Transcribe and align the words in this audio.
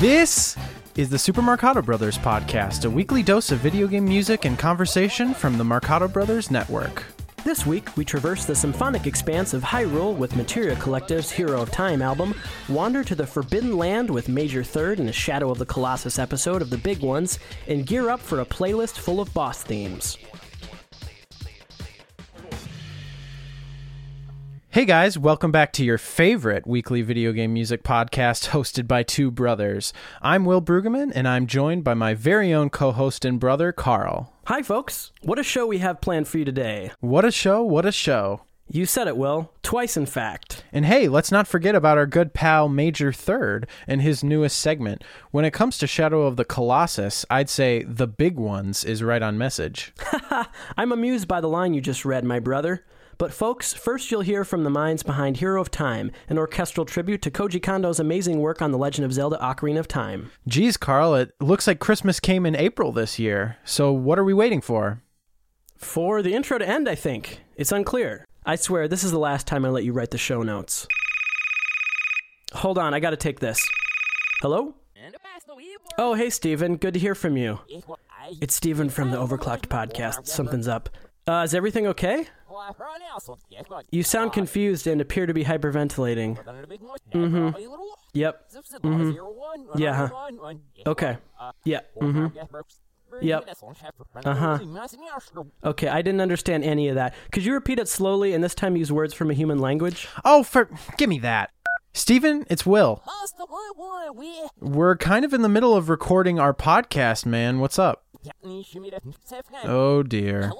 This 0.00 0.56
is 0.96 1.10
the 1.10 1.18
Super 1.18 1.42
Marcato 1.42 1.84
Brothers 1.84 2.16
podcast, 2.16 2.86
a 2.86 2.90
weekly 2.90 3.22
dose 3.22 3.52
of 3.52 3.58
video 3.58 3.86
game 3.86 4.06
music 4.06 4.46
and 4.46 4.58
conversation 4.58 5.34
from 5.34 5.58
the 5.58 5.64
Marcato 5.64 6.10
Brothers 6.10 6.50
Network. 6.50 7.04
This 7.44 7.66
week, 7.66 7.94
we 7.98 8.06
traverse 8.06 8.46
the 8.46 8.56
symphonic 8.56 9.06
expanse 9.06 9.52
of 9.52 9.62
Hyrule 9.62 10.16
with 10.16 10.36
Materia 10.36 10.74
Collective's 10.76 11.30
Hero 11.30 11.60
of 11.60 11.70
Time 11.70 12.00
album, 12.00 12.34
wander 12.70 13.04
to 13.04 13.14
the 13.14 13.26
Forbidden 13.26 13.76
Land 13.76 14.08
with 14.08 14.30
Major 14.30 14.64
Third 14.64 15.00
and 15.00 15.10
a 15.10 15.12
Shadow 15.12 15.50
of 15.50 15.58
the 15.58 15.66
Colossus 15.66 16.18
episode 16.18 16.62
of 16.62 16.70
The 16.70 16.78
Big 16.78 17.00
Ones, 17.02 17.38
and 17.68 17.84
gear 17.84 18.08
up 18.08 18.20
for 18.20 18.40
a 18.40 18.46
playlist 18.46 18.96
full 18.96 19.20
of 19.20 19.34
boss 19.34 19.62
themes. 19.62 20.16
Hey 24.72 24.84
guys, 24.84 25.18
welcome 25.18 25.50
back 25.50 25.72
to 25.72 25.84
your 25.84 25.98
favorite 25.98 26.64
weekly 26.64 27.02
video 27.02 27.32
game 27.32 27.52
music 27.52 27.82
podcast 27.82 28.48
hosted 28.50 28.86
by 28.86 29.02
two 29.02 29.32
brothers. 29.32 29.92
I'm 30.22 30.44
Will 30.44 30.62
Brueggemann, 30.62 31.10
and 31.12 31.26
I'm 31.26 31.48
joined 31.48 31.82
by 31.82 31.94
my 31.94 32.14
very 32.14 32.54
own 32.54 32.70
co 32.70 32.92
host 32.92 33.24
and 33.24 33.40
brother, 33.40 33.72
Carl. 33.72 34.32
Hi, 34.46 34.62
folks. 34.62 35.10
What 35.22 35.40
a 35.40 35.42
show 35.42 35.66
we 35.66 35.78
have 35.78 36.00
planned 36.00 36.28
for 36.28 36.38
you 36.38 36.44
today. 36.44 36.92
What 37.00 37.24
a 37.24 37.32
show, 37.32 37.64
what 37.64 37.84
a 37.84 37.90
show. 37.90 38.42
You 38.68 38.86
said 38.86 39.08
it, 39.08 39.16
Will. 39.16 39.50
Twice, 39.64 39.96
in 39.96 40.06
fact. 40.06 40.62
And 40.72 40.86
hey, 40.86 41.08
let's 41.08 41.32
not 41.32 41.48
forget 41.48 41.74
about 41.74 41.98
our 41.98 42.06
good 42.06 42.32
pal 42.32 42.68
Major 42.68 43.12
Third 43.12 43.66
and 43.88 44.00
his 44.00 44.22
newest 44.22 44.56
segment. 44.56 45.02
When 45.32 45.44
it 45.44 45.52
comes 45.52 45.78
to 45.78 45.88
Shadow 45.88 46.22
of 46.22 46.36
the 46.36 46.44
Colossus, 46.44 47.26
I'd 47.28 47.50
say 47.50 47.82
the 47.82 48.06
big 48.06 48.36
ones 48.36 48.84
is 48.84 49.02
right 49.02 49.20
on 49.20 49.36
message. 49.36 49.92
I'm 50.76 50.92
amused 50.92 51.26
by 51.26 51.40
the 51.40 51.48
line 51.48 51.74
you 51.74 51.80
just 51.80 52.04
read, 52.04 52.22
my 52.22 52.38
brother. 52.38 52.84
But, 53.20 53.34
folks, 53.34 53.74
first 53.74 54.10
you'll 54.10 54.22
hear 54.22 54.46
from 54.46 54.64
the 54.64 54.70
minds 54.70 55.02
behind 55.02 55.36
Hero 55.36 55.60
of 55.60 55.70
Time, 55.70 56.10
an 56.30 56.38
orchestral 56.38 56.86
tribute 56.86 57.20
to 57.20 57.30
Koji 57.30 57.60
Kondo's 57.60 58.00
amazing 58.00 58.40
work 58.40 58.62
on 58.62 58.72
The 58.72 58.78
Legend 58.78 59.04
of 59.04 59.12
Zelda 59.12 59.36
Ocarina 59.42 59.78
of 59.78 59.86
Time. 59.86 60.30
Geez, 60.48 60.78
Carl, 60.78 61.14
it 61.14 61.34
looks 61.38 61.66
like 61.66 61.80
Christmas 61.80 62.18
came 62.18 62.46
in 62.46 62.56
April 62.56 62.92
this 62.92 63.18
year. 63.18 63.58
So 63.62 63.92
what 63.92 64.18
are 64.18 64.24
we 64.24 64.32
waiting 64.32 64.62
for? 64.62 65.02
For 65.76 66.22
the 66.22 66.32
intro 66.32 66.56
to 66.56 66.66
end, 66.66 66.88
I 66.88 66.94
think. 66.94 67.42
It's 67.56 67.72
unclear. 67.72 68.24
I 68.46 68.56
swear, 68.56 68.88
this 68.88 69.04
is 69.04 69.10
the 69.10 69.18
last 69.18 69.46
time 69.46 69.66
I 69.66 69.68
let 69.68 69.84
you 69.84 69.92
write 69.92 70.12
the 70.12 70.16
show 70.16 70.42
notes. 70.42 70.88
Hold 72.54 72.78
on, 72.78 72.94
I 72.94 73.00
gotta 73.00 73.18
take 73.18 73.38
this. 73.38 73.62
Hello? 74.40 74.76
Oh, 75.98 76.14
hey, 76.14 76.30
Steven. 76.30 76.76
Good 76.76 76.94
to 76.94 77.00
hear 77.00 77.14
from 77.14 77.36
you. 77.36 77.58
It's 78.40 78.54
Steven 78.54 78.88
from 78.88 79.10
the 79.10 79.18
Overclocked 79.18 79.66
podcast. 79.66 80.26
Something's 80.26 80.68
up. 80.68 80.88
Uh, 81.26 81.42
is 81.44 81.54
everything 81.54 81.86
okay? 81.86 82.26
You 83.90 84.02
sound 84.02 84.32
confused 84.32 84.86
and 84.86 85.00
appear 85.00 85.26
to 85.26 85.34
be 85.34 85.44
hyperventilating. 85.44 86.36
Mm-hmm. 87.12 87.58
Yep. 88.12 88.50
Mm-hmm. 88.82 89.80
Yeah. 89.80 90.08
Okay. 90.86 91.16
Yeah. 91.64 91.80
Mm-hmm. 92.00 92.36
Yep. 93.22 93.44
Uh 94.24 94.34
huh. 94.34 94.58
Okay, 95.64 95.88
I 95.88 96.00
didn't 96.02 96.20
understand 96.20 96.62
any 96.64 96.88
of 96.88 96.94
that. 96.94 97.14
Could 97.32 97.44
you 97.44 97.52
repeat 97.54 97.78
it 97.78 97.88
slowly 97.88 98.32
and 98.34 98.42
this 98.44 98.54
time 98.54 98.76
use 98.76 98.92
words 98.92 99.14
from 99.14 99.30
a 99.30 99.34
human 99.34 99.58
language? 99.58 100.06
Oh, 100.24 100.42
for 100.42 100.68
give 100.96 101.08
me 101.08 101.18
that. 101.20 101.50
Steven, 101.92 102.46
it's 102.48 102.64
Will. 102.64 103.02
We're 104.60 104.96
kind 104.96 105.24
of 105.24 105.34
in 105.34 105.42
the 105.42 105.48
middle 105.48 105.74
of 105.74 105.88
recording 105.88 106.38
our 106.38 106.54
podcast, 106.54 107.26
man. 107.26 107.58
What's 107.58 107.80
up? 107.80 108.04
Oh 109.64 110.02
dear. 110.04 110.52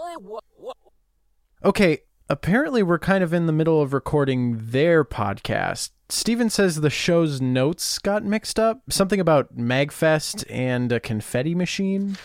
Okay, 1.62 1.98
apparently 2.30 2.82
we're 2.82 2.98
kind 2.98 3.22
of 3.22 3.34
in 3.34 3.44
the 3.44 3.52
middle 3.52 3.82
of 3.82 3.92
recording 3.92 4.56
their 4.58 5.04
podcast. 5.04 5.90
Steven 6.08 6.48
says 6.48 6.80
the 6.80 6.88
show's 6.88 7.40
notes 7.40 7.98
got 7.98 8.24
mixed 8.24 8.58
up. 8.58 8.80
Something 8.88 9.20
about 9.20 9.56
Magfest 9.56 10.44
and 10.48 10.90
a 10.90 10.98
confetti 10.98 11.54
machine. 11.54 12.16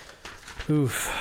Oof. 0.69 1.13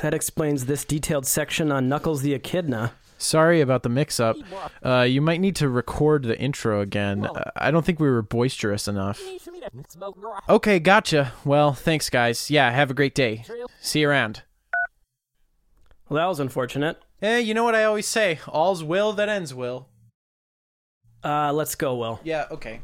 That 0.00 0.14
explains 0.14 0.64
this 0.64 0.86
detailed 0.86 1.26
section 1.26 1.70
on 1.70 1.86
Knuckles 1.88 2.22
the 2.22 2.32
Echidna. 2.32 2.92
Sorry 3.18 3.60
about 3.60 3.82
the 3.82 3.90
mix 3.90 4.18
up. 4.18 4.36
Uh, 4.82 5.02
you 5.02 5.20
might 5.20 5.42
need 5.42 5.54
to 5.56 5.68
record 5.68 6.22
the 6.22 6.40
intro 6.40 6.80
again. 6.80 7.26
Uh, 7.26 7.50
I 7.54 7.70
don't 7.70 7.84
think 7.84 8.00
we 8.00 8.08
were 8.08 8.22
boisterous 8.22 8.88
enough. 8.88 9.20
Okay, 10.48 10.78
gotcha. 10.78 11.34
Well, 11.44 11.74
thanks, 11.74 12.08
guys. 12.08 12.50
Yeah, 12.50 12.70
have 12.70 12.90
a 12.90 12.94
great 12.94 13.14
day. 13.14 13.44
See 13.82 14.00
you 14.00 14.08
around. 14.08 14.44
Well, 16.08 16.16
that 16.16 16.26
was 16.26 16.40
unfortunate. 16.40 16.98
Eh, 17.22 17.38
you 17.38 17.52
know 17.54 17.64
what 17.64 17.74
I 17.74 17.84
always 17.84 18.06
say 18.06 18.38
all's 18.48 18.82
will 18.82 19.12
that 19.14 19.28
ends 19.28 19.52
will. 19.54 19.88
Uh, 21.22 21.52
let's 21.52 21.74
go, 21.74 21.94
Will. 21.96 22.18
Yeah, 22.24 22.46
okay. 22.50 22.80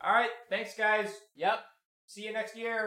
All 0.00 0.12
right, 0.14 0.30
thanks, 0.48 0.74
guys. 0.76 1.10
Yep. 1.36 1.58
See 2.06 2.22
you 2.22 2.32
next 2.32 2.56
year. 2.56 2.86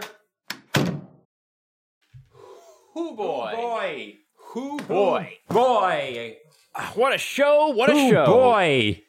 Who 2.93 3.15
boy? 3.15 3.51
boy. 3.55 4.15
Who 4.53 4.77
boy? 4.79 5.37
Boy. 5.49 6.37
Ah, 6.75 6.91
What 6.95 7.13
a 7.13 7.17
show. 7.17 7.67
What 7.69 7.89
a 7.89 7.93
Ooh, 7.93 8.09
show. 8.09 8.25
boy. 8.25 9.03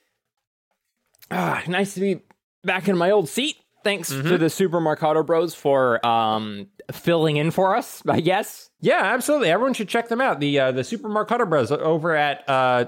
Ah, 1.30 1.62
nice 1.68 1.94
to 1.94 2.00
be 2.00 2.20
back 2.64 2.88
in 2.88 2.96
my 2.98 3.10
old 3.10 3.28
seat. 3.28 3.56
Thanks 3.84 4.12
Mm-hmm. 4.12 4.28
to 4.28 4.38
the 4.38 4.50
Super 4.50 4.80
Marcato 4.80 5.24
Bros 5.26 5.54
for 5.54 6.04
um 6.06 6.68
filling 6.90 7.36
in 7.36 7.50
for 7.50 7.76
us, 7.76 8.02
I 8.08 8.20
guess. 8.20 8.70
Yeah, 8.80 9.00
absolutely. 9.00 9.50
Everyone 9.50 9.74
should 9.74 9.88
check 9.88 10.08
them 10.08 10.20
out. 10.20 10.40
The 10.40 10.58
uh, 10.58 10.72
the 10.72 10.82
Super 10.82 11.08
Marcato 11.08 11.48
Bros 11.48 11.70
over 11.70 12.16
at 12.16 12.42
uh, 12.48 12.86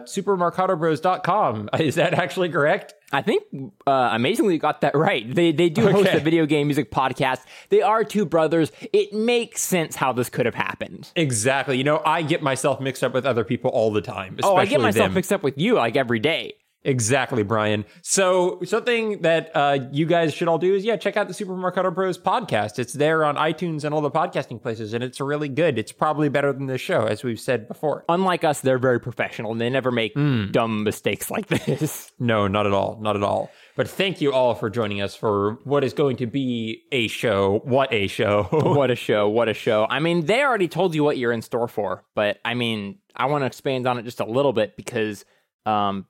supermarcatobros.com. 0.68 1.70
Is 1.78 1.94
that 1.96 2.14
actually 2.14 2.48
correct? 2.48 2.94
I 3.12 3.22
think 3.22 3.44
uh, 3.86 4.08
amazingly 4.12 4.54
you 4.54 4.60
got 4.60 4.80
that 4.80 4.96
right. 4.96 5.32
They 5.32 5.52
they 5.52 5.68
do 5.68 5.82
host 5.82 6.08
Okay. 6.08 6.16
a 6.18 6.20
video 6.20 6.46
game 6.46 6.66
music 6.66 6.90
podcast. 6.90 7.40
They 7.68 7.80
are 7.82 8.02
two 8.02 8.24
brothers. 8.26 8.72
It 8.92 9.12
makes 9.12 9.62
sense 9.62 9.94
how 9.94 10.12
this 10.12 10.28
could 10.28 10.46
have 10.46 10.54
happened. 10.56 11.10
Exactly. 11.14 11.78
You 11.78 11.84
know, 11.84 12.02
I 12.04 12.22
get 12.22 12.42
myself 12.42 12.80
mixed 12.80 13.04
up 13.04 13.14
with 13.14 13.24
other 13.24 13.44
people 13.44 13.70
all 13.70 13.92
the 13.92 14.02
time. 14.02 14.36
Oh, 14.42 14.56
I 14.56 14.66
get 14.66 14.80
myself 14.80 15.06
them. 15.06 15.14
mixed 15.14 15.32
up 15.32 15.42
with 15.44 15.56
you 15.58 15.74
like 15.74 15.94
every 15.96 16.18
day. 16.18 16.54
Exactly, 16.84 17.42
Brian. 17.42 17.84
So 18.02 18.60
something 18.64 19.22
that 19.22 19.50
uh, 19.54 19.78
you 19.90 20.04
guys 20.06 20.34
should 20.34 20.48
all 20.48 20.58
do 20.58 20.74
is 20.74 20.84
yeah, 20.84 20.96
check 20.96 21.16
out 21.16 21.28
the 21.28 21.34
Super 21.34 21.54
Marcato 21.54 21.94
Bros 21.94 22.18
podcast. 22.18 22.78
It's 22.78 22.92
there 22.92 23.24
on 23.24 23.36
iTunes 23.36 23.84
and 23.84 23.94
all 23.94 24.02
the 24.02 24.10
podcasting 24.10 24.60
places, 24.60 24.92
and 24.92 25.02
it's 25.02 25.20
really 25.20 25.48
good. 25.48 25.78
It's 25.78 25.92
probably 25.92 26.28
better 26.28 26.52
than 26.52 26.66
the 26.66 26.76
show, 26.78 27.06
as 27.06 27.24
we've 27.24 27.40
said 27.40 27.66
before. 27.68 28.04
Unlike 28.08 28.44
us, 28.44 28.60
they're 28.60 28.78
very 28.78 29.00
professional 29.00 29.52
and 29.52 29.60
they 29.60 29.70
never 29.70 29.90
make 29.90 30.12
Hmm. 30.14 30.50
dumb 30.50 30.84
mistakes 30.84 31.30
like 31.30 31.46
this. 31.46 32.12
No, 32.20 32.46
not 32.46 32.66
at 32.66 32.72
all. 32.72 32.98
Not 33.00 33.16
at 33.16 33.22
all. 33.22 33.50
But 33.76 33.88
thank 33.88 34.20
you 34.20 34.32
all 34.32 34.54
for 34.54 34.70
joining 34.70 35.00
us 35.02 35.16
for 35.16 35.58
what 35.64 35.82
is 35.84 35.92
going 35.92 36.16
to 36.18 36.26
be 36.26 36.82
a 36.92 37.08
show. 37.08 37.60
What 37.64 37.92
a 37.92 38.06
show. 38.06 38.44
what 38.50 38.90
a 38.90 38.94
show! 38.94 39.28
What 39.28 39.48
a 39.48 39.54
show! 39.54 39.86
I 39.90 39.98
mean, 39.98 40.26
they 40.26 40.42
already 40.42 40.68
told 40.68 40.94
you 40.94 41.02
what 41.02 41.18
you're 41.18 41.32
in 41.32 41.42
store 41.42 41.66
for, 41.66 42.04
but 42.14 42.38
I 42.44 42.54
mean, 42.54 42.98
I 43.16 43.26
want 43.26 43.42
to 43.42 43.46
expand 43.46 43.86
on 43.88 43.98
it 43.98 44.02
just 44.04 44.20
a 44.20 44.24
little 44.24 44.52
bit 44.52 44.76
because 44.76 45.24
um, 45.66 46.06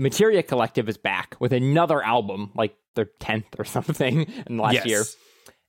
Materia 0.00 0.42
Collective 0.42 0.88
is 0.88 0.96
back 0.96 1.36
with 1.40 1.52
another 1.52 2.02
album, 2.02 2.50
like 2.54 2.74
their 2.94 3.10
tenth 3.20 3.46
or 3.58 3.64
something 3.76 4.22
in 4.46 4.56
the 4.56 4.62
last 4.62 4.74
Yes. 4.74 4.86
year, 4.86 5.04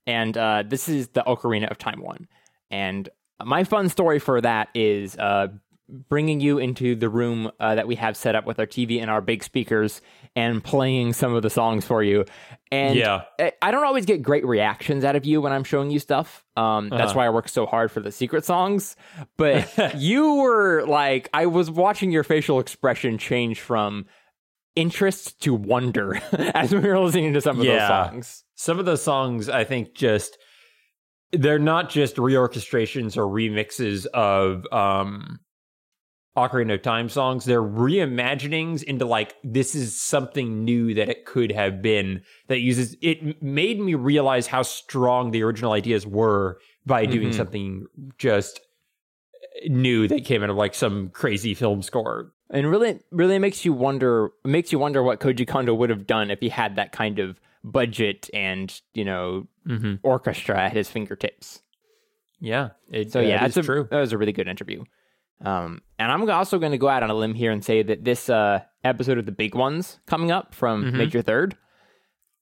and 0.08 0.38
uh, 0.38 0.64
this 0.66 0.88
is 0.88 1.10
the 1.10 1.22
Ocarina 1.22 1.70
of 1.70 1.78
Time 1.78 2.02
one. 2.02 2.28
And 2.72 3.10
my 3.44 3.66
fun 3.66 3.90
story 3.90 4.20
for 4.20 4.40
that 4.40 4.70
is 4.74 5.18
uh, 5.18 5.48
bringing 6.08 6.40
you 6.40 6.58
into 6.60 6.96
the 6.96 7.10
room 7.10 7.52
uh, 7.60 7.76
that 7.76 7.86
we 7.88 7.96
have 7.96 8.16
set 8.16 8.34
up 8.34 8.46
with 8.46 8.58
our 8.60 8.66
TV 8.66 9.02
and 9.02 9.12
our 9.12 9.20
big 9.20 9.44
speakers 9.44 10.02
and 10.38 10.64
playing 10.64 11.12
some 11.12 11.34
of 11.34 11.42
the 11.44 11.50
songs 11.50 11.84
for 11.86 12.02
you. 12.02 12.24
And 12.72 12.96
Yeah. 12.98 13.24
I- 13.62 13.72
don't 13.72 13.84
always 13.84 14.06
get 14.06 14.22
great 14.22 14.46
reactions 14.46 15.04
out 15.04 15.18
of 15.18 15.26
you 15.26 15.42
when 15.42 15.52
I'm 15.52 15.66
showing 15.66 15.92
you 15.92 16.00
stuff. 16.00 16.46
Um, 16.56 16.88
That's 16.88 17.10
Uh-huh. 17.12 17.18
why 17.18 17.26
I 17.26 17.30
work 17.32 17.50
so 17.50 17.66
hard 17.66 17.92
for 17.92 18.00
the 18.00 18.12
secret 18.14 18.46
songs. 18.46 18.96
But 19.36 19.70
you 19.98 20.36
were 20.36 20.86
like, 20.86 21.28
I 21.34 21.48
was 21.48 21.70
watching 21.70 22.12
your 22.12 22.24
facial 22.24 22.62
expression 22.62 23.18
change 23.18 23.60
from 23.60 24.06
interest 24.76 25.42
to 25.42 25.54
wonder 25.54 26.16
as 26.54 26.74
we 26.74 26.80
were 26.80 27.00
listening 27.00 27.34
to 27.34 27.42
some 27.42 27.60
of 27.60 27.66
Yeah. 27.66 27.80
those 27.80 27.88
songs. 27.88 28.44
Some 28.56 28.80
of 28.80 28.86
those 28.86 29.02
songs, 29.04 29.50
I 29.50 29.64
think, 29.64 29.94
just 29.96 30.38
they're 31.32 31.60
not 31.60 31.90
just 31.90 32.18
reorchestrations 32.18 33.18
or 33.18 33.26
remixes 33.26 34.06
of 34.08 34.66
um 34.72 35.40
Ocarina 36.38 36.76
of 36.76 36.82
Time 36.82 37.10
songs. 37.10 37.44
They're 37.44 37.62
reimaginings 37.62 38.84
into 38.84 39.06
like 39.06 39.36
this 39.44 39.76
is 39.76 40.02
something 40.02 40.64
new 40.64 40.94
that 40.94 41.10
it 41.10 41.26
could 41.26 41.52
have 41.52 41.82
been 41.82 42.22
that 42.48 42.60
uses 42.60 42.96
it 43.02 43.42
made 43.44 43.80
me 43.82 43.96
realize 43.96 44.48
how 44.48 44.62
strong 44.62 45.32
the 45.32 45.44
original 45.44 45.74
ideas 45.74 46.08
were 46.08 46.60
by 46.86 47.06
doing 47.06 47.30
Mhm. 47.30 47.34
something 47.36 47.86
just 48.18 48.62
new 49.68 50.08
that 50.08 50.26
came 50.26 50.44
out 50.44 50.50
of 50.50 50.56
like 50.56 50.74
some 50.76 51.10
crazy 51.10 51.54
film 51.54 51.82
score. 51.82 52.32
And 52.50 52.70
really, 52.70 53.00
really 53.12 53.40
makes 53.40 53.64
you 53.64 53.72
wonder. 53.74 54.32
Makes 54.44 54.72
you 54.72 54.80
wonder 54.80 55.02
what 55.04 55.20
Koji 55.20 55.48
Kondo 55.48 55.74
would 55.74 55.90
have 55.90 56.06
done 56.06 56.30
if 56.32 56.40
he 56.40 56.50
had 56.50 56.76
that 56.76 56.92
kind 56.92 57.20
of 57.20 57.40
budget 57.64 58.30
and 58.34 58.74
you 58.94 59.06
know 59.06 59.48
Mm-hmm. 59.68 59.96
orchestra 60.02 60.60
at 60.60 60.74
his 60.74 60.90
fingertips. 60.90 61.62
Yeah, 62.40 62.70
it, 62.92 63.12
So 63.12 63.20
yeah, 63.20 63.42
that's 63.42 63.58
a, 63.58 63.62
true. 63.62 63.88
That 63.92 64.00
was 64.00 64.12
a 64.12 64.18
really 64.18 64.32
good 64.32 64.48
interview. 64.48 64.84
Um, 65.46 65.84
and 66.00 66.12
I'm 66.12 66.28
also 66.32 66.58
going 66.58 66.72
to 66.72 66.80
go 66.80 66.90
out 66.90 67.04
on 67.04 67.12
a 67.12 67.14
limb 67.14 67.36
here 67.36 67.52
and 67.52 67.64
say 67.64 67.84
that 67.84 68.04
this 68.04 68.28
uh, 68.28 68.62
episode 68.84 69.20
of 69.20 69.28
the 69.28 69.32
big 69.32 69.54
ones 69.54 70.00
coming 70.08 70.32
up 70.32 70.56
from 70.56 70.86
Mhm. 70.86 70.94
Major 70.94 71.22
Third, 71.22 71.56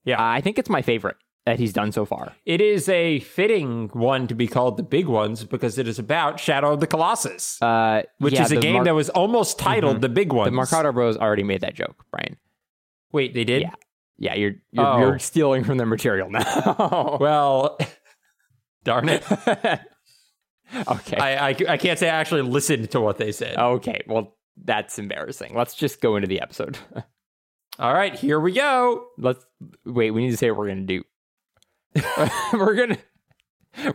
Yeah. 0.05 0.15
I 0.17 0.39
think 0.39 0.57
it's 0.57 0.69
my 0.69 0.81
favorite 0.81 1.17
that 1.45 1.57
he's 1.59 1.73
done 1.73 1.91
so 1.91 2.05
far. 2.05 2.33
It 2.45 2.61
is 2.61 2.87
a 2.89 3.19
fitting 3.21 3.89
one 3.93 4.27
to 4.27 4.35
be 4.35 4.47
called 4.47 4.77
the 4.77 4.83
big 4.83 5.07
ones 5.07 5.43
because 5.43 5.77
it 5.77 5.87
is 5.87 5.97
about 5.97 6.39
Shadow 6.39 6.73
of 6.73 6.79
the 6.79 6.87
Colossus, 6.87 7.59
Uh, 7.61 8.03
which 8.19 8.33
yeah, 8.35 8.43
is 8.43 8.51
a 8.51 8.57
game 8.57 8.73
Mar- 8.75 8.83
that 8.85 8.93
was 8.95 9.09
almost 9.09 9.57
titled 9.57 9.97
Mhm. 9.97 10.01
the 10.01 10.09
big 10.09 10.31
ones. 10.33 10.51
the 10.51 10.55
Marcato 10.57 10.93
Bros 10.93 11.17
already 11.17 11.43
made 11.43 11.61
that 11.61 11.73
joke, 11.75 12.05
Brian. 12.11 12.37
Wait, 13.11 13.33
they 13.33 13.43
did? 13.43 13.61
Yeah. 13.63 13.73
Yeah, 14.21 14.35
you're 14.35 14.55
you're, 14.71 14.85
Oh. 14.85 14.99
you're 14.99 15.19
stealing 15.19 15.63
from 15.63 15.77
their 15.77 15.87
material 15.87 16.29
now. 16.29 17.17
Well, 17.21 17.77
darn 18.83 19.09
it. 19.09 19.23
okay. 20.87 21.17
I, 21.17 21.49
I, 21.49 21.55
I 21.69 21.77
can't 21.77 21.97
say 21.97 22.09
I 22.09 22.15
actually 22.19 22.41
listened 22.43 22.91
to 22.91 23.01
what 23.01 23.17
they 23.17 23.31
said. 23.31 23.57
okay. 23.57 24.01
Well, 24.07 24.35
that's 24.63 24.99
embarrassing. 24.99 25.55
Let's 25.55 25.73
just 25.73 26.01
go 26.01 26.15
into 26.17 26.27
the 26.27 26.41
episode. 26.41 26.77
All 27.79 27.93
right, 27.93 28.13
here 28.13 28.39
we 28.41 28.51
go. 28.51 29.05
Let's 29.17 29.45
wait. 29.85 30.11
We 30.11 30.21
need 30.21 30.31
to 30.31 30.37
say 30.37 30.51
what 30.51 30.59
we're 30.59 30.67
gonna 30.67 30.81
do. 30.81 31.03
we're 32.53 32.75
gonna 32.75 32.97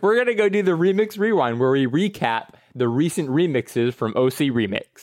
we're 0.00 0.17
gonna 0.17 0.35
go 0.35 0.49
do 0.49 0.62
the 0.62 0.73
remix 0.73 1.19
rewind 1.19 1.61
where 1.61 1.70
we 1.70 1.87
recap 1.87 2.50
the 2.75 2.88
recent 2.88 3.29
remixes 3.29 3.94
from 3.94 4.12
OC 4.17 4.50
Remix. 4.50 5.02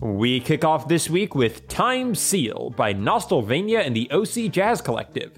We 0.00 0.40
kick 0.40 0.64
off 0.64 0.88
this 0.88 1.10
week 1.10 1.34
with 1.34 1.66
Time 1.68 2.14
Seal 2.14 2.70
by 2.76 2.94
Nostalvania 2.94 3.84
and 3.84 3.96
the 3.96 4.10
OC 4.10 4.52
Jazz 4.52 4.80
Collective. 4.80 5.32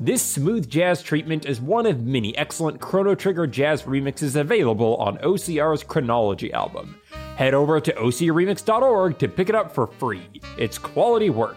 This 0.00 0.22
smooth 0.22 0.68
jazz 0.68 1.02
treatment 1.02 1.46
is 1.46 1.60
one 1.60 1.86
of 1.86 2.02
many 2.02 2.36
excellent 2.36 2.80
Chrono 2.80 3.14
Trigger 3.14 3.46
jazz 3.46 3.84
remixes 3.84 4.36
available 4.36 4.96
on 4.96 5.18
OCR's 5.18 5.82
Chronology 5.82 6.52
album. 6.52 7.00
Head 7.36 7.54
over 7.54 7.80
to 7.80 7.92
ocremix.org 7.92 9.18
to 9.18 9.28
pick 9.28 9.48
it 9.48 9.54
up 9.54 9.74
for 9.74 9.86
free. 9.86 10.22
It's 10.56 10.78
quality 10.78 11.30
work. 11.30 11.56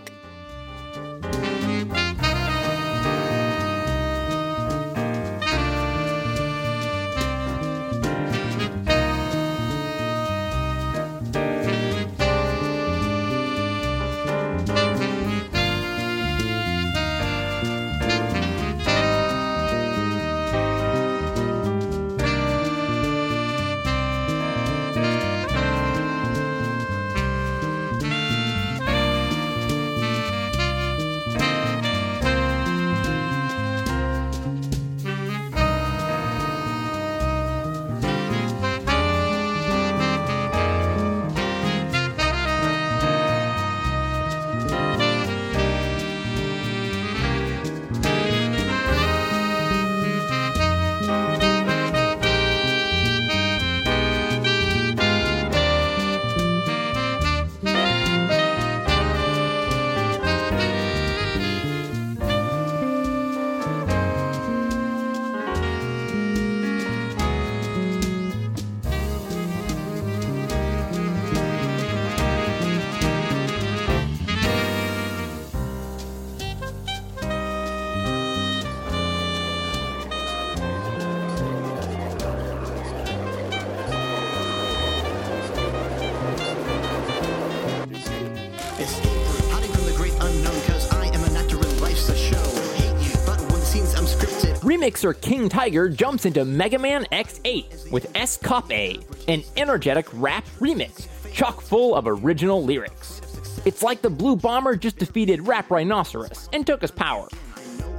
Remixer 94.87 95.19
King 95.19 95.49
Tiger 95.49 95.89
jumps 95.89 96.25
into 96.25 96.45
Mega 96.45 96.79
Man 96.79 97.03
X8 97.11 97.91
with 97.91 98.09
S 98.15 98.37
Cop 98.37 98.71
A, 98.71 98.97
an 99.27 99.43
energetic 99.57 100.07
rap 100.13 100.45
remix, 100.61 101.07
chock 101.33 101.59
full 101.59 101.93
of 101.93 102.07
original 102.07 102.63
lyrics. 102.63 103.19
It's 103.65 103.83
like 103.83 104.01
the 104.01 104.09
Blue 104.09 104.37
Bomber 104.37 104.77
just 104.77 104.97
defeated 104.97 105.45
Rap 105.45 105.69
Rhinoceros 105.69 106.47
and 106.53 106.65
took 106.65 106.79
his 106.79 106.91
power. 106.91 107.27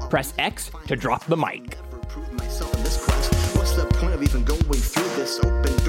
Press 0.08 0.32
X 0.38 0.70
to 0.87 0.96
drop 0.96 1.26
the 1.26 1.37
mic. 1.37 1.76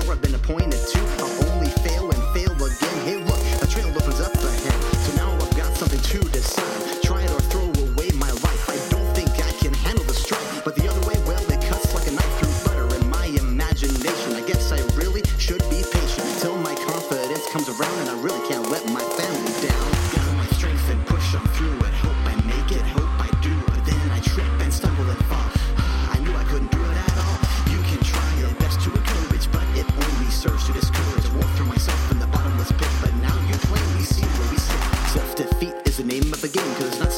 I've 0.10 0.22
been 0.22 0.36
appointed 0.36 0.72
to? 0.72 1.00
I'll 1.00 1.52
only 1.54 1.70
fail 1.70 2.12
and 2.12 2.24
fail 2.34 2.52
again. 2.52 3.06
Hey, 3.06 3.29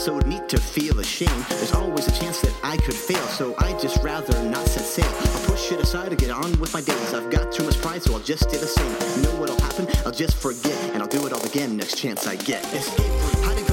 so 0.01 0.17
neat 0.19 0.49
to 0.49 0.57
feel 0.59 0.99
ashamed. 0.99 1.45
There's 1.47 1.73
always 1.73 2.07
a 2.07 2.11
chance 2.19 2.41
that 2.41 2.51
I 2.63 2.75
could 2.77 2.95
fail, 2.95 3.23
so 3.27 3.53
I 3.59 3.77
just 3.77 4.03
rather 4.03 4.33
not 4.49 4.65
set 4.65 4.83
sail. 4.83 5.05
I'll 5.05 5.45
push 5.45 5.71
it 5.71 5.79
aside 5.79 6.09
to 6.09 6.15
get 6.15 6.31
on 6.31 6.59
with 6.59 6.73
my 6.73 6.81
days. 6.81 7.13
I've 7.13 7.29
got 7.29 7.51
too 7.51 7.63
much 7.63 7.79
pride, 7.81 8.01
so 8.01 8.13
I'll 8.13 8.19
just 8.19 8.49
stay 8.49 8.57
the 8.57 8.65
same. 8.65 8.91
You 9.17 9.29
know 9.29 9.39
what'll 9.39 9.61
happen? 9.61 9.87
I'll 10.03 10.11
just 10.11 10.37
forget, 10.37 10.77
and 10.93 11.03
I'll 11.03 11.07
do 11.07 11.27
it 11.27 11.33
all 11.33 11.45
again 11.45 11.77
next 11.77 11.99
chance 11.99 12.25
I 12.25 12.35
get. 12.35 12.65
Escape, 12.73 13.11
hiding 13.45 13.70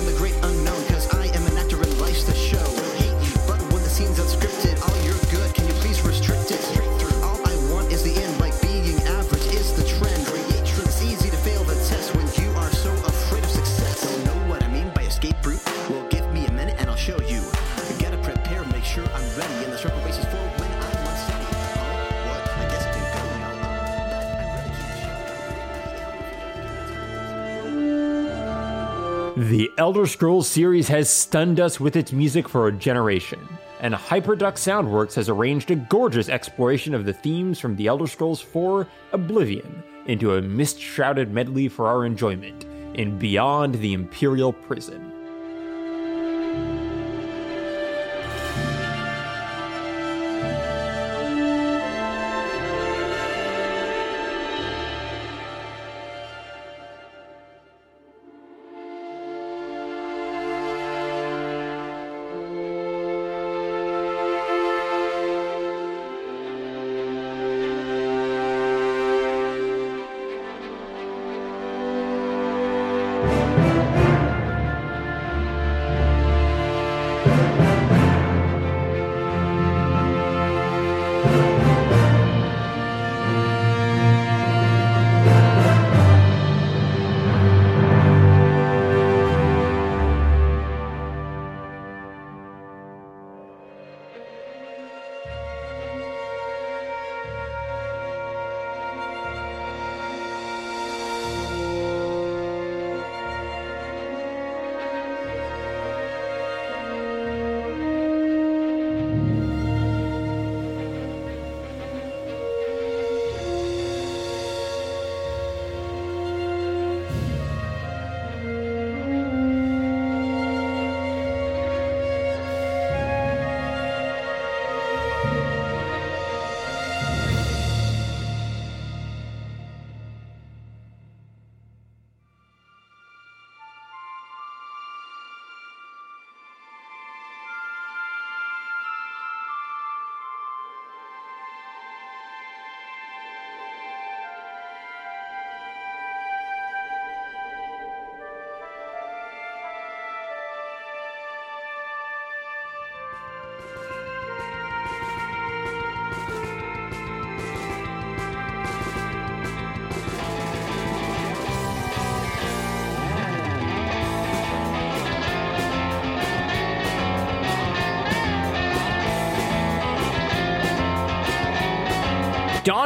Elder 29.79 30.09
Scrolls 30.09 30.49
series 30.49 30.89
has 30.89 31.09
stunned 31.09 31.61
us 31.61 31.79
with 31.79 31.95
its 31.95 32.13
music 32.13 32.49
for 32.49 32.67
a 32.67 32.73
generation, 32.73 33.39
and 33.79 33.95
Hyperduck 33.95 34.55
Soundworks 34.55 35.15
has 35.15 35.29
arranged 35.29 35.71
a 35.71 35.77
gorgeous 35.77 36.29
exploration 36.29 36.95
of 36.95 37.05
the 37.05 37.13
themes 37.13 37.61
from 37.61 37.77
The 37.77 37.87
Elder 37.87 38.09
Scrolls 38.09 38.41
4 38.41 38.89
Oblivion 39.13 39.85
into 40.07 40.35
a 40.35 40.43
mist 40.43 40.81
shrouded 40.81 41.31
medley 41.31 41.69
for 41.69 41.87
our 41.87 42.05
enjoyment 42.05 42.65
in 42.95 43.21
Beyond 43.21 43.77
the 43.77 43.93
Imperial 43.93 44.53
Prison. 44.53 45.13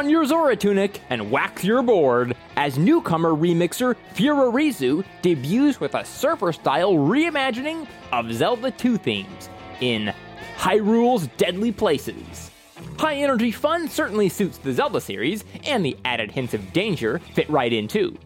Your 0.09 0.25
Zora 0.25 0.55
tunic 0.55 1.01
and 1.09 1.31
wax 1.31 1.63
your 1.63 1.81
board 1.81 2.35
as 2.55 2.77
newcomer 2.77 3.31
remixer 3.31 3.95
Furorizu 4.15 5.03
debuts 5.21 5.79
with 5.79 5.95
a 5.95 6.05
surfer 6.05 6.51
style 6.53 6.93
reimagining 6.93 7.87
of 8.11 8.31
Zelda 8.33 8.71
2 8.71 8.97
themes 8.97 9.49
in 9.81 10.13
Hyrule's 10.57 11.27
Deadly 11.37 11.71
Places. 11.71 12.51
High 12.97 13.17
energy 13.17 13.51
fun 13.51 13.87
certainly 13.87 14.29
suits 14.29 14.57
the 14.57 14.73
Zelda 14.73 15.01
series, 15.01 15.43
and 15.65 15.85
the 15.85 15.97
added 16.05 16.31
hints 16.31 16.53
of 16.53 16.73
danger 16.73 17.19
fit 17.33 17.49
right 17.49 17.71
in 17.71 17.87
too. 17.87 18.17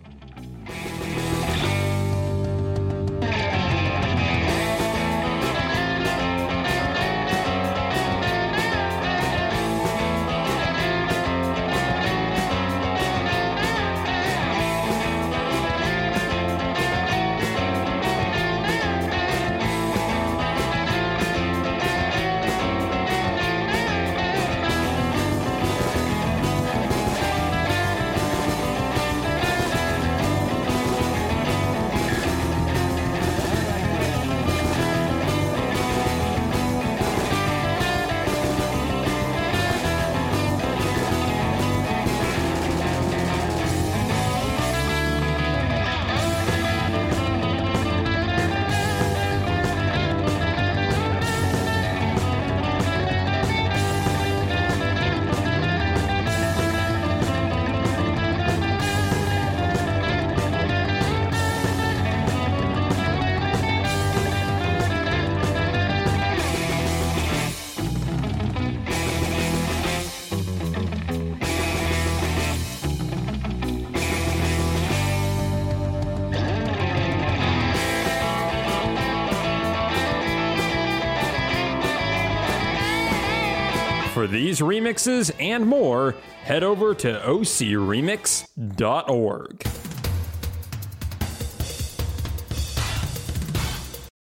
These 84.38 84.60
remixes 84.60 85.32
and 85.40 85.66
more, 85.66 86.14
head 86.44 86.64
over 86.64 86.94
to 86.94 87.20
ocremix.org. 87.26 89.68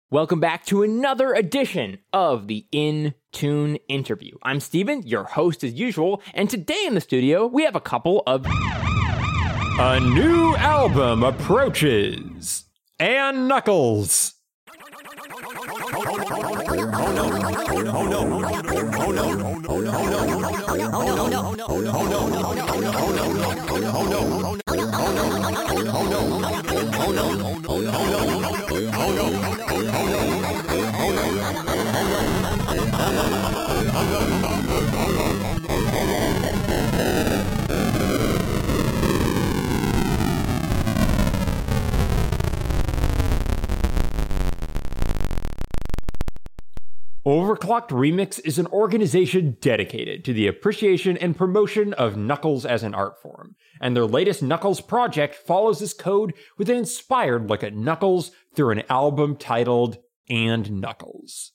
Welcome 0.10 0.40
back 0.40 0.66
to 0.68 0.84
another 0.84 1.34
edition 1.34 1.98
of 2.14 2.48
the 2.48 2.66
In 2.72 3.14
Tune 3.34 3.76
interview. 3.90 4.38
I'm 4.42 4.62
Steven, 4.62 5.06
your 5.06 5.26
host 5.26 5.66
as 5.66 5.74
usual, 5.74 6.22
and 6.34 6.50
today 6.50 6.86
in 6.88 6.96
the 6.96 7.02
studio 7.02 7.46
we 7.46 7.66
have 7.66 7.76
a 7.76 7.82
couple 7.82 8.24
of 8.26 8.46
A 8.46 10.00
new 10.00 10.56
album 10.56 11.24
approaches. 11.24 12.64
And 12.98 13.50
Knuckles. 13.50 14.35
Oh 15.98 17.12
no. 17.14 18.36
Overclocked 47.26 47.90
Remix 47.90 48.40
is 48.46 48.60
an 48.60 48.68
organization 48.68 49.58
dedicated 49.60 50.24
to 50.26 50.32
the 50.32 50.46
appreciation 50.46 51.18
and 51.18 51.36
promotion 51.36 51.92
of 51.94 52.16
Knuckles 52.16 52.68
as 52.68 52.84
an 52.84 52.94
art 52.94 53.20
form, 53.20 53.56
and 53.82 53.96
their 53.96 54.06
latest 54.06 54.44
Knuckles 54.44 54.80
project 54.80 55.34
follows 55.34 55.80
this 55.80 55.92
code 55.92 56.36
with 56.60 56.70
an 56.70 56.78
inspired 56.78 57.50
look 57.50 57.64
at 57.64 57.74
Knuckles 57.74 58.30
through 58.54 58.70
an 58.70 58.84
album 58.92 59.38
titled 59.38 59.98
And 60.30 60.80
Knuckles. 60.80 61.52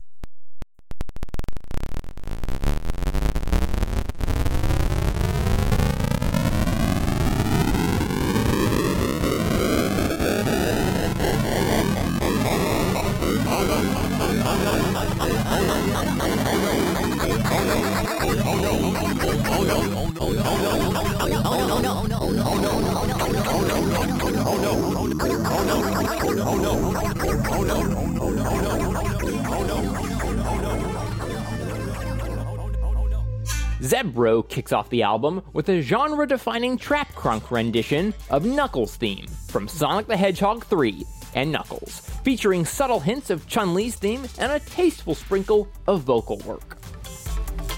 Zebro 34.10 34.48
kicks 34.48 34.72
off 34.72 34.90
the 34.90 35.02
album 35.02 35.42
with 35.52 35.68
a 35.68 35.80
genre 35.80 36.26
defining 36.26 36.76
trap 36.76 37.12
crunk 37.12 37.50
rendition 37.50 38.12
of 38.28 38.44
Knuckles' 38.44 38.96
theme 38.96 39.26
from 39.48 39.68
Sonic 39.68 40.06
the 40.06 40.16
Hedgehog 40.16 40.64
3 40.64 41.06
and 41.34 41.52
Knuckles, 41.52 42.00
featuring 42.24 42.64
subtle 42.64 43.00
hints 43.00 43.30
of 43.30 43.46
Chun 43.46 43.74
Li's 43.74 43.94
theme 43.94 44.24
and 44.38 44.52
a 44.52 44.60
tasteful 44.60 45.14
sprinkle 45.14 45.68
of 45.86 46.02
vocal 46.02 46.38
work. 46.38 46.78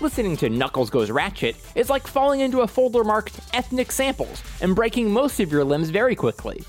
Listening 0.00 0.36
to 0.38 0.48
Knuckles 0.48 0.90
Goes 0.90 1.10
Ratchet 1.10 1.56
is 1.74 1.90
like 1.90 2.06
falling 2.06 2.40
into 2.40 2.62
a 2.62 2.66
folder 2.66 3.04
marked 3.04 3.38
ethnic 3.52 3.92
samples 3.92 4.42
and 4.60 4.74
breaking 4.74 5.10
most 5.10 5.38
of 5.38 5.52
your 5.52 5.64
limbs 5.64 5.90
very 5.90 6.16
quickly. 6.16 6.64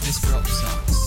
This 0.00 0.20
drop 0.20 0.46
sucks. 0.46 1.03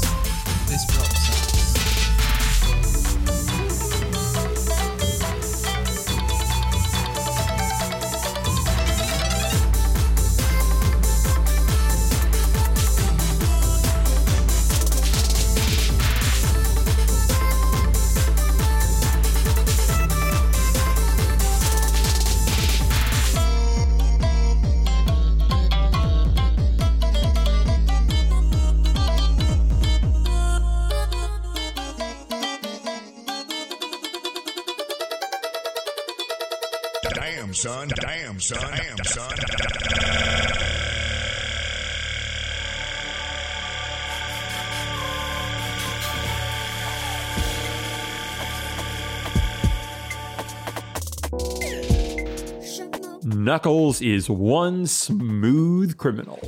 Son. 38.48 38.72
Damn, 38.78 39.04
son. 39.04 39.38
Knuckles 53.24 54.02
is 54.02 54.30
one 54.30 54.86
smooth 54.88 55.98
criminal. 55.98 56.40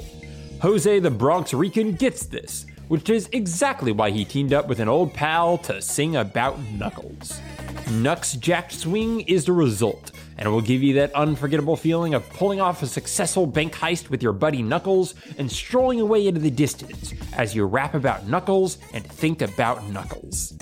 Jose 0.62 1.00
the 1.00 1.12
Bronx 1.12 1.54
Rican 1.54 1.94
gets 1.94 2.26
this, 2.26 2.66
which 2.88 3.10
is 3.10 3.28
exactly 3.34 3.92
why 3.92 4.12
he 4.12 4.24
teamed 4.24 4.54
up 4.54 4.68
with 4.68 4.80
an 4.80 4.88
old 4.88 5.14
pal 5.14 5.58
to 5.60 5.82
sing 5.82 6.16
about 6.16 6.58
Knuckles. 6.72 7.42
Knucks 7.90 8.36
Jack 8.40 8.72
Swing 8.72 9.22
is 9.22 9.46
the 9.46 9.52
result, 9.52 10.12
and 10.38 10.48
it 10.48 10.50
will 10.50 10.62
give 10.62 10.84
you 10.84 10.94
that 10.94 11.12
unforgettable 11.16 11.76
feeling 11.76 12.14
of 12.14 12.30
pulling 12.30 12.62
off 12.62 12.84
a 12.84 12.88
successful 12.88 13.48
bank 13.48 13.74
heist 13.74 14.12
with 14.12 14.22
your 14.22 14.32
buddy 14.32 14.62
Knuckles 14.62 15.16
and 15.40 15.52
strolling 15.52 16.00
away 16.00 16.28
into 16.28 16.40
the 16.40 16.52
distance 16.52 17.16
as 17.34 17.56
you 17.56 17.66
rap 17.66 17.96
about 17.96 18.28
Knuckles 18.28 18.78
and 18.94 19.04
think 19.04 19.42
about 19.42 19.84
Knuckles. 19.90 20.54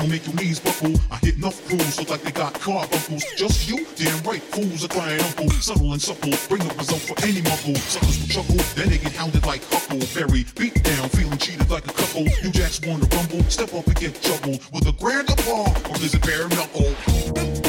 Will 0.00 0.08
make 0.08 0.26
your 0.26 0.34
knees 0.36 0.60
buckle. 0.60 0.94
I 1.10 1.16
hit 1.16 1.36
enough 1.36 1.66
crews 1.66 1.98
look 1.98 2.10
like 2.10 2.22
they 2.22 2.30
got 2.30 2.54
carbuncles. 2.54 3.24
Just 3.36 3.68
you, 3.68 3.86
damn 3.96 4.22
right, 4.22 4.42
fools 4.42 4.84
are 4.84 4.88
crying 4.88 5.20
uncle. 5.20 5.50
Subtle 5.50 5.92
and 5.92 6.02
supple, 6.02 6.32
bring 6.48 6.66
the 6.66 6.74
result 6.76 7.00
for 7.02 7.16
any 7.24 7.42
muckle. 7.42 7.74
Suckers 7.76 8.18
will 8.20 8.28
chuckle, 8.28 8.64
then 8.74 8.90
they 8.90 8.98
get 8.98 9.12
hounded 9.12 9.46
like 9.46 9.62
Huckleberry. 9.64 10.44
Beat 10.56 10.82
down, 10.82 11.08
feeling 11.10 11.38
cheated 11.38 11.70
like 11.70 11.86
a 11.86 11.92
couple. 11.92 12.22
You 12.42 12.50
jacks 12.50 12.80
wanna 12.86 13.06
rumble, 13.14 13.42
step 13.50 13.74
up 13.74 13.86
and 13.86 13.96
get 13.96 14.20
trouble. 14.22 14.58
With 14.72 14.86
a 14.86 14.92
grand 14.98 15.30
applause, 15.30 15.76
or 15.90 15.96
is 16.04 16.14
it 16.14 16.22
bare 16.22 16.48
knuckle? 16.48 17.67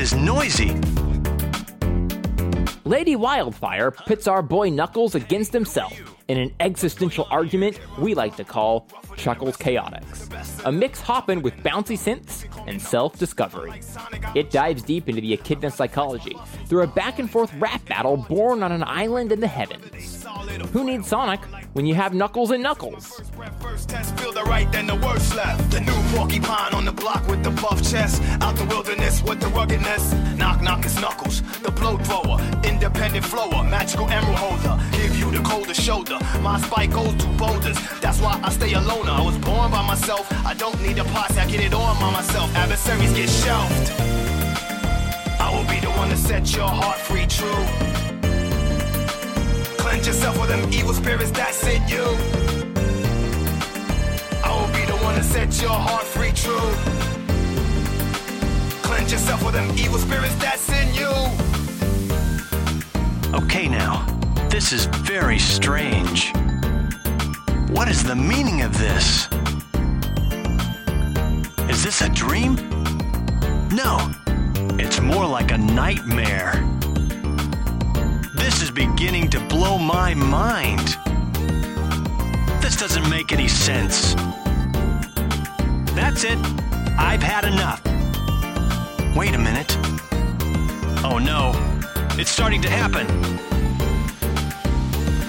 Is 0.00 0.14
noisy. 0.14 0.74
Lady 2.86 3.16
Wildfire 3.16 3.90
pits 3.90 4.26
our 4.26 4.40
boy 4.40 4.70
Knuckles 4.70 5.14
against 5.14 5.52
himself 5.52 5.92
in 6.28 6.38
an 6.38 6.50
existential 6.58 7.26
argument 7.30 7.78
we 7.98 8.14
like 8.14 8.34
to 8.36 8.44
call 8.44 8.88
Chuckles 9.18 9.58
Chaotix. 9.58 10.64
A 10.64 10.72
mix 10.72 11.02
hoppin' 11.02 11.42
with 11.42 11.54
bouncy 11.56 11.98
synths 11.98 12.46
and 12.66 12.80
self 12.80 13.18
discovery. 13.18 13.82
It 14.34 14.50
dives 14.50 14.82
deep 14.82 15.06
into 15.06 15.20
the 15.20 15.34
echidna 15.34 15.70
psychology 15.70 16.34
through 16.64 16.84
a 16.84 16.86
back 16.86 17.18
and 17.18 17.30
forth 17.30 17.52
rap 17.58 17.84
battle 17.84 18.16
born 18.16 18.62
on 18.62 18.72
an 18.72 18.84
island 18.84 19.32
in 19.32 19.40
the 19.40 19.48
heavens. 19.48 20.24
Who 20.72 20.84
needs 20.84 21.08
Sonic 21.08 21.40
when 21.72 21.86
you 21.86 21.94
have 21.94 22.14
Knuckles 22.14 22.50
and 22.50 22.62
Knuckles? 22.62 23.20
First 23.60 23.88
test, 23.88 24.18
feel 24.18 24.32
the 24.32 24.42
right, 24.44 24.70
then 24.72 24.86
the 24.86 24.96
worst 24.96 25.34
left. 25.34 25.70
The 25.70 25.80
new 25.80 26.16
porcupine 26.16 26.74
on 26.74 26.84
the 26.84 26.92
block 26.92 27.26
with 27.28 27.42
the 27.42 27.50
buff 27.50 27.82
chest. 27.82 28.22
Out 28.40 28.56
the 28.56 28.64
wilderness 28.64 29.22
with 29.22 29.40
the 29.40 29.48
ruggedness. 29.48 30.12
Knock, 30.36 30.62
knock, 30.62 30.84
Knuckles. 31.00 31.42
The 31.62 31.70
blow 31.70 31.96
thrower, 31.98 32.40
independent 32.64 33.24
flower, 33.24 33.64
magical 33.64 34.08
emerald 34.08 34.38
holder. 34.38 34.82
Give 34.92 35.16
you 35.16 35.30
the 35.70 35.80
shoulder. 35.80 36.18
My 36.40 36.60
spike 36.60 36.90
goes 36.90 37.14
to 37.14 37.26
boulders. 37.38 37.78
That's 38.00 38.20
why 38.20 38.40
I 38.42 38.50
stay 38.50 38.72
alone. 38.72 39.08
I 39.08 39.22
was 39.22 39.38
born 39.38 39.70
by 39.70 39.86
myself. 39.86 40.26
I 40.44 40.54
don't 40.54 40.80
need 40.82 40.98
a 40.98 41.04
posse, 41.04 41.38
I 41.38 41.46
get 41.46 41.60
it 41.60 41.72
on 41.72 41.96
by 42.00 42.10
myself. 42.10 42.52
Adversaries 42.56 43.12
get 43.12 43.28
shelved. 43.28 43.92
I 45.40 45.48
will 45.54 45.68
be 45.72 45.78
the 45.78 45.90
one 45.90 46.08
to 46.08 46.16
set 46.16 46.52
your 46.56 46.68
heart 46.68 46.98
free, 46.98 47.26
true. 47.26 48.09
Cleanse 49.90 50.06
yourself 50.06 50.40
with 50.40 50.48
them 50.48 50.72
evil 50.72 50.94
spirits 50.94 51.32
that's 51.32 51.66
in 51.66 51.82
you. 51.88 52.04
I 54.44 54.54
will 54.54 54.72
be 54.72 54.86
the 54.86 54.96
one 55.02 55.16
to 55.16 55.22
set 55.24 55.60
your 55.60 55.72
heart 55.72 56.04
free, 56.04 56.30
true. 56.30 56.70
Cleanse 58.82 59.10
yourself 59.10 59.44
with 59.44 59.54
them 59.54 59.68
evil 59.76 59.98
spirits 59.98 60.36
that's 60.36 60.68
in 60.70 60.94
you. 60.94 61.10
Okay, 63.34 63.66
now, 63.66 64.06
this 64.48 64.72
is 64.72 64.86
very 64.86 65.40
strange. 65.40 66.32
What 67.70 67.88
is 67.88 68.04
the 68.04 68.14
meaning 68.14 68.62
of 68.62 68.78
this? 68.78 69.26
Is 71.68 71.82
this 71.82 72.00
a 72.00 72.08
dream? 72.10 72.54
No, 73.72 73.98
it's 74.78 75.00
more 75.00 75.26
like 75.26 75.50
a 75.50 75.58
nightmare. 75.58 76.79
Is 78.70 78.74
beginning 78.74 79.28
to 79.30 79.40
blow 79.48 79.78
my 79.78 80.14
mind. 80.14 80.96
This 82.62 82.76
doesn't 82.76 83.08
make 83.08 83.32
any 83.32 83.48
sense. 83.48 84.14
That's 85.94 86.24
it. 86.24 86.38
I've 86.96 87.22
had 87.22 87.44
enough. 87.44 87.80
Wait 89.16 89.34
a 89.34 89.38
minute. 89.38 89.76
Oh 91.02 91.18
no, 91.18 91.52
it's 92.18 92.30
starting 92.30 92.62
to 92.62 92.70
happen. 92.70 93.06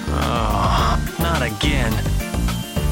Oh, 0.08 1.14
not 1.18 1.42
again. 1.42 1.92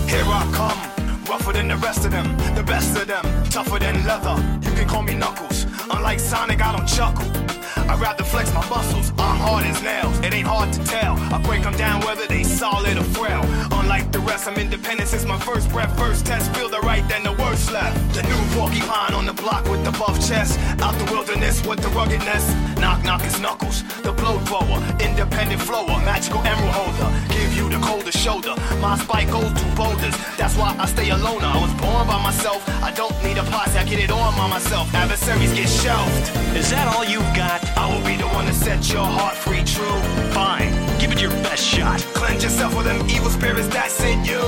Here 0.08 0.24
I 0.24 0.50
come, 0.52 1.24
rougher 1.26 1.52
than 1.52 1.68
the 1.68 1.76
rest 1.76 2.04
of 2.04 2.10
them, 2.10 2.26
the 2.56 2.64
best 2.64 2.96
of 2.96 3.06
them, 3.06 3.24
tougher 3.50 3.78
than 3.78 4.04
leather. 4.04 4.36
You 4.62 4.74
can 4.74 4.88
call 4.88 5.02
me 5.02 5.14
Knuckles. 5.14 5.66
Unlike 5.90 6.18
Sonic, 6.18 6.60
I 6.60 6.76
don't 6.76 6.88
chuckle. 6.88 7.59
I 7.90 7.96
rather 7.96 8.22
flex 8.22 8.54
my 8.54 8.64
muscles. 8.68 9.10
I'm 9.18 9.36
hard 9.36 9.66
as 9.66 9.82
nails. 9.82 10.16
It 10.20 10.32
ain't 10.32 10.46
hard 10.46 10.72
to 10.74 10.84
tell. 10.84 11.16
I 11.34 11.42
break 11.42 11.64
them 11.64 11.76
down 11.76 12.00
whether 12.06 12.24
they 12.28 12.44
solid 12.44 12.96
or 12.96 13.02
frail. 13.18 13.42
Unlike 13.72 14.12
the 14.12 14.20
rest, 14.20 14.46
I'm 14.46 14.54
independent 14.54 15.08
since 15.08 15.24
my 15.24 15.38
first 15.40 15.68
breath. 15.70 15.90
First 15.98 16.24
test, 16.24 16.54
feel 16.54 16.68
the 16.68 16.78
right, 16.86 17.02
then 17.08 17.24
the 17.24 17.32
worst 17.32 17.72
left. 17.72 17.98
The 18.14 18.22
new 18.22 18.40
porcupine 18.54 19.12
on 19.12 19.26
the 19.26 19.32
block 19.32 19.68
with 19.68 19.82
the 19.84 19.90
buff 19.90 20.16
chest. 20.28 20.60
Out 20.78 20.94
the 21.02 21.12
wilderness 21.12 21.66
with 21.66 21.80
the 21.80 21.88
ruggedness. 21.88 22.46
Knock, 22.78 23.02
knock, 23.02 23.24
it's 23.24 23.40
Knuckles. 23.40 23.82
The 24.06 24.12
blow 24.12 24.38
thrower, 24.46 24.78
independent 25.00 25.60
flower, 25.60 25.98
magical 26.06 26.40
emerald 26.46 26.70
holder. 26.70 27.10
Give 27.34 27.52
you 27.54 27.68
the 27.68 27.84
coldest 27.84 28.18
shoulder. 28.18 28.54
My 28.78 28.96
spike 28.98 29.32
goes 29.32 29.52
to 29.52 29.66
boulders. 29.74 30.14
That's 30.38 30.56
why 30.56 30.76
I 30.78 30.86
stay 30.86 31.10
alone. 31.10 31.42
I 31.42 31.58
was 31.60 31.74
born 31.82 32.06
by 32.06 32.22
myself. 32.22 32.62
I 32.84 32.92
don't 32.92 33.16
need 33.24 33.36
a 33.36 33.42
posse. 33.50 33.76
I 33.76 33.82
get 33.82 33.98
it 33.98 34.12
on 34.12 34.32
by 34.36 34.46
myself. 34.46 34.94
Adversaries 34.94 35.52
get 35.54 35.68
shelved. 35.68 36.30
Is 36.54 36.70
that 36.70 36.86
all 36.94 37.04
you've 37.04 37.34
got? 37.34 37.59
I 37.76 37.86
will 37.92 38.04
be 38.06 38.16
the 38.16 38.28
one 38.28 38.46
to 38.46 38.52
set 38.54 38.90
your 38.92 39.04
heart 39.04 39.36
free, 39.36 39.64
true. 39.64 40.00
Fine, 40.32 40.72
give 40.98 41.12
it 41.12 41.20
your 41.20 41.30
best 41.42 41.64
shot. 41.64 42.00
Cleanse 42.14 42.42
yourself 42.44 42.76
with 42.76 42.86
them 42.86 43.08
evil 43.08 43.30
spirits 43.30 43.68
that's 43.68 44.00
in 44.02 44.24
you. 44.24 44.40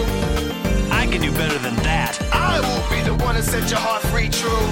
I 0.90 1.06
can 1.10 1.20
do 1.20 1.32
better 1.32 1.58
than 1.58 1.76
that. 1.76 2.18
I 2.32 2.60
will 2.60 2.84
be 2.90 3.02
the 3.02 3.14
one 3.24 3.34
to 3.34 3.42
set 3.42 3.70
your 3.70 3.80
heart 3.80 4.02
free, 4.02 4.28
true. 4.28 4.68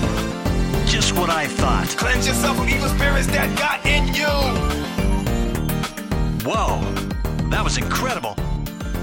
Just 0.86 1.12
what 1.14 1.30
I 1.30 1.46
thought. 1.46 1.88
Cleanse 1.96 2.26
yourself 2.26 2.56
from 2.56 2.68
evil 2.68 2.88
spirits 2.88 3.26
that 3.28 3.48
got 3.58 3.84
in 3.86 4.08
you. 4.14 4.26
Whoa, 6.48 6.80
that 7.50 7.62
was 7.62 7.78
incredible. 7.78 8.34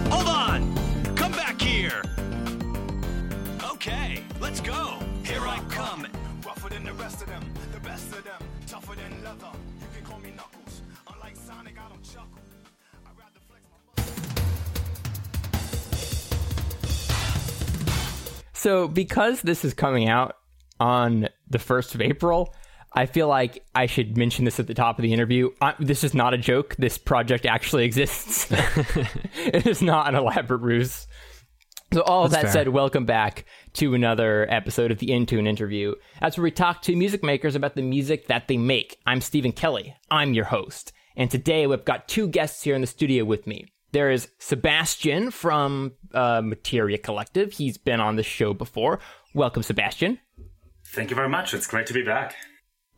Hold 0.10 0.28
on, 0.28 0.76
come 1.16 1.32
back 1.32 1.62
here. 1.62 2.02
Okay, 3.74 4.24
let's 4.40 4.60
go. 4.60 5.00
Here 5.24 5.42
I 5.42 5.60
come. 5.70 6.08
Rougher 6.46 6.70
than 6.70 6.84
the 6.84 6.94
rest 6.94 7.22
of 7.22 7.28
them, 7.28 7.44
the 7.74 7.80
best 7.80 8.12
of 8.14 8.24
them, 8.24 8.42
leather. 9.28 9.58
You 9.80 9.88
can 9.96 10.06
call 10.06 10.20
me 10.20 10.32
Knuckles. 10.32 10.82
Unlike 11.14 11.36
Sonic, 11.36 11.76
I 11.78 11.90
don't 11.90 12.04
chuckle. 12.04 12.40
So, 18.54 18.88
because 18.88 19.42
this 19.42 19.64
is 19.64 19.74
coming 19.74 20.10
out 20.10 20.38
on 20.80 21.30
the 21.50 21.60
1st 21.60 21.96
of 21.96 22.02
April, 22.02 22.54
I 22.94 23.06
feel 23.06 23.28
like 23.28 23.64
I 23.76 23.86
should 23.86 24.18
mention 24.18 24.46
this 24.46 24.60
at 24.60 24.68
the 24.68 24.74
top 24.74 24.98
of 24.98 25.04
the 25.04 25.14
interview. 25.14 25.52
I, 25.62 25.76
this 25.80 26.04
is 26.04 26.14
not 26.14 26.34
a 26.34 26.38
joke. 26.38 26.76
This 26.78 26.98
project 26.98 27.46
actually 27.46 27.86
exists. 27.86 28.48
it 28.52 29.68
is 29.68 29.82
not 29.82 30.08
an 30.08 30.16
elaborate 30.16 30.62
ruse. 30.62 31.08
So, 31.94 32.02
all 32.02 32.26
of 32.26 32.32
that 32.32 32.44
fair. 32.44 32.52
said, 32.52 32.68
welcome 32.70 33.06
back 33.06 33.46
to 33.74 33.94
another 33.94 34.46
episode 34.52 34.92
of 34.92 35.00
the 35.00 35.08
Intune 35.08 35.48
interview. 35.48 35.96
That's 36.20 36.38
where 36.38 36.44
we 36.44 36.52
talk 36.52 36.82
to 36.84 36.96
music 36.96 37.24
makers 37.24 37.56
about 37.56 37.76
the 37.76 37.82
music 37.82 38.28
that 38.28 38.48
they 38.50 38.58
make. 38.58 38.98
I'm 39.06 39.22
Stephen 39.22 39.54
Kelly. 39.54 39.96
I'm 40.12 40.34
your 40.34 40.46
host. 40.46 40.92
And 41.16 41.32
today 41.32 41.66
we've 41.66 41.86
got 41.86 42.08
two 42.10 42.28
guests 42.28 42.62
here 42.64 42.76
in 42.76 42.82
the 42.82 42.88
studio 42.88 43.24
with 43.24 43.48
me. 43.48 43.66
There 43.94 44.12
is 44.12 44.30
Sebastian 44.38 45.32
from 45.32 45.94
uh, 46.14 46.42
Materia 46.44 46.98
Collective. 46.98 47.54
He's 47.54 47.78
been 47.78 48.02
on 48.02 48.18
the 48.18 48.24
show 48.24 48.54
before. 48.54 49.00
Welcome, 49.34 49.64
Sebastian. 49.64 50.20
Thank 50.88 51.10
you 51.10 51.16
very 51.16 51.30
much. 51.30 51.54
It's 51.54 51.68
great 51.68 51.88
to 51.88 51.94
be 51.94 52.04
back. 52.04 52.36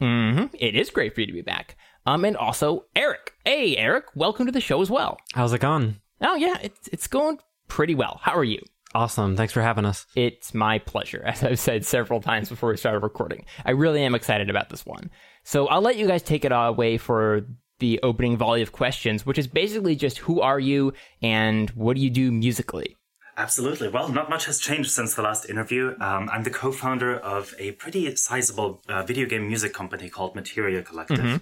hmm 0.02 0.46
It 0.54 0.76
is 0.76 0.90
great 0.90 1.14
for 1.14 1.22
you 1.22 1.28
to 1.28 1.34
be 1.34 1.42
back. 1.44 1.78
Um, 2.08 2.26
and 2.26 2.36
also 2.36 2.86
Eric. 2.96 3.34
Hey, 3.46 3.78
Eric, 3.78 4.06
welcome 4.16 4.48
to 4.48 4.52
the 4.52 4.60
show 4.62 4.82
as 4.82 4.90
well. 4.90 5.18
How's 5.34 5.54
it 5.54 5.62
going? 5.62 5.98
Oh 6.22 6.36
yeah, 6.36 6.58
it's 6.64 6.88
it's 6.92 7.08
going 7.08 7.38
pretty 7.68 7.94
well. 7.94 8.20
How 8.24 8.34
are 8.36 8.44
you? 8.44 8.60
Awesome. 8.96 9.36
Thanks 9.36 9.54
for 9.54 9.62
having 9.62 9.86
us. 9.86 10.08
It's 10.16 10.54
my 10.54 10.80
pleasure, 10.80 11.22
as 11.26 11.44
I've 11.44 11.60
said 11.60 11.86
several 11.86 12.22
times 12.22 12.50
before 12.50 12.70
we 12.70 12.78
started 12.78 13.00
recording. 13.00 13.46
I 13.66 13.72
really 13.72 14.04
am 14.04 14.16
excited 14.16 14.50
about 14.50 14.70
this 14.70 14.86
one. 14.86 15.12
So 15.44 15.68
I'll 15.68 15.82
let 15.82 15.98
you 15.98 16.08
guys 16.08 16.24
take 16.24 16.46
it 16.46 16.52
away 16.54 16.98
for 16.98 17.42
the 17.80 18.00
opening 18.04 18.38
volley 18.38 18.62
of 18.62 18.72
questions, 18.72 19.26
which 19.26 19.38
is 19.38 19.48
basically 19.48 19.96
just 19.96 20.18
who 20.20 20.42
are 20.42 20.60
you 20.60 20.94
and 21.22 21.70
what 21.72 21.96
do 21.96 22.02
you 22.02 22.10
do 22.10 22.32
musically? 22.32 22.96
Absolutely. 23.38 23.88
Well, 23.88 24.10
not 24.10 24.30
much 24.30 24.46
has 24.48 24.60
changed 24.60 24.92
since 24.92 25.16
the 25.16 25.22
last 25.22 25.50
interview. 25.50 25.96
Um, 26.02 26.30
I'm 26.30 26.44
the 26.44 26.50
co 26.50 26.74
founder 26.74 27.16
of 27.16 27.56
a 27.58 27.72
pretty 27.74 28.14
sizable 28.18 28.82
uh, 28.90 29.04
video 29.04 29.26
game 29.28 29.48
music 29.48 29.74
company 29.74 30.10
called 30.10 30.36
Materia 30.36 30.82
Collective. 30.82 31.20
Mm-hmm. 31.20 31.38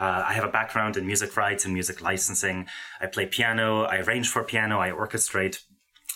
Uh, 0.00 0.24
I 0.26 0.32
have 0.34 0.44
a 0.44 0.48
background 0.48 0.96
in 0.96 1.06
music 1.06 1.36
rights 1.36 1.64
and 1.64 1.72
music 1.72 2.02
licensing. 2.02 2.66
I 3.00 3.06
play 3.06 3.26
piano, 3.26 3.84
I 3.84 3.98
arrange 3.98 4.28
for 4.28 4.42
piano, 4.42 4.80
I 4.80 4.90
orchestrate. 4.90 5.60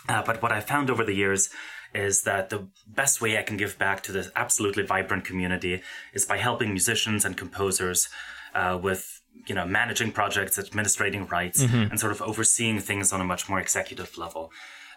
Uh, 0.09 0.23
but 0.25 0.43
what 0.43 0.53
I 0.53 0.61
found 0.61 0.91
over 0.91 1.05
the 1.05 1.15
years 1.15 1.51
is 1.95 2.23
that 2.23 2.51
the 2.51 2.69
best 2.87 3.21
way 3.21 3.37
I 3.39 3.43
can 3.43 3.57
give 3.57 3.79
back 3.79 4.03
to 4.05 4.13
this 4.13 4.31
absolutely 4.37 4.85
vibrant 4.85 5.25
community 5.25 5.83
is 6.15 6.25
by 6.25 6.39
helping 6.39 6.71
musicians 6.71 7.25
and 7.25 7.37
composers 7.37 8.09
uh, 8.55 8.79
with 8.83 9.21
you 9.47 9.55
know 9.55 9.65
managing 9.67 10.11
projects, 10.13 10.59
administrating 10.59 11.27
rights, 11.27 11.63
Mhm. 11.63 11.91
and 11.91 12.01
sort 12.01 12.13
of 12.13 12.21
overseeing 12.23 12.81
things 12.81 13.13
on 13.13 13.21
a 13.21 13.25
much 13.25 13.49
more 13.49 13.61
executive 13.61 14.17
level. 14.19 14.51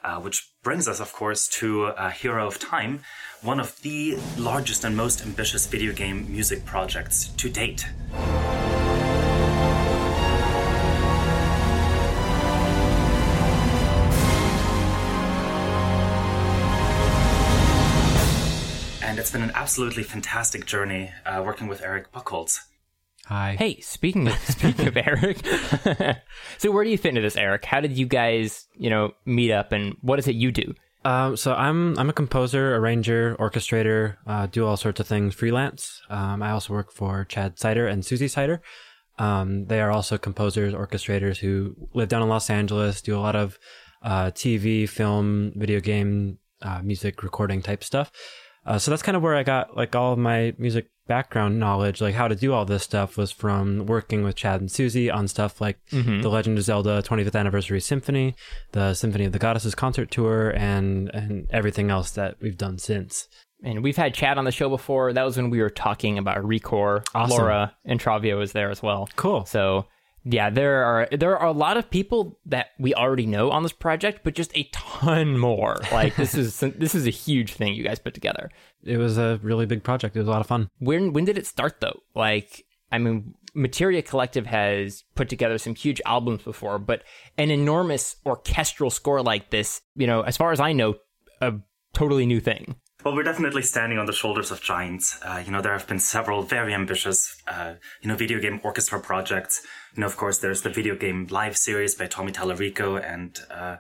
Uh, 0.04 0.20
which 0.20 0.50
brings 0.64 0.86
us, 0.90 1.00
of 1.00 1.14
course, 1.14 1.48
to 1.48 1.86
uh, 1.86 2.10
Hero 2.10 2.46
of 2.46 2.60
Time, 2.60 3.00
one 3.42 3.58
of 3.62 3.80
the 3.84 4.18
largest 4.38 4.84
and 4.84 4.98
most 4.98 5.22
ambitious 5.22 5.66
video 5.66 5.94
game 5.94 6.30
music 6.30 6.66
projects 6.66 7.28
to 7.38 7.50
date. 7.50 7.86
Been 19.34 19.42
an 19.42 19.52
absolutely 19.56 20.04
fantastic 20.04 20.68
journey 20.68 21.12
uh, 21.26 21.42
working 21.44 21.66
with 21.66 21.82
Eric 21.82 22.12
Buchholz. 22.12 22.60
Hi. 23.26 23.56
Hey, 23.58 23.80
speaking 23.80 24.28
of 24.28 24.38
speaking 24.48 24.86
of 24.86 24.96
Eric, 24.96 25.40
so 26.60 26.70
where 26.70 26.84
do 26.84 26.92
you 26.92 27.00
fit 27.00 27.10
into 27.10 27.22
this, 27.22 27.36
Eric? 27.36 27.66
How 27.66 27.82
did 27.82 27.98
you 27.98 28.06
guys, 28.06 28.68
you 28.78 28.92
know, 28.92 29.14
meet 29.26 29.52
up, 29.52 29.72
and 29.72 29.98
what 30.02 30.20
is 30.20 30.28
it 30.28 30.36
you 30.36 30.52
do? 30.52 30.76
Um, 31.04 31.36
so 31.36 31.56
I'm 31.56 31.98
I'm 31.98 32.12
a 32.12 32.14
composer, 32.14 32.76
arranger, 32.76 33.36
orchestrator, 33.40 34.18
uh, 34.28 34.46
do 34.46 34.68
all 34.68 34.78
sorts 34.78 35.00
of 35.00 35.08
things 35.08 35.34
freelance. 35.34 36.04
Um, 36.12 36.44
I 36.44 36.52
also 36.52 36.72
work 36.72 36.92
for 36.92 37.26
Chad 37.26 37.58
Seiter 37.58 37.88
and 37.88 38.06
Susie 38.06 38.28
Seiter. 38.28 38.62
Um, 39.18 39.66
they 39.66 39.82
are 39.82 39.90
also 39.90 40.20
composers, 40.20 40.76
orchestrators 40.76 41.38
who 41.38 41.76
live 41.96 42.10
down 42.10 42.22
in 42.22 42.30
Los 42.30 42.52
Angeles, 42.52 43.02
do 43.02 43.18
a 43.18 43.20
lot 43.20 43.36
of 43.36 43.58
uh, 44.04 44.26
TV, 44.26 44.88
film, 44.88 45.54
video 45.56 45.80
game, 45.80 46.38
uh, 46.62 46.82
music 46.84 47.24
recording 47.24 47.64
type 47.64 47.84
stuff. 47.84 48.12
Uh, 48.66 48.80
so 48.80 48.92
that's 48.92 49.04
kind 49.04 49.16
of 49.18 49.22
where 49.22 49.36
I 49.36 49.44
got 49.44 49.76
like 49.76 49.96
all 49.96 50.14
of 50.14 50.20
my 50.20 50.54
music 50.58 50.88
background 51.06 51.60
knowledge, 51.60 52.00
like 52.00 52.16
how 52.16 52.30
to 52.30 52.36
do 52.36 52.54
all 52.54 52.64
this 52.64 52.84
stuff 52.84 53.18
was 53.18 53.30
from 53.32 53.86
working 53.86 54.24
with 54.24 54.36
Chad 54.36 54.62
and 54.62 54.72
Susie 54.72 55.12
on 55.12 55.28
stuff 55.28 55.60
like 55.60 55.78
Mhm. 55.92 56.22
the 56.22 56.30
Legend 56.30 56.58
of 56.58 56.64
Zelda 56.64 57.02
25th 57.02 57.36
Anniversary 57.36 57.82
Symphony, 57.82 58.36
the 58.72 58.94
Symphony 58.94 59.26
of 59.26 59.34
the 59.34 59.40
Goddesses 59.40 59.76
concert 59.76 60.10
tour, 60.12 60.52
and 60.56 61.10
and 61.14 61.48
everything 61.52 61.92
else 61.92 62.12
that 62.12 62.36
we've 62.42 62.58
done 62.58 62.78
since. 62.78 63.28
And 63.66 63.84
we've 63.84 63.98
had 63.98 64.14
Chad 64.14 64.38
on 64.38 64.46
the 64.46 64.52
show 64.52 64.70
before. 64.70 65.12
That 65.14 65.24
was 65.24 65.36
when 65.38 65.50
we 65.50 65.62
were 65.62 65.70
talking 65.70 66.18
about 66.18 66.38
Recore. 66.44 67.04
Awesome. 67.14 67.38
Laura 67.38 67.74
Intravia 67.88 68.38
was 68.38 68.54
there 68.54 68.70
as 68.70 68.82
well. 68.82 69.10
Cool. 69.18 69.46
So 69.46 69.86
yeah, 70.26 70.50
there 70.50 70.84
are 70.84 71.08
there 71.12 71.38
are 71.38 71.48
a 71.48 71.52
lot 71.52 71.76
of 71.76 71.90
people 71.90 72.40
that 72.46 72.68
we 72.80 72.94
already 72.94 73.26
know 73.26 73.52
on 73.52 73.64
this 73.64 73.74
project, 73.74 74.22
but 74.24 74.36
just 74.36 74.56
a 74.58 74.64
ton 74.72 75.38
more. 75.38 75.78
Like 75.92 76.16
this 76.16 76.34
is 76.36 76.60
this 76.78 76.96
is 76.96 77.06
a 77.06 77.12
huge 77.12 77.54
thing 77.54 77.74
you 77.74 77.84
guys 77.84 78.00
put 78.00 78.14
together. 78.14 78.50
It 78.84 78.98
was 78.98 79.18
a 79.18 79.40
really 79.44 79.66
big 79.66 79.84
project. 79.84 80.16
It 80.16 80.20
was 80.20 80.28
a 80.28 80.32
lot 80.32 80.42
of 80.42 80.48
fun. 80.48 80.70
When 80.80 81.14
when 81.14 81.26
did 81.26 81.38
it 81.38 81.46
start 81.46 81.82
though? 81.82 82.00
Like 82.16 82.66
I 82.92 83.00
mean, 83.00 83.34
Materia 83.54 84.02
Collective 84.02 84.46
has 84.46 85.04
put 85.16 85.28
together 85.28 85.58
some 85.58 85.76
huge 85.76 86.02
albums 86.06 86.44
before, 86.44 86.80
but 86.80 87.04
an 87.38 87.52
enormous 87.52 88.16
orchestral 88.26 88.92
score 88.92 89.22
like 89.22 89.50
this, 89.50 89.82
you 89.96 90.08
know, 90.08 90.22
as 90.22 90.38
far 90.38 90.52
as 90.52 90.60
I 90.60 90.74
know, 90.74 90.96
a 91.42 91.54
totally 91.94 92.26
new 92.26 92.40
thing. 92.40 92.76
Well, 93.04 93.14
we're 93.14 93.24
definitely 93.24 93.64
standing 93.64 94.00
on 94.00 94.06
the 94.06 94.14
shoulders 94.14 94.50
of 94.50 94.62
giants. 94.62 95.20
Uh, 95.22 95.44
you 95.46 95.52
know, 95.52 95.62
there 95.62 95.74
have 95.74 95.86
been 95.86 96.00
several 96.00 96.42
very 96.42 96.74
ambitious, 96.74 97.36
uh, 97.50 97.74
you 98.02 98.08
know, 98.08 98.16
video 98.16 98.40
game 98.40 98.62
orchestra 98.64 98.98
projects. 98.98 99.62
You 99.94 100.02
know, 100.02 100.08
of 100.08 100.16
course, 100.16 100.38
there's 100.38 100.62
the 100.62 100.70
video 100.70 100.96
game 100.96 101.28
live 101.30 101.58
series 101.58 101.96
by 101.96 102.08
Tommy 102.08 102.32
Tallarico, 102.32 103.04
and 103.04 103.38
uh, 103.52 103.78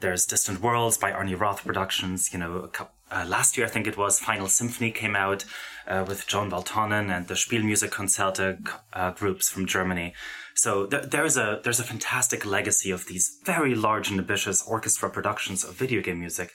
there's 0.00 0.26
Distant 0.26 0.60
Worlds 0.60 0.98
by 0.98 1.12
Arnie 1.12 1.38
Roth 1.38 1.64
Productions. 1.64 2.32
You 2.32 2.40
know, 2.40 2.56
a 2.56 2.68
coup 2.68 2.88
uh, 3.12 3.24
last 3.28 3.56
year 3.56 3.66
I 3.66 3.70
think 3.70 3.86
it 3.86 3.96
was 3.96 4.18
Final 4.18 4.48
Symphony 4.48 4.90
came 4.90 5.14
out 5.14 5.44
uh, 5.86 6.04
with 6.06 6.26
Jonne 6.26 6.50
Valtonen 6.50 7.08
and 7.16 7.28
the 7.28 7.34
Spielmusikkonzerte 7.34 8.68
uh, 8.92 9.10
groups 9.12 9.48
from 9.48 9.66
Germany. 9.66 10.12
So 10.54 10.86
th- 10.86 11.04
there's 11.10 11.36
a 11.36 11.60
there's 11.62 11.80
a 11.80 11.84
fantastic 11.84 12.44
legacy 12.44 12.90
of 12.90 13.06
these 13.06 13.38
very 13.44 13.76
large 13.76 14.10
and 14.10 14.18
ambitious 14.18 14.66
orchestra 14.66 15.08
productions 15.08 15.62
of 15.62 15.76
video 15.76 16.02
game 16.02 16.18
music 16.18 16.52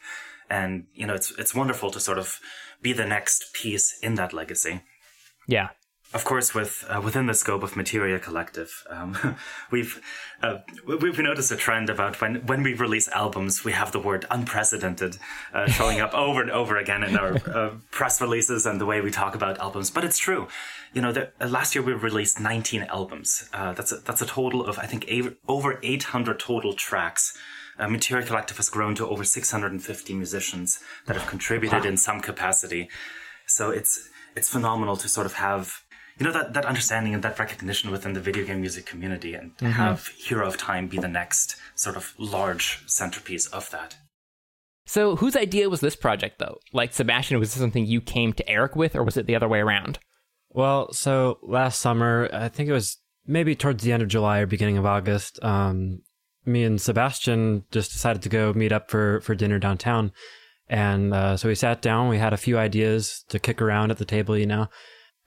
and 0.50 0.86
you 0.94 1.06
know 1.08 1.14
it's 1.14 1.32
it's 1.38 1.56
wonderful 1.56 1.92
to 1.92 2.00
sort 2.00 2.18
of 2.18 2.40
be 2.82 2.94
the 2.94 3.06
next 3.06 3.54
piece 3.54 3.98
in 4.02 4.16
that 4.16 4.34
legacy. 4.34 4.82
Yeah. 5.48 5.70
of 6.14 6.24
course 6.24 6.54
with 6.56 6.86
uh, 6.90 7.02
within 7.02 7.26
the 7.28 7.34
scope 7.34 7.62
of 7.62 7.76
materia 7.76 8.18
collective 8.20 8.84
um, 8.90 9.38
we've 9.72 10.02
uh, 10.42 10.58
we've 10.88 11.20
noticed 11.20 11.52
a 11.52 11.56
trend 11.56 11.90
about 11.90 12.20
when 12.22 12.36
when 12.48 12.64
we 12.64 12.74
release 12.74 13.08
albums 13.10 13.64
we 13.64 13.72
have 13.72 13.92
the 13.92 14.00
word 14.00 14.26
unprecedented 14.32 15.18
uh, 15.54 15.68
showing 15.68 16.00
up 16.00 16.14
over 16.26 16.42
and 16.42 16.52
over 16.52 16.78
again 16.78 17.04
in 17.04 17.18
our 17.18 17.34
uh, 17.48 17.72
press 17.92 18.22
releases 18.22 18.66
and 18.66 18.80
the 18.82 18.86
way 18.86 19.02
we 19.02 19.12
talk 19.12 19.36
about 19.36 19.60
albums. 19.60 19.90
But 19.90 20.04
it's 20.04 20.18
true. 20.18 20.48
You 20.94 21.02
know 21.02 21.12
the, 21.12 21.32
uh, 21.42 21.48
last 21.48 21.76
year 21.76 21.84
we 21.84 21.94
released 21.94 22.40
19 22.40 22.84
albums. 22.84 23.50
Uh, 23.54 23.74
that's 23.74 23.92
a, 23.92 23.98
that's 23.98 24.22
a 24.22 24.26
total 24.26 24.66
of 24.66 24.80
i 24.80 24.86
think 24.86 25.06
eight, 25.08 25.26
over 25.48 25.80
800 25.84 26.40
total 26.40 26.74
tracks 26.74 27.38
uh, 27.80 27.88
Materia 27.90 28.26
Collective 28.26 28.58
has 28.58 28.70
grown 28.70 28.96
to 28.96 29.08
over 29.08 29.24
650 29.24 30.14
musicians 30.14 30.80
that 31.06 31.16
have 31.16 31.28
contributed 31.28 31.84
Wow. 31.84 31.90
in 31.90 31.98
some 31.98 32.20
capacity. 32.22 32.90
So 33.48 33.70
it's 33.72 34.10
it's 34.36 34.50
phenomenal 34.50 34.98
to 34.98 35.08
sort 35.08 35.26
of 35.26 35.34
have 35.34 35.82
you 36.18 36.26
know 36.26 36.32
that 36.34 36.54
that 36.54 36.66
understanding 36.66 37.14
and 37.14 37.24
that 37.24 37.38
recognition 37.40 37.92
within 37.92 38.14
the 38.14 38.22
video 38.22 38.46
game 38.46 38.62
music 38.62 38.86
community, 38.86 39.34
and 39.34 39.58
to 39.58 39.66
Mhm. 39.66 39.72
have 39.74 40.08
Hero 40.08 40.48
of 40.48 40.58
Time 40.58 40.88
be 40.88 40.98
the 40.98 41.08
next 41.10 41.56
sort 41.76 41.96
of 41.98 42.14
large 42.18 42.82
centerpiece 42.88 43.48
of 43.48 43.70
that. 43.72 43.96
So 44.88 45.16
whose 45.16 45.36
idea 45.36 45.70
was 45.70 45.82
this 45.82 45.96
project 45.96 46.40
though? 46.40 46.60
Like 46.72 46.94
Sebastian, 46.94 47.40
was 47.40 47.54
this 47.54 47.62
something 47.62 47.86
you 47.86 48.02
came 48.02 48.34
to 48.34 48.50
Eric 48.50 48.76
with, 48.76 48.96
or 48.96 49.04
was 49.04 49.18
it 49.18 49.26
the 49.26 49.36
other 49.36 49.48
way 49.48 49.60
around? 49.60 50.00
Well, 50.50 50.94
so 50.94 51.40
last 51.42 51.82
summer, 51.82 52.30
I 52.32 52.48
think 52.50 52.70
it 52.70 52.74
was 52.74 52.98
maybe 53.26 53.56
towards 53.56 53.84
the 53.84 53.92
end 53.92 54.04
of 54.04 54.08
July 54.10 54.40
or 54.40 54.46
beginning 54.46 54.78
of 54.78 54.86
August, 54.86 55.44
um, 55.44 56.02
me 56.46 56.64
and 56.64 56.80
Sebastian 56.80 57.64
just 57.72 57.92
decided 57.92 58.22
to 58.24 58.30
go 58.30 58.54
meet 58.54 58.72
up 58.72 58.90
for, 58.90 59.22
for 59.22 59.36
dinner 59.36 59.60
downtown. 59.60 60.12
And 60.68 61.14
uh, 61.14 61.38
so 61.38 61.48
we 61.48 61.56
sat 61.56 61.82
down, 61.82 62.10
we 62.10 62.18
had 62.18 62.34
a 62.34 62.38
few 62.38 62.58
ideas 62.58 63.24
to 63.30 63.38
kick 63.40 63.62
around 63.62 63.92
at 63.92 63.98
the 63.98 64.06
table, 64.06 64.38
you 64.38 64.48
know, 64.48 64.68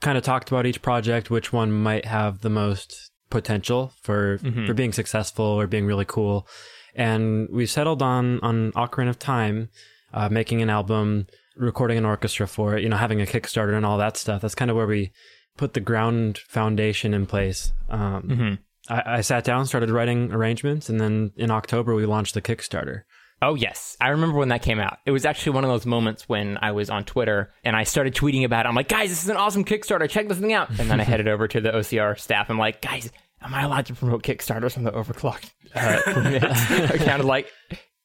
kind 0.01 0.17
of 0.17 0.23
talked 0.23 0.49
about 0.49 0.65
each 0.65 0.81
project, 0.81 1.29
which 1.29 1.53
one 1.53 1.71
might 1.71 2.05
have 2.05 2.41
the 2.41 2.49
most 2.49 3.11
potential 3.29 3.93
for, 4.01 4.37
Mhm. 4.39 4.65
for 4.67 4.73
being 4.73 4.91
successful 4.93 5.45
or 5.45 5.67
being 5.67 5.85
really 5.85 6.05
cool. 6.05 6.47
And 6.95 7.47
we 7.51 7.65
settled 7.65 8.01
on, 8.01 8.39
on 8.41 8.71
Ocarina 8.73 9.09
of 9.09 9.19
Time, 9.19 9.69
uh, 10.13 10.27
making 10.29 10.61
an 10.61 10.69
album, 10.69 11.27
recording 11.55 11.97
an 11.97 12.05
orchestra 12.05 12.47
for 12.47 12.75
it, 12.75 12.83
you 12.83 12.89
know, 12.89 12.97
having 12.97 13.21
a 13.21 13.25
Kickstarter 13.25 13.75
and 13.75 13.85
all 13.85 13.97
that 13.97 14.17
stuff. 14.17 14.41
That's 14.41 14.55
kind 14.55 14.71
of 14.71 14.75
where 14.77 14.87
we 14.87 15.11
put 15.57 15.73
the 15.73 15.79
ground 15.81 16.37
foundation 16.39 17.13
in 17.13 17.25
place. 17.25 17.71
Um, 17.89 18.23
Mhm. 18.23 18.57
I, 18.89 19.03
I 19.05 19.21
sat 19.21 19.43
down, 19.43 19.65
started 19.65 19.89
writing 19.89 20.31
arrangements, 20.31 20.89
and 20.89 20.99
then 20.99 21.31
in 21.35 21.51
October 21.51 21.95
we 21.95 22.05
launched 22.05 22.33
the 22.33 22.41
Kickstarter. 22.41 23.03
Oh 23.41 23.55
yes, 23.55 23.95
I 24.01 24.09
remember 24.09 24.37
when 24.37 24.49
that 24.49 24.61
came 24.61 24.79
out. 24.79 24.97
It 25.05 25.11
was 25.11 25.25
actually 25.25 25.53
one 25.53 25.63
of 25.63 25.69
those 25.69 25.85
moments 25.85 26.27
when 26.27 26.57
I 26.61 26.71
was 26.71 26.89
on 26.89 27.05
Twitter 27.05 27.53
and 27.63 27.75
I 27.75 27.83
started 27.83 28.13
tweeting 28.13 28.43
about 28.43 28.65
it. 28.65 28.69
I'm 28.69 28.75
like, 28.75 28.89
guys, 28.89 29.09
this 29.09 29.23
is 29.23 29.29
an 29.29 29.37
awesome 29.37 29.63
Kickstarter. 29.63 30.09
Check 30.09 30.27
this 30.27 30.39
thing 30.39 30.51
out. 30.51 30.69
And 30.77 30.91
then 30.91 30.99
I 30.99 31.03
headed 31.03 31.29
over 31.29 31.47
to 31.47 31.61
the 31.61 31.69
OCR 31.71 32.19
staff. 32.19 32.49
I'm 32.49 32.57
like, 32.57 32.81
guys, 32.81 33.09
am 33.41 33.53
I 33.53 33.61
allowed 33.61 33.85
to 33.85 33.93
promote 33.93 34.23
Kickstarters 34.23 34.73
from 34.73 34.83
the 34.83 34.91
Overclocked 34.91 35.51
uh, 35.73 36.01
permit 36.03 36.43
account? 36.43 37.23
Like, 37.23 37.49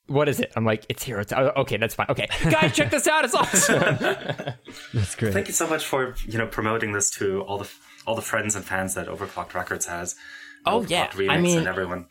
what 0.06 0.28
is 0.28 0.38
it? 0.38 0.52
I'm 0.54 0.64
like, 0.64 0.84
it's 0.88 1.02
here. 1.02 1.18
It's 1.18 1.32
oh, 1.32 1.52
okay. 1.56 1.78
That's 1.78 1.94
fine. 1.94 2.06
Okay, 2.10 2.28
guys, 2.50 2.74
check 2.74 2.90
this 2.90 3.06
out. 3.06 3.24
It's 3.24 3.34
awesome. 3.34 3.80
That's 4.94 5.14
great. 5.16 5.32
Thank 5.32 5.48
you 5.48 5.54
so 5.54 5.66
much 5.66 5.84
for 5.84 6.14
you 6.26 6.38
know 6.38 6.46
promoting 6.46 6.92
this 6.92 7.10
to 7.12 7.40
all 7.42 7.58
the 7.58 7.70
all 8.06 8.14
the 8.14 8.22
friends 8.22 8.54
and 8.54 8.64
fans 8.64 8.94
that 8.94 9.08
Overclocked 9.08 9.54
Records 9.54 9.86
has 9.86 10.14
oh 10.66 10.82
yeah, 10.82 11.10
I 11.28 11.40
mean, 11.40 11.66
everyone. 11.66 12.06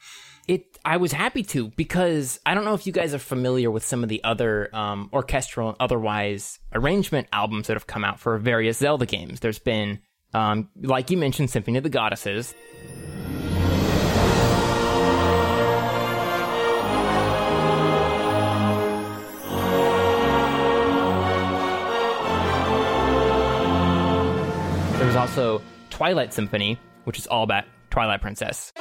It. 0.47 0.77
I 0.85 0.97
was 0.97 1.13
happy 1.13 1.43
to 1.43 1.69
because 1.69 2.39
I 2.45 2.53
don't 2.53 2.65
know 2.65 2.73
if 2.73 2.85
you 2.85 2.91
guys 2.91 3.13
are 3.13 3.19
familiar 3.19 3.71
with 3.71 3.85
some 3.85 4.03
of 4.03 4.09
the 4.09 4.21
other 4.23 4.69
um, 4.75 5.09
orchestral 5.13 5.69
and 5.69 5.77
otherwise 5.79 6.59
arrangement 6.73 7.27
albums 7.31 7.67
that 7.67 7.75
have 7.75 7.87
come 7.87 8.03
out 8.03 8.19
for 8.19 8.37
various 8.37 8.79
Zelda 8.79 9.05
games. 9.05 9.39
There's 9.39 9.59
been, 9.59 9.99
um, 10.33 10.69
like 10.81 11.09
you 11.09 11.17
mentioned, 11.17 11.49
Symphony 11.49 11.77
of 11.77 11.83
the 11.83 11.89
Goddesses. 11.89 12.53
There's 24.99 25.15
also 25.15 25.61
Twilight 25.89 26.33
Symphony, 26.33 26.77
which 27.05 27.19
is 27.19 27.27
all 27.27 27.43
about 27.43 27.63
Twilight 27.93 28.21
Princess. 28.21 28.73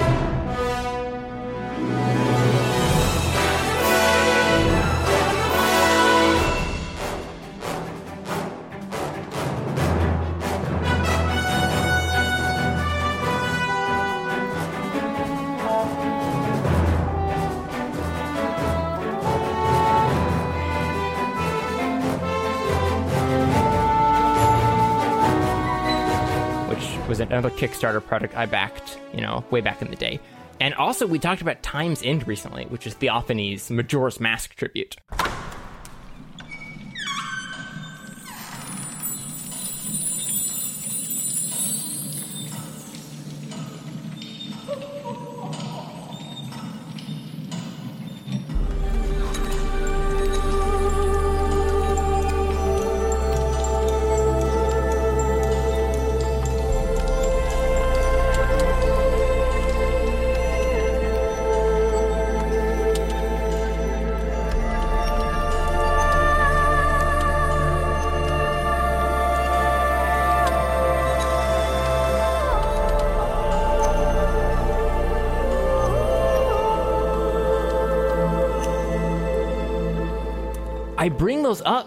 Was 27.13 27.21
another 27.21 27.51
Kickstarter 27.51 28.03
product 28.03 28.35
I 28.39 28.47
backed, 28.47 28.99
you 29.13 29.21
know, 29.21 29.45
way 29.51 29.61
back 29.61 29.83
in 29.83 29.91
the 29.91 29.97
day. 29.97 30.19
And 30.61 30.73
also, 30.73 31.07
we 31.07 31.19
talked 31.19 31.43
about 31.43 31.63
Time's 31.63 32.03
End 32.03 32.27
recently, 32.27 32.65
which 32.65 32.87
is 32.87 32.95
Theophany's 32.95 33.71
Majora's 33.71 34.19
Mask 34.19 34.55
tribute. 34.55 34.97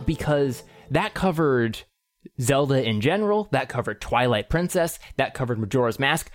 Because 0.05 0.63
that 0.91 1.13
covered 1.13 1.79
Zelda 2.39 2.83
in 2.83 3.01
general, 3.01 3.47
that 3.51 3.69
covered 3.69 4.01
Twilight 4.01 4.49
Princess, 4.49 4.99
that 5.17 5.33
covered 5.33 5.59
Majora's 5.59 5.99
Mask. 5.99 6.29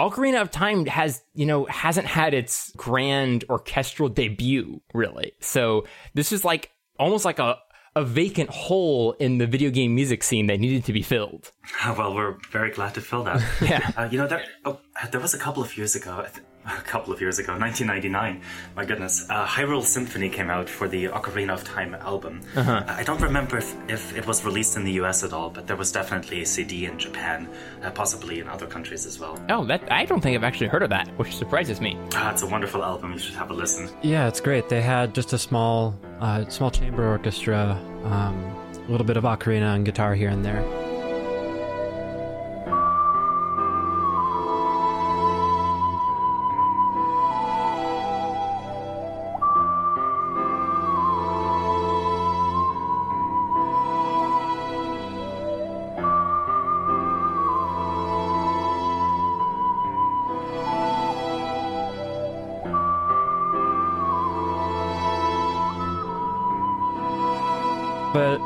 Ocarina 0.00 0.40
of 0.40 0.50
Time 0.50 0.86
has, 0.86 1.22
you 1.34 1.44
know, 1.46 1.64
hasn't 1.64 2.06
had 2.06 2.32
its 2.34 2.70
grand 2.76 3.44
orchestral 3.50 4.08
debut, 4.08 4.80
really. 4.94 5.32
So 5.40 5.86
this 6.14 6.30
is 6.30 6.44
like 6.44 6.70
almost 6.98 7.24
like 7.24 7.40
a, 7.40 7.58
a 7.96 8.04
vacant 8.04 8.50
hole 8.50 9.12
in 9.12 9.38
the 9.38 9.46
video 9.46 9.70
game 9.70 9.94
music 9.96 10.22
scene 10.22 10.46
that 10.46 10.60
needed 10.60 10.84
to 10.84 10.92
be 10.92 11.02
filled. 11.02 11.50
Well, 11.96 12.14
we're 12.14 12.36
very 12.50 12.70
glad 12.70 12.94
to 12.94 13.00
fill 13.00 13.24
that. 13.24 13.42
Yeah. 13.60 13.90
Uh, 13.96 14.08
you 14.10 14.18
know, 14.18 14.28
there, 14.28 14.44
oh, 14.64 14.78
there 15.10 15.20
was 15.20 15.34
a 15.34 15.38
couple 15.38 15.62
of 15.64 15.76
years 15.76 15.96
ago, 15.96 16.24
I 16.24 16.28
a 16.78 16.82
couple 16.82 17.12
of 17.12 17.20
years 17.20 17.38
ago, 17.38 17.52
1999, 17.52 18.40
my 18.76 18.84
goodness, 18.84 19.26
uh, 19.30 19.46
Hyrule 19.46 19.82
Symphony 19.82 20.28
came 20.28 20.50
out 20.50 20.68
for 20.68 20.88
the 20.88 21.06
Ocarina 21.06 21.54
of 21.54 21.64
Time 21.64 21.94
album. 21.94 22.42
Uh-huh. 22.56 22.84
I 22.86 23.02
don't 23.02 23.20
remember 23.20 23.58
if, 23.58 23.74
if 23.88 24.16
it 24.16 24.26
was 24.26 24.44
released 24.44 24.76
in 24.76 24.84
the 24.84 24.92
US 24.92 25.22
at 25.24 25.32
all, 25.32 25.50
but 25.50 25.66
there 25.66 25.76
was 25.76 25.92
definitely 25.92 26.42
a 26.42 26.46
CD 26.46 26.86
in 26.86 26.98
Japan, 26.98 27.48
uh, 27.82 27.90
possibly 27.90 28.40
in 28.40 28.48
other 28.48 28.66
countries 28.66 29.06
as 29.06 29.18
well. 29.18 29.38
Oh, 29.48 29.64
that 29.64 29.90
I 29.90 30.04
don't 30.04 30.20
think 30.20 30.36
I've 30.36 30.44
actually 30.44 30.68
heard 30.68 30.82
of 30.82 30.90
that, 30.90 31.08
which 31.18 31.36
surprises 31.36 31.80
me. 31.80 31.98
Ah, 32.14 32.32
it's 32.32 32.42
a 32.42 32.46
wonderful 32.46 32.82
album, 32.84 33.12
you 33.12 33.18
should 33.18 33.34
have 33.34 33.50
a 33.50 33.54
listen. 33.54 33.88
Yeah, 34.02 34.28
it's 34.28 34.40
great. 34.40 34.68
They 34.68 34.82
had 34.82 35.14
just 35.14 35.32
a 35.32 35.38
small, 35.38 35.98
uh, 36.20 36.48
small 36.48 36.70
chamber 36.70 37.08
orchestra, 37.08 37.80
um, 38.04 38.34
a 38.74 38.90
little 38.90 39.06
bit 39.06 39.16
of 39.16 39.24
ocarina 39.24 39.74
and 39.74 39.84
guitar 39.84 40.14
here 40.14 40.28
and 40.28 40.44
there. 40.44 40.62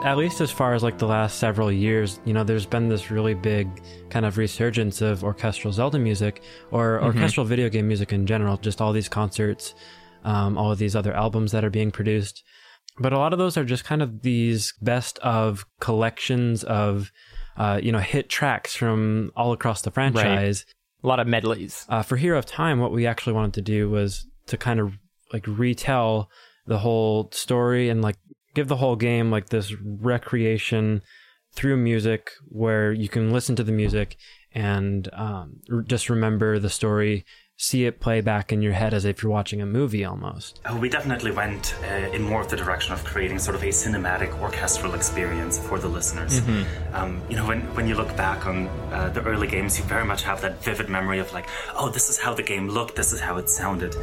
At 0.05 0.17
least 0.19 0.41
as 0.41 0.51
far 0.51 0.75
as 0.75 0.83
like 0.83 0.99
the 0.99 1.07
last 1.07 1.39
several 1.39 1.71
years, 1.71 2.21
you 2.25 2.33
know, 2.33 2.43
there's 2.45 2.67
been 2.67 2.89
this 2.89 3.11
really 3.11 3.35
big 3.35 3.69
kind 4.11 4.27
of 4.27 4.37
resurgence 4.37 5.01
of 5.01 5.23
orchestral 5.23 5.73
Zelda 5.73 5.99
music 5.99 6.43
or 6.71 6.99
Mhm. 7.01 7.05
orchestral 7.05 7.47
video 7.47 7.69
game 7.69 7.87
music 7.87 8.13
in 8.13 8.27
general. 8.27 8.57
Just 8.57 8.81
all 8.81 8.93
these 8.93 9.09
concerts, 9.09 9.75
um, 10.25 10.59
all 10.59 10.73
of 10.73 10.79
these 10.79 10.97
other 10.97 11.13
albums 11.13 11.53
that 11.53 11.65
are 11.65 11.71
being 11.71 11.91
produced. 11.91 12.43
But 12.99 13.13
a 13.13 13.19
lot 13.19 13.33
of 13.33 13.39
those 13.39 13.57
are 13.57 13.65
just 13.65 13.85
kind 13.85 14.03
of 14.03 14.23
these 14.23 14.75
best 14.83 15.19
of 15.21 15.65
collections 15.81 16.65
of, 16.65 17.11
uh, 17.57 17.79
you 17.83 17.93
know, 17.93 18.01
hit 18.01 18.29
tracks 18.29 18.75
from 18.75 19.31
all 19.37 19.53
across 19.53 19.83
the 19.83 19.91
franchise. 19.91 20.67
A 21.05 21.07
lot 21.07 21.21
of 21.21 21.27
medleys. 21.27 21.87
Uh, 21.89 22.03
for 22.03 22.17
Hero 22.17 22.39
of 22.39 22.47
Time, 22.47 22.81
what 22.81 22.93
we 22.93 23.07
actually 23.07 23.33
wanted 23.33 23.55
to 23.55 23.63
do 23.63 23.89
was 23.89 24.27
to 24.47 24.57
kind 24.57 24.79
of 24.81 24.95
like 25.33 25.45
retell 25.47 26.29
the 26.67 26.79
whole 26.79 27.29
story 27.33 27.89
and 27.89 28.03
like 28.03 28.17
give 28.55 28.69
the 28.69 28.77
whole 28.77 28.97
game 28.97 29.31
like 29.31 29.49
this 29.49 29.73
recreation 29.81 31.03
through 31.55 31.77
music 31.77 32.31
where 32.49 32.93
you 32.93 33.09
can 33.09 33.31
listen 33.31 33.55
to 33.57 33.63
the 33.65 33.73
music 33.73 34.17
and 34.55 35.09
um, 35.13 35.57
r- 35.71 35.83
just 35.83 36.09
remember 36.11 36.59
the 36.59 36.71
story, 36.71 37.25
see 37.57 37.85
it 37.85 38.01
play 38.01 38.21
back 38.21 38.53
in 38.53 38.61
your 38.63 38.73
head 38.73 38.93
as 38.95 39.05
if 39.05 39.23
you're 39.23 39.31
watching 39.33 39.61
a 39.61 39.67
movie 39.67 40.05
almost. 40.05 40.61
Uh, 40.65 40.77
we 40.81 40.89
definitely 40.89 41.31
went 41.31 41.75
uh, 41.85 42.11
in 42.13 42.23
more 42.23 42.41
of 42.41 42.49
the 42.49 42.57
direction 42.57 42.93
of 42.93 43.05
creating 43.05 43.39
sort 43.39 43.55
of 43.55 43.63
a 43.63 43.67
cinematic 43.69 44.39
orchestral 44.41 44.95
experience 44.95 45.59
for 45.59 45.79
the 45.79 45.89
listeners. 45.89 46.41
Mhm. 46.41 46.67
Um, 46.95 47.23
you 47.29 47.37
know, 47.37 47.47
when, 47.47 47.61
when 47.75 47.87
you 47.87 47.95
look 47.95 48.15
back 48.17 48.47
on 48.47 48.67
uh, 48.93 49.11
the 49.11 49.23
early 49.23 49.47
games, 49.47 49.79
you 49.79 49.85
very 49.85 50.05
much 50.05 50.23
have 50.23 50.41
that 50.43 50.63
vivid 50.65 50.89
memory 50.89 51.19
of 51.19 51.33
like, 51.33 51.49
oh, 51.75 51.91
this 51.91 52.09
is 52.09 52.19
how 52.19 52.33
the 52.35 52.43
game 52.43 52.69
looked, 52.69 52.97
this 52.97 53.13
is 53.13 53.21
how 53.21 53.37
it 53.37 53.49
sounded. 53.49 53.95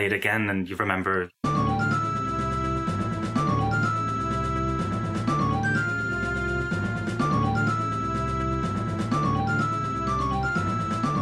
Play 0.00 0.06
it 0.06 0.12
again 0.14 0.48
and 0.48 0.66
you 0.66 0.76
remember 0.76 1.28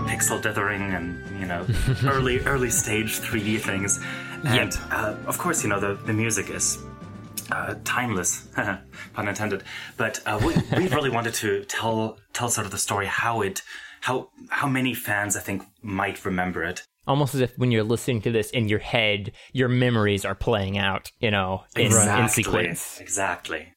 pixel 0.06 0.40
dithering 0.40 0.92
and 0.92 1.40
you 1.40 1.46
know 1.46 1.66
early 2.04 2.38
early 2.40 2.70
stage 2.70 3.18
3D 3.18 3.60
things. 3.60 3.98
And 4.44 4.72
uh, 4.92 5.16
of 5.26 5.38
course, 5.38 5.64
you 5.64 5.70
know 5.70 5.80
the 5.80 5.94
the 6.06 6.12
music 6.12 6.48
is 6.50 6.78
uh, 7.50 7.74
timeless, 7.82 8.46
pun 9.14 9.26
intended. 9.26 9.64
But 9.96 10.20
uh, 10.24 10.38
we 10.44 10.54
we 10.78 10.86
really 10.96 11.10
wanted 11.10 11.34
to 11.34 11.64
tell 11.64 12.18
tell 12.32 12.48
sort 12.48 12.64
of 12.64 12.70
the 12.70 12.78
story 12.78 13.06
how 13.06 13.40
it 13.42 13.62
how 14.02 14.30
how 14.50 14.68
many 14.68 14.94
fans 14.94 15.36
I 15.36 15.40
think 15.40 15.64
might 15.82 16.24
remember 16.24 16.62
it. 16.62 16.86
Almost 17.08 17.34
as 17.34 17.40
if 17.40 17.58
when 17.58 17.72
you're 17.72 17.82
listening 17.82 18.20
to 18.22 18.30
this 18.30 18.50
in 18.50 18.68
your 18.68 18.78
head, 18.78 19.32
your 19.52 19.68
memories 19.68 20.24
are 20.24 20.34
playing 20.34 20.76
out, 20.76 21.10
you 21.18 21.30
know, 21.30 21.64
in, 21.74 21.90
in 21.90 22.28
sequence. 22.28 23.00
Exactly. 23.00 23.72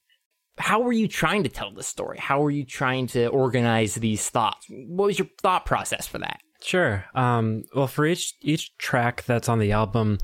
How 0.58 0.82
were 0.82 0.92
you 0.92 1.08
trying 1.08 1.44
to 1.44 1.50
tell 1.50 1.74
this 1.74 1.88
story? 1.88 2.18
How 2.20 2.42
were 2.42 2.52
you 2.52 2.66
trying 2.66 3.08
to 3.08 3.28
organize 3.28 3.96
these 3.96 4.30
thoughts? 4.30 4.68
What 4.70 5.06
was 5.06 5.18
your 5.18 5.30
thought 5.42 5.66
process 5.66 6.06
for 6.06 6.20
that? 6.20 6.42
Sure. 6.62 7.06
Um, 7.16 7.64
well, 7.74 7.88
for 7.88 8.06
each 8.06 8.36
each 8.42 8.78
track 8.78 9.24
that's 9.26 9.50
on 9.50 9.60
the 9.60 9.72
album, 9.72 10.20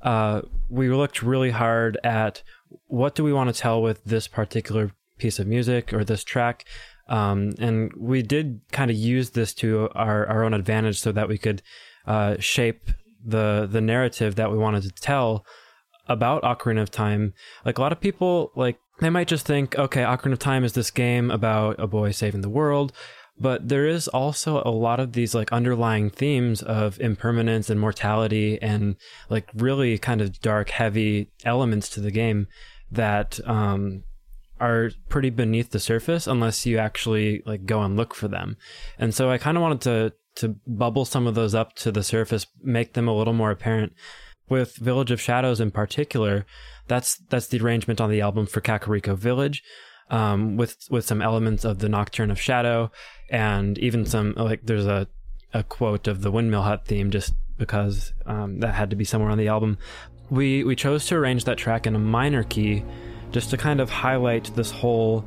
uh, 0.00 0.42
we 0.70 0.88
looked 0.88 1.22
really 1.22 1.50
hard 1.50 1.98
at 2.04 2.42
what 2.86 3.14
do 3.14 3.24
we 3.24 3.32
want 3.32 3.54
to 3.54 3.60
tell 3.60 3.82
with 3.82 4.02
this 4.04 4.28
particular 4.28 4.92
piece 5.18 5.38
of 5.38 5.46
music 5.46 5.92
or 5.92 6.04
this 6.04 6.24
track, 6.24 6.64
um, 7.08 7.50
and 7.58 7.92
we 7.96 8.22
did 8.22 8.60
kind 8.72 8.90
of 8.90 8.96
use 8.96 9.30
this 9.30 9.52
to 9.54 9.90
our, 9.94 10.26
our 10.26 10.44
own 10.44 10.54
advantage 10.54 10.98
so 10.98 11.12
that 11.12 11.28
we 11.28 11.36
could 11.36 11.60
uh, 12.06 12.36
shape 12.38 12.90
the 13.24 13.68
the 13.70 13.80
narrative 13.80 14.34
that 14.34 14.50
we 14.50 14.58
wanted 14.58 14.82
to 14.82 14.90
tell 14.90 15.44
about 16.08 16.42
Ocarina 16.42 16.82
of 16.82 16.90
Time. 16.90 17.34
Like 17.64 17.78
a 17.78 17.80
lot 17.80 17.92
of 17.92 18.00
people 18.00 18.52
like 18.54 18.78
they 19.00 19.10
might 19.10 19.28
just 19.28 19.46
think, 19.46 19.78
okay, 19.78 20.02
Ocarina 20.02 20.32
of 20.32 20.38
Time 20.38 20.64
is 20.64 20.72
this 20.74 20.90
game 20.90 21.30
about 21.30 21.78
a 21.78 21.86
boy 21.86 22.10
saving 22.10 22.40
the 22.40 22.48
world. 22.48 22.92
But 23.38 23.68
there 23.68 23.86
is 23.86 24.08
also 24.08 24.62
a 24.64 24.70
lot 24.70 25.00
of 25.00 25.14
these 25.14 25.34
like 25.34 25.52
underlying 25.52 26.10
themes 26.10 26.62
of 26.62 27.00
impermanence 27.00 27.70
and 27.70 27.80
mortality 27.80 28.60
and 28.60 28.96
like 29.30 29.48
really 29.54 29.98
kind 29.98 30.20
of 30.20 30.40
dark, 30.40 30.70
heavy 30.70 31.30
elements 31.44 31.88
to 31.90 32.00
the 32.00 32.10
game 32.10 32.46
that 32.90 33.40
um, 33.48 34.04
are 34.60 34.90
pretty 35.08 35.30
beneath 35.30 35.70
the 35.70 35.80
surface 35.80 36.26
unless 36.26 36.66
you 36.66 36.78
actually 36.78 37.42
like 37.46 37.64
go 37.64 37.82
and 37.82 37.96
look 37.96 38.14
for 38.14 38.28
them. 38.28 38.56
And 38.98 39.14
so 39.14 39.30
I 39.30 39.38
kind 39.38 39.56
of 39.56 39.62
wanted 39.62 39.80
to 39.82 40.12
to 40.36 40.56
bubble 40.66 41.04
some 41.04 41.26
of 41.26 41.34
those 41.34 41.54
up 41.54 41.74
to 41.76 41.92
the 41.92 42.02
surface, 42.02 42.46
make 42.62 42.94
them 42.94 43.08
a 43.08 43.16
little 43.16 43.32
more 43.34 43.50
apparent. 43.50 43.92
With 44.48 44.76
Village 44.76 45.10
of 45.10 45.20
Shadows 45.20 45.60
in 45.60 45.70
particular, 45.70 46.44
that's 46.86 47.16
that's 47.30 47.46
the 47.46 47.60
arrangement 47.60 48.00
on 48.00 48.10
the 48.10 48.20
album 48.20 48.46
for 48.46 48.60
Kakariko 48.60 49.16
Village, 49.16 49.62
um, 50.10 50.56
with 50.56 50.76
with 50.90 51.06
some 51.06 51.22
elements 51.22 51.64
of 51.64 51.78
the 51.78 51.88
Nocturne 51.88 52.30
of 52.30 52.40
Shadow, 52.40 52.90
and 53.30 53.78
even 53.78 54.04
some 54.04 54.34
like 54.36 54.60
there's 54.64 54.86
a 54.86 55.06
a 55.54 55.62
quote 55.62 56.06
of 56.06 56.22
the 56.22 56.30
Windmill 56.30 56.62
Hut 56.62 56.84
theme 56.86 57.10
just 57.10 57.34
because 57.56 58.12
um, 58.26 58.60
that 58.60 58.74
had 58.74 58.90
to 58.90 58.96
be 58.96 59.04
somewhere 59.04 59.30
on 59.30 59.38
the 59.38 59.48
album. 59.48 59.78
We 60.30 60.64
we 60.64 60.76
chose 60.76 61.06
to 61.06 61.16
arrange 61.16 61.44
that 61.44 61.58
track 61.58 61.86
in 61.86 61.94
a 61.94 61.98
minor 61.98 62.42
key, 62.42 62.84
just 63.30 63.50
to 63.50 63.56
kind 63.56 63.80
of 63.80 63.90
highlight 63.90 64.50
this 64.54 64.70
whole 64.70 65.24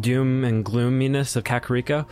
doom 0.00 0.44
and 0.44 0.64
gloominess 0.64 1.36
of 1.36 1.44
Kakariko. 1.44 2.06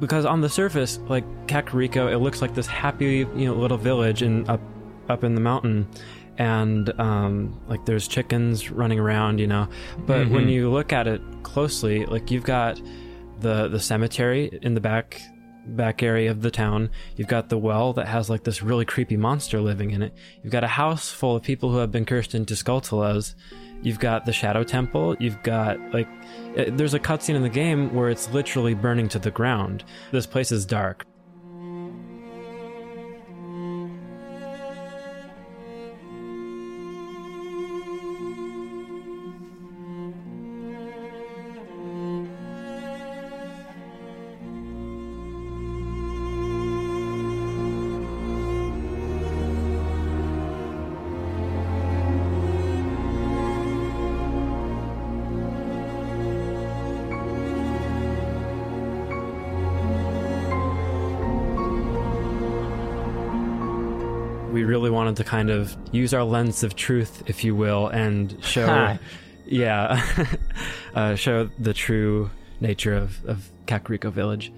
Because 0.00 0.24
on 0.24 0.40
the 0.42 0.48
surface, 0.48 0.98
like 1.08 1.24
Kakariko, 1.46 2.12
it 2.12 2.18
looks 2.18 2.40
like 2.42 2.54
this 2.54 2.66
happy, 2.66 3.26
you 3.34 3.46
know, 3.46 3.54
little 3.54 3.78
village 3.78 4.22
in 4.22 4.48
up 4.48 4.60
up 5.08 5.24
in 5.24 5.34
the 5.34 5.40
mountain, 5.40 5.88
and 6.38 6.92
um, 7.00 7.58
like 7.68 7.84
there's 7.86 8.06
chickens 8.08 8.70
running 8.70 8.98
around, 8.98 9.38
you 9.38 9.46
know. 9.46 9.68
But 10.06 10.28
when 10.28 10.46
Mhm. 10.46 10.52
you 10.52 10.70
look 10.70 10.92
at 10.92 11.06
it 11.06 11.22
closely, 11.42 12.04
like 12.06 12.30
you've 12.30 12.44
got 12.44 12.80
the 13.40 13.68
the 13.68 13.80
cemetery 13.80 14.58
in 14.62 14.74
the 14.74 14.80
back 14.80 15.20
back 15.68 16.00
area 16.02 16.30
of 16.30 16.42
the 16.42 16.50
town. 16.50 16.90
You've 17.16 17.26
got 17.26 17.48
the 17.48 17.58
well 17.58 17.92
that 17.94 18.06
has 18.06 18.30
like 18.30 18.44
this 18.44 18.62
really 18.62 18.84
creepy 18.84 19.16
monster 19.16 19.60
living 19.60 19.90
in 19.90 20.00
it. 20.02 20.12
You've 20.44 20.52
got 20.52 20.62
a 20.62 20.68
house 20.68 21.10
full 21.10 21.34
of 21.34 21.42
people 21.42 21.70
who 21.72 21.78
have 21.78 21.90
been 21.90 22.04
cursed 22.04 22.36
into 22.36 22.54
Skulltulas. 22.54 23.34
You've 23.82 23.98
got 23.98 24.26
the 24.26 24.32
Shadow 24.32 24.62
Temple. 24.62 25.16
You've 25.18 25.42
got 25.42 25.78
like 25.92 26.06
Uh, 26.56 26.64
there's 26.68 26.94
a 26.94 27.00
cutscene 27.00 27.34
in 27.34 27.42
the 27.42 27.48
game 27.48 27.94
where 27.94 28.08
it's 28.08 28.30
literally 28.32 28.74
burning 28.74 29.08
to 29.08 29.18
the 29.18 29.30
ground. 29.30 29.84
This 30.12 30.26
place 30.26 30.50
is 30.50 30.64
dark. 30.64 31.04
Wanted 65.06 65.22
to 65.22 65.28
kind 65.28 65.50
of 65.50 65.76
use 65.92 66.12
our 66.12 66.24
lens 66.24 66.64
of 66.64 66.74
truth, 66.74 67.22
if 67.26 67.44
you 67.44 67.54
will, 67.54 67.86
and 67.88 68.36
show, 68.42 68.98
yeah, 69.46 70.04
uh, 70.94 71.14
show 71.14 71.48
the 71.58 71.72
true 71.72 72.30
nature 72.60 72.94
of, 72.94 73.24
of 73.24 73.50
Kakariko 73.66 74.12
Village. 74.12 74.52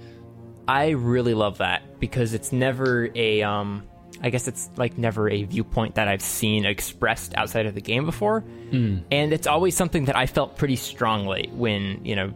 I 0.67 0.91
really 0.91 1.35
love 1.35 1.59
that 1.59 2.01
because 2.01 2.35
it's 2.35 2.53
never 2.53 3.09
a 3.15 3.43
um 3.43 3.83
I 4.23 4.31
guess 4.31 4.49
it's 4.49 4.69
like 4.77 4.99
never 4.99 5.29
a 5.29 5.45
viewpoint 5.45 5.95
that 5.95 6.09
I've 6.09 6.23
seen 6.23 6.65
expressed 6.65 7.35
outside 7.37 7.67
of 7.67 7.75
the 7.75 7.81
game 7.81 8.05
before. 8.05 8.43
Mm. 8.71 9.05
And 9.13 9.33
it's 9.33 9.47
always 9.47 9.77
something 9.77 10.07
that 10.07 10.17
I 10.17 10.27
felt 10.27 10.57
pretty 10.57 10.77
strongly 10.77 11.51
when, 11.53 12.05
you 12.05 12.17
know, 12.17 12.35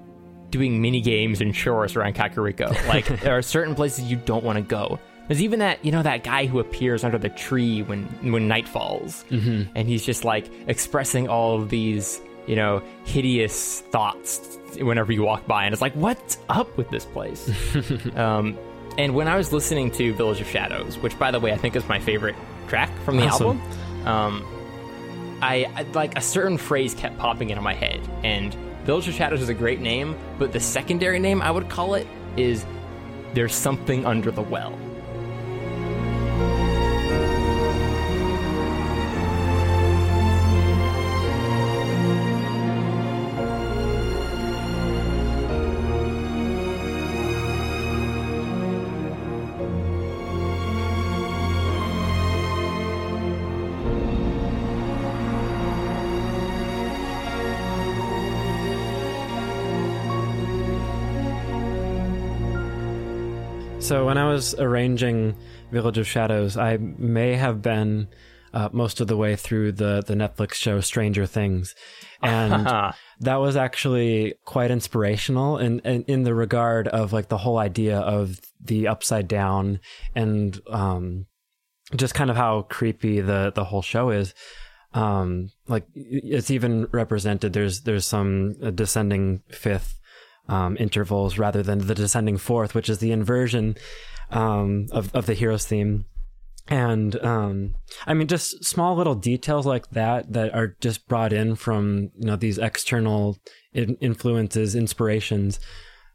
doing 0.51 0.81
mini 0.81 1.01
games 1.01 1.40
and 1.40 1.53
chores 1.53 1.96
around 1.96 2.14
Kakariko. 2.14 2.70
Like 2.87 3.07
there 3.22 3.37
are 3.37 3.42
certain 3.42 3.75
places 3.75 4.05
you 4.05 4.16
don't 4.16 4.44
want 4.44 4.59
to 4.59 4.62
go. 4.62 5.01
There's 5.33 5.42
even 5.42 5.61
that, 5.61 5.83
you 5.83 5.90
know, 5.92 6.03
that 6.03 6.25
guy 6.25 6.45
who 6.45 6.59
appears 6.61 7.05
under 7.05 7.16
the 7.16 7.31
tree 7.31 7.81
when 7.81 8.03
when 8.31 8.49
night 8.49 8.68
falls. 8.68 9.24
Mhm. 9.30 9.66
And 9.74 9.89
he's 9.89 10.05
just 10.05 10.26
like 10.26 10.51
expressing 10.68 11.26
all 11.26 11.57
of 11.59 11.70
these, 11.70 12.20
you 12.47 12.55
know, 12.55 12.83
hideous 13.05 13.80
thoughts 13.93 14.59
whenever 14.78 15.11
you 15.11 15.22
walk 15.22 15.47
by 15.47 15.64
and 15.64 15.72
it's 15.72 15.80
like, 15.80 15.95
what's 15.95 16.37
up 16.51 16.76
with 16.76 16.91
this 16.91 17.07
place? 17.07 17.51
um 18.16 18.59
and 18.99 19.14
when 19.14 19.26
I 19.26 19.39
was 19.39 19.55
listening 19.55 19.91
to 19.93 20.12
Village 20.12 20.43
of 20.43 20.49
Shadows, 20.49 20.99
which 20.99 21.18
by 21.18 21.30
the 21.30 21.41
way 21.41 21.51
I 21.51 21.57
think 21.57 21.76
is 21.76 21.89
my 21.89 21.99
favorite 21.99 22.35
track 22.68 22.91
from 23.07 23.16
the 23.16 23.26
Awesome. 23.26 23.59
album, 23.59 24.07
um, 24.07 25.39
I, 25.41 25.64
I 25.74 25.83
like 25.95 26.14
a 26.18 26.20
certain 26.20 26.59
phrase 26.59 26.93
kept 26.93 27.16
popping 27.16 27.49
into 27.49 27.62
my 27.62 27.72
head, 27.72 28.01
and 28.22 28.53
Village 28.85 29.09
of 29.09 29.14
Shadows 29.14 29.41
is 29.41 29.49
a 29.49 29.55
great 29.55 29.80
name, 29.80 30.14
but 30.39 30.53
the 30.53 30.61
secondary 30.61 31.18
name 31.18 31.41
I 31.41 31.51
would 31.51 31.70
call 31.70 31.95
it 31.95 32.07
is 32.37 32.66
"There's 33.33 33.55
something 33.55 34.05
under 34.05 34.30
the 34.30 34.43
well." 34.43 34.78
So 63.83 64.07
when 64.07 64.16
I 64.16 64.28
was 64.28 64.55
arranging 64.55 65.35
Village 65.72 65.99
of 65.99 66.07
Shadows, 66.07 66.57
I 66.57 66.76
may 66.76 67.35
have 67.35 67.62
been 67.62 68.07
uh, 68.55 68.68
most 68.70 69.01
of 69.01 69.09
the 69.09 69.16
way 69.16 69.35
through 69.35 69.72
the 69.72 70.05
the 70.07 70.14
Netflix 70.14 70.55
show 70.55 70.80
Stranger 70.80 71.26
Things, 71.26 71.74
and 72.22 72.64
that 73.20 73.37
was 73.37 73.57
actually 73.57 74.35
quite 74.45 74.70
inspirational 74.70 75.59
in, 75.59 75.80
in 75.80 76.05
in 76.05 76.22
the 76.22 76.33
regard 76.33 76.87
of 76.87 77.12
like 77.12 77.28
the 77.28 77.39
whole 77.39 77.59
idea 77.59 77.99
of 77.99 78.41
the 78.61 78.87
upside 78.87 79.26
down 79.26 79.80
and 80.14 80.61
um, 80.70 81.26
just 81.97 82.14
kind 82.14 82.30
of 82.30 82.37
how 82.37 82.62
creepy 82.62 83.20
the 83.20 83.51
the 83.53 83.64
whole 83.64 83.83
show 83.83 84.11
is. 84.11 84.33
Um, 84.95 85.51
like 85.66 85.87
it's 85.93 86.53
even 86.53 86.87
represented. 86.93 87.53
There's 87.53 87.80
there's 87.80 88.07
some 88.07 88.55
uh, 88.62 88.70
descending 88.70 89.43
fifth 89.51 89.99
um, 90.49 90.76
intervals 90.78 91.38
rather 91.38 91.62
than 91.62 91.86
the 91.86 91.95
descending 91.95 92.38
fourth, 92.38 92.74
which 92.74 92.88
is 92.88 92.99
the 92.99 93.12
inversion 93.12 93.76
um, 94.30 94.86
of 94.93 95.14
of 95.14 95.26
the 95.26 95.34
hero's 95.34 95.66
theme. 95.66 96.05
And 96.68 97.22
um, 97.24 97.74
I 98.07 98.14
mean, 98.14 98.28
just 98.28 98.64
small 98.64 98.95
little 98.97 99.16
details 99.16 99.66
like 99.66 99.90
that 99.90 100.32
that 100.32 100.55
are 100.55 100.76
just 100.80 101.09
brought 101.09 101.32
in 101.32 101.57
from 101.57 102.11
you 102.16 102.26
know 102.26 102.36
these 102.36 102.59
external 102.59 103.38
in- 103.72 103.97
influences, 103.97 104.74
inspirations. 104.74 105.59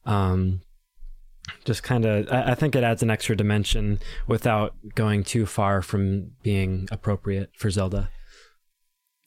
Um, 0.06 0.62
just 1.66 1.84
kind 1.84 2.06
of, 2.06 2.32
I, 2.32 2.52
I 2.52 2.56
think 2.56 2.76
it 2.76 2.84
adds 2.84 3.04
an 3.04 3.10
extra 3.10 3.36
dimension 3.36 4.00
without 4.28 4.76
going 4.96 5.24
too 5.24 5.46
far 5.46 5.82
from 5.82 6.32
being 6.44 6.88
appropriate 6.92 7.52
for 7.58 7.70
Zelda. 7.70 8.10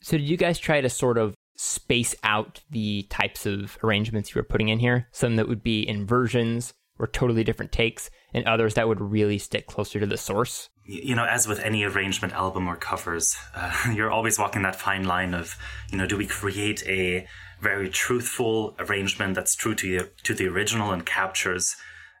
So 0.01 0.17
did 0.17 0.27
you 0.27 0.37
guys 0.37 0.59
try 0.59 0.81
to 0.81 0.89
sort 0.89 1.17
of 1.17 1.33
space 1.61 2.15
out 2.23 2.61
the 2.71 3.03
types 3.11 3.45
of 3.45 3.77
arrangements 3.83 4.33
you 4.33 4.39
were 4.39 4.43
putting 4.43 4.69
in 4.69 4.79
here? 4.79 5.07
Some 5.11 5.35
that 5.35 5.47
would 5.47 5.61
be 5.61 5.87
inversions 5.87 6.73
or 6.97 7.07
totally 7.07 7.43
different 7.43 7.71
takes, 7.71 8.09
and 8.33 8.45
others 8.45 8.75
that 8.75 8.87
would 8.87 9.01
really 9.01 9.37
stick 9.37 9.65
closer 9.67 9.99
to 9.99 10.05
the 10.05 10.17
source. 10.17 10.69
You 10.85 11.15
know, 11.15 11.25
as 11.25 11.47
with 11.47 11.59
any 11.59 11.83
arrangement 11.83 12.33
album 12.33 12.67
or 12.67 12.75
covers, 12.75 13.35
uh, 13.55 13.71
you're 13.95 14.11
always 14.11 14.37
walking 14.37 14.63
that 14.63 14.75
fine 14.75 15.03
line 15.03 15.33
of, 15.33 15.55
you 15.91 15.97
know, 15.97 16.07
do 16.07 16.17
we 16.17 16.27
create 16.27 16.83
a 16.87 17.27
very 17.59 17.89
truthful 17.89 18.75
arrangement 18.79 19.35
that's 19.35 19.55
true 19.55 19.75
to 19.75 19.99
the, 19.99 20.09
to 20.23 20.33
the 20.33 20.47
original 20.47 20.91
and 20.91 21.05
captures, 21.05 21.75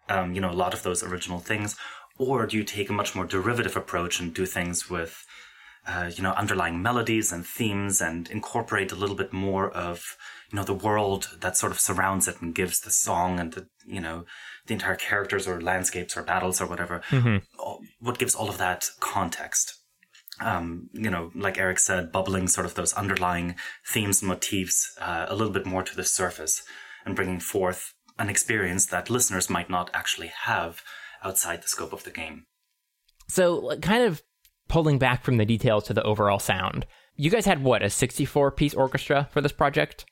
um, 0.09 0.33
you 0.33 0.41
know, 0.41 0.51
a 0.51 0.53
lot 0.53 0.73
of 0.73 0.83
those 0.83 1.03
original 1.03 1.39
things, 1.39 1.75
or 2.17 2.45
do 2.45 2.57
you 2.57 2.63
take 2.63 2.89
a 2.89 2.93
much 2.93 3.15
more 3.15 3.25
derivative 3.25 3.75
approach 3.75 4.19
and 4.19 4.33
do 4.33 4.45
things 4.45 4.89
with, 4.89 5.25
uh, 5.87 6.11
you 6.15 6.21
know, 6.21 6.31
underlying 6.33 6.81
melodies 6.81 7.31
and 7.31 7.45
themes 7.45 8.01
and 8.01 8.29
incorporate 8.29 8.91
a 8.91 8.95
little 8.95 9.15
bit 9.15 9.33
more 9.33 9.69
of, 9.71 10.15
you 10.51 10.55
know, 10.55 10.63
the 10.63 10.73
world 10.73 11.29
that 11.41 11.57
sort 11.57 11.71
of 11.71 11.79
surrounds 11.79 12.27
it 12.27 12.39
and 12.41 12.53
gives 12.53 12.81
the 12.81 12.91
song 12.91 13.39
and 13.39 13.53
the, 13.53 13.67
you 13.85 13.99
know, 13.99 14.25
the 14.67 14.73
entire 14.73 14.95
characters 14.95 15.47
or 15.47 15.59
landscapes 15.59 16.15
or 16.15 16.21
battles 16.23 16.61
or 16.61 16.67
whatever, 16.67 17.01
Mhm. 17.09 17.41
what 17.99 18.19
gives 18.19 18.35
all 18.35 18.49
of 18.49 18.57
that 18.59 18.89
context. 18.99 19.77
um, 20.39 20.89
you 20.93 21.09
know, 21.09 21.29
like 21.35 21.59
Eric 21.59 21.77
said, 21.77 22.11
bubbling 22.11 22.47
sort 22.47 22.65
of 22.65 22.73
those 22.73 22.93
underlying 22.93 23.53
themes 23.87 24.21
and 24.23 24.29
motifs 24.29 24.91
uh, 24.99 25.25
a 25.29 25.35
little 25.35 25.53
bit 25.53 25.67
more 25.67 25.83
to 25.83 25.95
the 25.95 26.03
surface 26.03 26.63
and 27.05 27.15
bringing 27.15 27.39
forth 27.39 27.93
an 28.17 28.27
experience 28.29 28.87
that 28.87 29.09
listeners 29.09 29.51
might 29.51 29.69
not 29.69 29.91
actually 29.93 30.31
have 30.45 30.81
outside 31.23 31.61
the 31.61 31.67
scope 31.67 31.93
of 31.93 32.05
the 32.05 32.09
game. 32.11 32.45
So, 33.27 33.77
kind 33.81 34.03
of 34.03 34.23
pulling 34.71 34.97
back 34.97 35.21
from 35.21 35.35
the 35.35 35.45
details 35.45 35.83
to 35.83 35.93
the 35.93 36.01
overall 36.03 36.39
sound, 36.39 36.85
you 37.17 37.29
guys 37.29 37.45
had 37.45 37.61
what 37.61 37.83
a 37.83 37.89
64 37.89 38.51
piece 38.51 38.73
orchestra 38.73 39.27
for 39.29 39.41
this 39.41 39.51
project? 39.51 40.05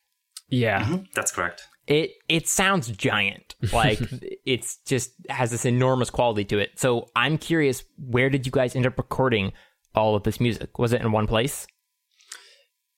Yeah, 0.49 0.83
mm-hmm. 0.83 1.03
that's 1.15 1.31
correct. 1.31 1.63
It 1.87 2.11
it 2.27 2.47
sounds 2.47 2.89
giant. 2.89 3.55
Like 3.73 3.99
it's 4.45 4.77
just 4.85 5.11
has 5.29 5.51
this 5.51 5.65
enormous 5.65 6.09
quality 6.09 6.45
to 6.45 6.59
it. 6.59 6.71
So 6.75 7.07
I'm 7.15 7.37
curious, 7.37 7.83
where 7.97 8.29
did 8.29 8.45
you 8.45 8.51
guys 8.51 8.75
end 8.75 8.85
up 8.85 8.97
recording 8.97 9.53
all 9.95 10.15
of 10.15 10.23
this 10.23 10.39
music? 10.39 10.77
Was 10.77 10.93
it 10.93 11.01
in 11.01 11.11
one 11.11 11.27
place? 11.27 11.67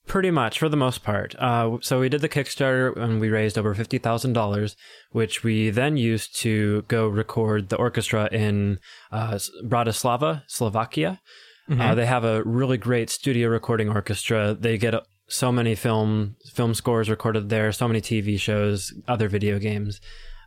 Pretty 0.07 0.31
much, 0.31 0.59
for 0.59 0.67
the 0.67 0.77
most 0.77 1.03
part. 1.03 1.35
Uh, 1.39 1.77
so 1.81 1.99
we 1.99 2.09
did 2.09 2.21
the 2.21 2.29
Kickstarter 2.29 2.95
and 2.97 3.19
we 3.19 3.29
raised 3.29 3.57
over 3.57 3.73
fifty 3.75 3.97
thousand 3.97 4.33
dollars, 4.33 4.75
which 5.11 5.43
we 5.43 5.69
then 5.69 5.95
used 5.97 6.35
to 6.41 6.83
go 6.87 7.07
record 7.07 7.69
the 7.69 7.77
orchestra 7.77 8.27
in 8.31 8.79
uh, 9.11 9.39
Bratislava, 9.63 10.43
Slovakia. 10.47 11.21
Mm-hmm. 11.69 11.81
Uh, 11.81 11.95
they 11.95 12.05
have 12.05 12.23
a 12.23 12.43
really 12.43 12.77
great 12.77 13.09
studio 13.09 13.49
recording 13.49 13.89
orchestra. 13.89 14.53
They 14.59 14.77
get 14.77 14.95
so 15.27 15.51
many 15.51 15.75
film 15.75 16.35
film 16.53 16.73
scores 16.73 17.09
recorded 17.09 17.49
there, 17.49 17.71
so 17.71 17.87
many 17.87 18.01
TV 18.01 18.39
shows, 18.39 18.93
other 19.07 19.27
video 19.29 19.59
games. 19.59 20.01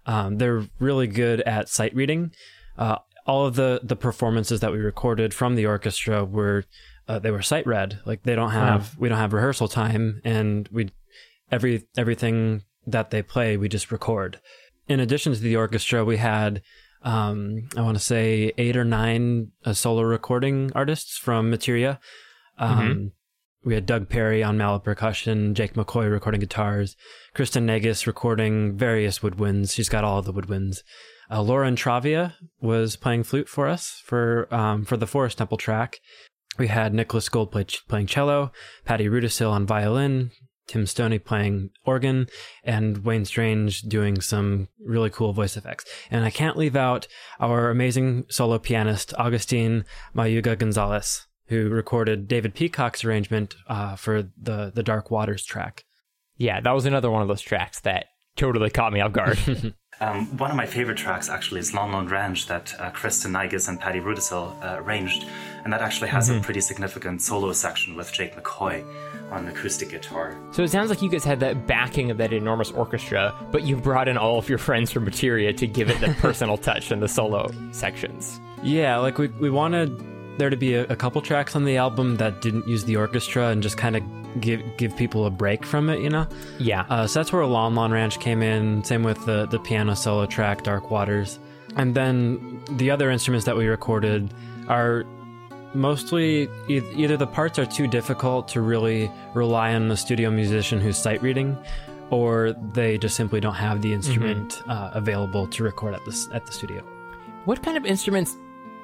Um, 0.07 0.37
they're 0.37 0.65
really 0.79 1.07
good 1.07 1.41
at 1.43 1.69
sight 1.69 1.95
reading. 1.95 2.33
Uh, 2.77 2.97
all 3.27 3.47
of 3.47 3.55
the 3.55 3.81
the 3.83 3.97
performances 3.97 4.61
that 4.61 4.73
we 4.73 4.79
recorded 4.79 5.33
from 5.33 5.55
the 5.55 5.67
orchestra 5.67 6.25
were 6.25 6.65
uh, 7.09 7.19
they 7.19 7.31
were 7.31 7.43
sight 7.43 7.67
read. 7.67 8.01
Like 8.05 8.23
they 8.23 8.35
don't 8.35 8.51
have 8.51 8.97
we 8.99 9.09
don't 9.09 9.19
have 9.19 9.33
rehearsal 9.33 9.69
time, 9.69 10.21
and 10.25 10.69
we 10.71 10.91
every 11.51 11.87
everything 11.97 12.62
that 12.87 13.11
they 13.11 13.23
play 13.23 13.57
we 13.57 13.69
just 13.69 13.91
record. 13.91 14.41
In 14.89 15.01
addition 15.01 15.33
to 15.33 15.41
the 15.41 15.57
orchestra, 15.57 16.05
we 16.05 16.19
had 16.19 16.61
um, 17.05 17.69
I 17.77 17.83
want 17.83 17.97
to 17.97 18.03
say 18.03 18.53
eight 18.59 18.77
or 18.77 18.85
nine 18.85 19.53
uh, 19.65 19.75
solo 19.75 20.03
recording 20.03 20.73
artists 20.75 21.17
from 21.17 21.51
Materia. 21.51 22.01
Um, 22.59 22.79
mm-hmm. 22.79 23.07
We 23.65 23.75
had 23.75 23.87
Doug 23.87 24.09
Perry 24.09 24.43
on 24.43 24.59
mallet 24.59 24.85
percussion, 24.85 25.55
Jake 25.55 25.75
McCoy 25.75 26.11
recording 26.11 26.41
guitars, 26.41 26.97
Kristin 27.35 27.65
Naigus 27.65 28.07
recording 28.07 28.77
various 28.77 29.21
woodwinds. 29.21 29.75
She's 29.75 29.89
got 29.89 30.05
all 30.05 30.19
of 30.19 30.25
the 30.25 30.33
woodwinds. 30.33 30.79
Uh, 31.31 31.43
Laura 31.43 31.71
Intravia 31.71 32.35
was 32.61 32.97
playing 32.97 33.23
flute 33.23 33.49
for 33.49 33.69
us 33.69 34.03
for 34.05 34.53
um, 34.53 34.85
for 34.85 34.97
the 34.97 35.07
Forest 35.07 35.39
Temple 35.39 35.57
track. 35.57 35.99
We 36.59 36.69
had 36.69 36.95
Nicholas 36.95 37.29
Gold 37.29 37.51
play, 37.51 37.67
playing 37.89 38.07
cello, 38.07 38.53
Patti 38.85 39.07
Rudisill 39.09 39.51
on 39.51 39.67
violin, 39.67 40.31
Tim 40.67 40.87
Stoney 40.87 41.19
playing 41.19 41.71
organ, 41.85 42.29
and 42.62 43.05
Wayne 43.05 43.25
Strange 43.25 43.83
doing 43.83 44.21
some 44.21 44.69
really 44.83 45.11
cool 45.11 45.33
voice 45.33 45.57
effects. 45.57 45.85
And 46.11 46.25
I 46.25 46.31
can't 46.31 46.57
leave 46.57 46.77
out 46.77 47.07
our 47.39 47.71
amazing 47.71 48.27
solo 48.29 48.59
pianist, 48.59 49.12
Augustine 49.19 49.85
Mayuga 50.15 50.59
Gonzalez 50.59 51.27
who 51.49 51.69
recorded 51.69 52.29
David 52.29 52.55
Peacock's 52.55 53.05
arrangement 53.05 53.55
uh, 53.69 53.97
for 53.97 54.23
the 54.41 54.73
the 54.75 54.83
Dark 54.83 55.11
Waters 55.11 55.45
track. 55.45 55.85
Yeah, 56.37 56.61
that 56.61 56.73
was 56.73 56.87
another 56.87 57.11
one 57.11 57.23
of 57.23 57.29
those 57.29 57.43
tracks 57.43 57.81
that 57.81 58.07
totally 58.37 58.71
caught 58.71 58.93
me 58.93 59.01
off 59.01 59.12
guard. 59.12 59.39
um, 60.01 60.26
one 60.38 60.51
of 60.51 60.57
my 60.57 60.66
favorite 60.66 60.99
tracks 60.99 61.28
actually 61.28 61.61
is 61.61 61.72
Lon 61.72 61.92
Lon 61.92 62.09
Ranch 62.09 62.47
that 62.49 62.74
uh, 62.78 62.90
Kristin 62.90 63.30
Naigus 63.30 63.68
and 63.68 63.80
Patti 63.80 64.01
Rudisill 64.01 64.55
uh, 64.62 64.82
arranged, 64.82 65.24
and 65.62 65.72
that 65.72 65.80
actually 65.80 66.09
has 66.11 66.28
mm-hmm. 66.28 66.40
a 66.40 66.42
pretty 66.42 66.61
significant 66.61 67.22
solo 67.22 67.53
section 67.53 67.97
with 67.97 68.12
Jake 68.12 68.34
McCoy 68.36 68.84
on 69.30 69.47
acoustic 69.49 69.90
guitar. 69.90 70.36
So 70.53 70.62
it 70.62 70.68
sounds 70.68 70.90
like 70.90 71.03
you 71.03 71.11
guys 71.11 71.24
had 71.24 71.40
that 71.40 71.66
backing 71.66 72.11
of 72.11 72.18
that 72.18 72.32
enormous 72.32 72.70
orchestra, 72.70 73.34
but 73.51 73.62
you 73.62 73.76
brought 73.76 74.09
in 74.09 74.18
all 74.18 74.38
of 74.38 74.49
your 74.49 74.59
friends 74.59 74.90
from 74.90 75.05
Materia 75.05 75.53
to 75.53 75.66
give 75.66 75.90
it 75.90 76.01
the 76.01 76.14
personal 76.20 76.57
touch 76.57 76.90
in 76.90 77.01
the 77.01 77.09
solo 77.09 77.51
sections. 77.72 78.40
Yeah, 78.62 78.99
like 78.99 79.18
we 79.18 79.28
we 79.28 79.51
wanted 79.51 80.03
there 80.38 80.51
to 80.51 80.57
be 80.57 80.74
a, 80.74 80.84
a, 80.86 80.97
couple 80.97 81.20
tracks 81.22 81.55
on 81.55 81.64
the 81.64 81.76
album 81.76 82.16
that 82.16 82.40
didn't 82.40 82.66
use 82.66 82.84
the 82.84 82.97
orchestra 82.97 83.51
and 83.51 83.62
just 83.62 83.76
kind 83.76 83.95
of 83.95 84.03
give 84.41 84.62
give 84.76 84.97
people 84.97 85.26
a 85.26 85.30
break 85.30 85.64
from 85.64 85.89
it, 85.91 86.01
you 86.01 86.11
know? 86.11 86.26
Yeah. 86.59 86.85
Uh, 86.89 87.07
so 87.07 87.20
that's 87.20 87.32
where 87.32 87.45
Lon 87.47 87.74
Lon 87.74 87.93
Ranch 87.93 88.20
came 88.20 88.43
in. 88.43 88.85
Same 88.85 89.03
with 89.03 89.24
the 89.26 89.47
the 89.47 89.59
piano 89.59 89.95
solo 89.95 90.26
track, 90.26 90.62
Dark 90.62 90.91
Waters, 90.91 91.39
and 91.76 91.95
then 91.95 92.62
the 92.72 92.91
other 92.91 93.11
instruments 93.11 93.47
that 93.47 93.57
we 93.57 93.66
recorded 93.66 94.32
are 94.68 95.05
mostly 95.74 96.49
either 96.68 97.16
the 97.16 97.26
parts 97.26 97.59
are 97.59 97.66
too 97.66 97.87
difficult 97.87 98.47
to 98.49 98.61
really 98.61 99.11
rely 99.35 99.74
on 99.74 99.91
a 99.91 99.97
studio 99.97 100.30
musician 100.30 100.80
who's 100.80 100.97
sight 100.97 101.20
reading 101.20 101.59
or 102.11 102.53
they 102.72 102.97
just 102.99 103.16
simply 103.16 103.41
don't 103.41 103.55
have 103.55 103.82
the 103.82 103.93
instrument 103.93 104.51
mm-hmm. 104.51 104.70
uh, 104.70 104.91
available 104.93 105.47
to 105.49 105.64
record 105.64 105.95
at 105.95 106.05
the 106.05 106.28
at 106.32 106.47
the 106.47 106.53
studio. 106.53 106.82
What 107.45 107.62
kind 107.62 107.76
of 107.76 107.85
instruments 107.85 108.37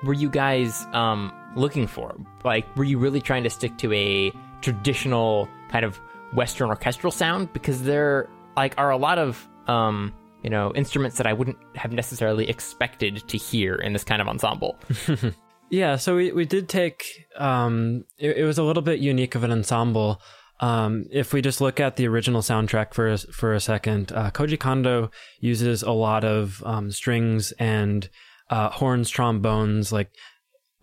were 0.03 0.15
you 0.15 0.29
guys 0.29 0.87
um, 0.93 1.33
looking 1.55 1.87
for? 1.87 2.15
Like, 2.45 2.67
were 2.77 2.85
you 2.85 2.99
really 2.99 3.21
trying 3.21 3.45
to 3.45 3.51
stick 3.51 3.77
to 3.79 3.93
a 3.93 4.33
traditional 4.61 5.49
kind 5.71 5.85
of 5.85 6.01
Western 6.35 6.69
orchestral 6.69 7.11
sound? 7.11 7.53
Because 7.53 7.83
there, 7.83 8.29
like, 8.57 8.75
are 8.79 8.91
a 8.91 8.97
lot 8.97 9.19
of 9.19 9.49
um, 9.67 10.13
you 10.43 10.51
know 10.51 10.73
instruments 10.75 11.17
that 11.19 11.27
I 11.27 11.33
wouldn't 11.33 11.59
have 11.75 11.93
necessarily 11.93 12.49
expected 12.49 13.27
to 13.29 13.37
hear 13.37 13.75
in 13.75 13.93
this 13.93 14.05
kind 14.05 14.23
of 14.23 14.29
ensemble. 14.29 14.77
yeah, 15.71 15.97
so 15.97 16.17
we 16.17 16.33
we 16.33 16.45
did 16.45 16.69
take 16.69 17.05
um, 17.37 18.05
it, 18.19 18.39
it 18.39 18.45
was 18.45 18.59
a 18.59 18.63
little 18.63 18.83
bit 18.83 19.01
unique 19.01 19.35
of 19.35 19.45
an 19.45 19.51
ensemble. 19.51 20.21
Um, 20.61 21.07
if 21.11 21.33
we 21.33 21.41
just 21.41 21.63
look 21.63 21.81
at 21.81 21.97
the 21.97 22.07
original 22.07 22.43
soundtrack 22.43 22.93
for 22.93 23.09
a, 23.09 23.17
for 23.17 23.55
a 23.55 23.61
second, 23.61 24.13
uh, 24.13 24.31
Koji 24.31 24.61
Kondo 24.61 25.11
uses 25.41 25.83
a 25.83 25.93
lot 25.93 26.23
of 26.23 26.63
um, 26.67 26.91
strings 26.91 27.53
and 27.53 28.11
uh, 28.51 28.69
horns, 28.69 29.09
trombones, 29.09 29.91
like 29.91 30.11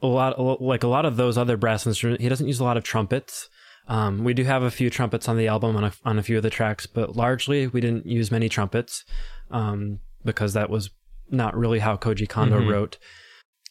a 0.02 0.08
lot, 0.08 0.62
like 0.62 0.82
a 0.82 0.88
lot 0.88 1.06
of 1.06 1.16
those 1.16 1.38
other 1.38 1.58
brass 1.58 1.86
instruments. 1.86 2.24
He 2.24 2.30
doesn't 2.30 2.48
use 2.48 2.60
a 2.60 2.64
lot 2.64 2.78
of 2.78 2.84
trumpets. 2.84 3.50
Um, 3.88 4.24
we 4.24 4.34
do 4.34 4.44
have 4.44 4.64
a 4.64 4.72
few 4.72 4.90
trumpets 4.90 5.30
on 5.30 5.38
the 5.38 5.48
album 5.48 5.76
on 5.76 5.86
a, 5.86 5.94
on 6.04 6.20
a 6.20 6.24
few 6.24 6.38
of 6.38 6.44
the 6.44 6.50
tracks, 6.50 6.86
but 6.86 7.16
largely 7.16 7.68
we 7.68 7.82
didn't 7.82 8.06
use 8.06 8.32
many 8.32 8.50
trumpets 8.50 9.06
um, 9.50 10.00
because 10.26 10.54
that 10.54 10.70
was 10.70 10.90
not 11.30 11.56
really 11.56 11.80
how 11.80 11.96
Koji 11.96 12.28
Kondo 12.28 12.60
mm-hmm. 12.60 12.70
wrote. 12.70 12.98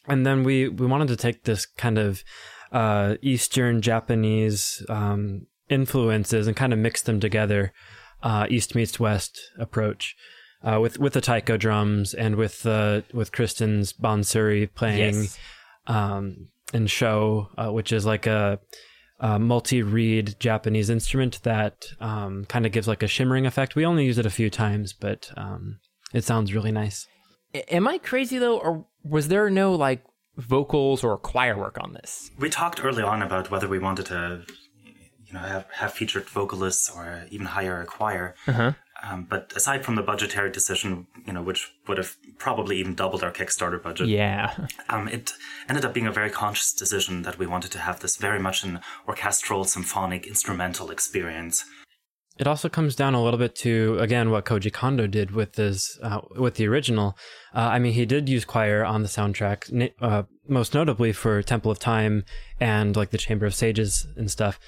And 0.07 0.25
then 0.25 0.43
we 0.43 0.69
we 0.69 0.87
wanted 0.87 1.09
to 1.09 1.17
take 1.17 1.43
this 1.43 1.65
kind 1.65 1.97
of 1.97 2.23
uh, 2.71 3.15
Eastern 3.21 3.81
Japanese 3.81 4.83
um, 4.89 5.47
influences 5.69 6.47
and 6.47 6.55
kind 6.55 6.73
of 6.73 6.79
mix 6.79 7.01
them 7.01 7.19
together, 7.19 7.73
uh, 8.23 8.47
East 8.49 8.75
meets 8.75 8.99
West 8.99 9.39
approach 9.59 10.15
uh, 10.63 10.79
with 10.81 10.99
with 10.99 11.13
the 11.13 11.21
taiko 11.21 11.57
drums 11.57 12.13
and 12.13 12.35
with 12.35 12.65
uh, 12.65 13.01
with 13.13 13.31
Kristin's 13.31 13.93
bansuri 13.93 14.73
playing 14.73 15.15
yes. 15.15 15.37
um, 15.87 16.47
and 16.73 16.89
sho, 16.89 17.49
uh, 17.57 17.71
which 17.71 17.91
is 17.91 18.05
like 18.05 18.27
a, 18.27 18.59
a 19.19 19.39
multi-reed 19.39 20.35
Japanese 20.39 20.89
instrument 20.89 21.41
that 21.43 21.87
um, 21.99 22.45
kind 22.45 22.65
of 22.65 22.71
gives 22.71 22.87
like 22.87 23.03
a 23.03 23.07
shimmering 23.07 23.45
effect. 23.45 23.75
We 23.75 23.85
only 23.85 24.05
use 24.05 24.17
it 24.17 24.25
a 24.25 24.31
few 24.31 24.49
times, 24.49 24.93
but 24.93 25.31
um, 25.35 25.79
it 26.13 26.23
sounds 26.23 26.53
really 26.53 26.71
nice. 26.71 27.07
Am 27.69 27.87
I 27.87 27.97
crazy 27.97 28.37
though, 28.37 28.59
or 28.59 28.85
was 29.03 29.29
there 29.29 29.49
no 29.49 29.73
like 29.73 30.03
vocals 30.37 31.03
or 31.03 31.17
choir 31.17 31.57
work 31.57 31.77
on 31.81 31.93
this? 31.93 32.29
We 32.37 32.49
talked 32.49 32.83
early 32.83 33.03
on 33.03 33.21
about 33.21 33.49
whether 33.49 33.67
we 33.67 33.79
wanted 33.79 34.05
to, 34.07 34.43
you 35.25 35.33
know, 35.33 35.39
have, 35.39 35.65
have 35.71 35.93
featured 35.93 36.29
vocalists 36.29 36.91
or 36.95 37.25
even 37.31 37.47
hire 37.47 37.81
a 37.81 37.85
choir. 37.85 38.35
Uh-huh. 38.47 38.73
Um, 39.09 39.25
but 39.29 39.53
aside 39.55 39.85
from 39.85 39.95
the 39.95 40.01
budgetary 40.01 40.51
decision, 40.51 41.07
you 41.25 41.33
know, 41.33 41.41
which 41.41 41.71
would 41.87 41.97
have 41.97 42.15
probably 42.37 42.77
even 42.77 42.95
doubled 42.95 43.23
our 43.23 43.31
Kickstarter 43.31 43.81
budget, 43.81 44.07
yeah, 44.07 44.53
um, 44.89 45.07
it 45.07 45.33
ended 45.69 45.85
up 45.85 45.93
being 45.93 46.07
a 46.07 46.11
very 46.11 46.29
conscious 46.29 46.73
decision 46.73 47.21
that 47.21 47.37
we 47.37 47.47
wanted 47.47 47.71
to 47.71 47.79
have 47.79 47.99
this 47.99 48.17
very 48.17 48.39
much 48.39 48.63
an 48.63 48.79
orchestral, 49.07 49.63
symphonic, 49.63 50.27
instrumental 50.27 50.89
experience. 50.91 51.63
It 52.39 52.47
also 52.47 52.69
comes 52.69 52.95
down 52.95 53.15
a 53.15 53.23
little 53.23 53.39
bit 53.39 53.55
to 53.57 53.97
again 53.99 54.29
what 54.29 54.45
Koji 54.45 54.71
Kondo 54.71 55.07
did 55.07 55.31
with 55.31 55.53
this 55.53 55.97
uh, 56.03 56.21
with 56.35 56.55
the 56.55 56.67
original. 56.67 57.17
Uh, 57.55 57.69
I 57.71 57.79
mean, 57.79 57.93
he 57.93 58.05
did 58.05 58.29
use 58.29 58.45
choir 58.45 58.85
on 58.85 59.01
the 59.01 59.09
soundtrack, 59.09 59.91
uh, 60.01 60.23
most 60.47 60.73
notably 60.73 61.13
for 61.13 61.41
Temple 61.41 61.71
of 61.71 61.79
Time 61.79 62.25
and 62.59 62.95
like 62.95 63.09
the 63.09 63.17
Chamber 63.17 63.45
of 63.45 63.55
Sages 63.55 64.05
and 64.15 64.29
stuff. 64.29 64.59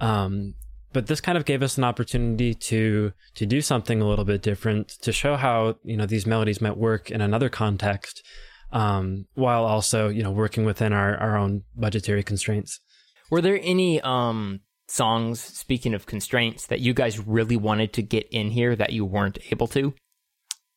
Um, 0.00 0.54
but 0.92 1.06
this 1.06 1.20
kind 1.20 1.38
of 1.38 1.44
gave 1.44 1.62
us 1.62 1.78
an 1.78 1.84
opportunity 1.84 2.54
to 2.54 3.12
to 3.34 3.46
do 3.46 3.60
something 3.60 4.00
a 4.00 4.08
little 4.08 4.24
bit 4.24 4.42
different 4.42 4.88
to 4.88 5.12
show 5.12 5.36
how 5.36 5.76
you 5.84 5.96
know 5.96 6.06
these 6.06 6.26
melodies 6.26 6.60
might 6.60 6.76
work 6.76 7.10
in 7.10 7.20
another 7.20 7.48
context 7.48 8.22
um, 8.72 9.26
while 9.34 9.64
also 9.64 10.08
you 10.08 10.22
know 10.22 10.30
working 10.30 10.64
within 10.64 10.92
our, 10.92 11.16
our 11.16 11.36
own 11.36 11.62
budgetary 11.74 12.22
constraints. 12.22 12.80
Were 13.30 13.40
there 13.40 13.58
any 13.62 14.00
um, 14.02 14.60
songs 14.88 15.40
speaking 15.40 15.94
of 15.94 16.06
constraints 16.06 16.66
that 16.66 16.80
you 16.80 16.92
guys 16.92 17.18
really 17.18 17.56
wanted 17.56 17.92
to 17.94 18.02
get 18.02 18.28
in 18.30 18.50
here 18.50 18.76
that 18.76 18.92
you 18.92 19.04
weren't 19.04 19.38
able 19.50 19.68
to? 19.68 19.94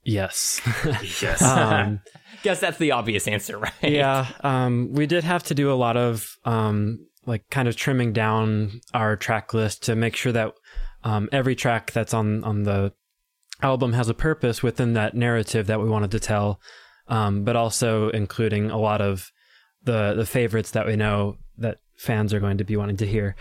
Yes. 0.03 0.61
Yes. 1.22 1.41
Um, 1.41 2.01
guess 2.43 2.59
that's 2.59 2.78
the 2.78 2.91
obvious 2.91 3.28
answer 3.28 3.57
right? 3.57 3.74
Yeah 3.82 4.28
um, 4.41 4.89
we 4.91 5.07
did 5.07 5.24
have 5.24 5.43
to 5.43 5.55
do 5.55 5.72
a 5.72 5.74
lot 5.74 5.97
of 5.97 6.28
um, 6.45 6.99
like 7.26 7.50
kind 7.50 7.68
of 7.68 7.76
trimming 7.76 8.14
down 8.14 8.82
our 8.94 9.16
track 9.16 9.54
list 9.54 9.84
to 9.84 9.96
make 9.96 10.16
sure 10.16 10.32
that 10.32 10.54
um, 11.04 11.30
every 11.32 11.56
track 11.56 11.92
that's 11.92 12.14
on 12.14 12.44
on 12.44 12.64
the 12.64 12.94
album 13.62 13.94
has 13.94 14.10
a 14.10 14.14
purpose 14.14 14.62
within 14.62 14.94
that 14.94 15.14
narrative 15.16 15.68
that 15.68 15.82
we 15.82 15.90
wanted 15.90 16.12
to 16.12 16.20
tell, 16.20 16.60
um, 17.08 17.44
but 17.44 17.56
also 17.56 18.10
including 18.10 18.70
a 18.72 18.78
lot 18.78 19.02
of 19.02 19.32
the 19.84 20.14
the 20.16 20.26
favorites 20.26 20.72
that 20.72 20.86
we 20.86 20.96
know 20.96 21.38
that 21.58 21.78
fans 21.98 22.34
are 22.34 22.40
going 22.40 22.58
to 22.58 22.64
be 22.64 22.76
wanting 22.76 22.98
to 22.98 23.08
hear. 23.08 23.36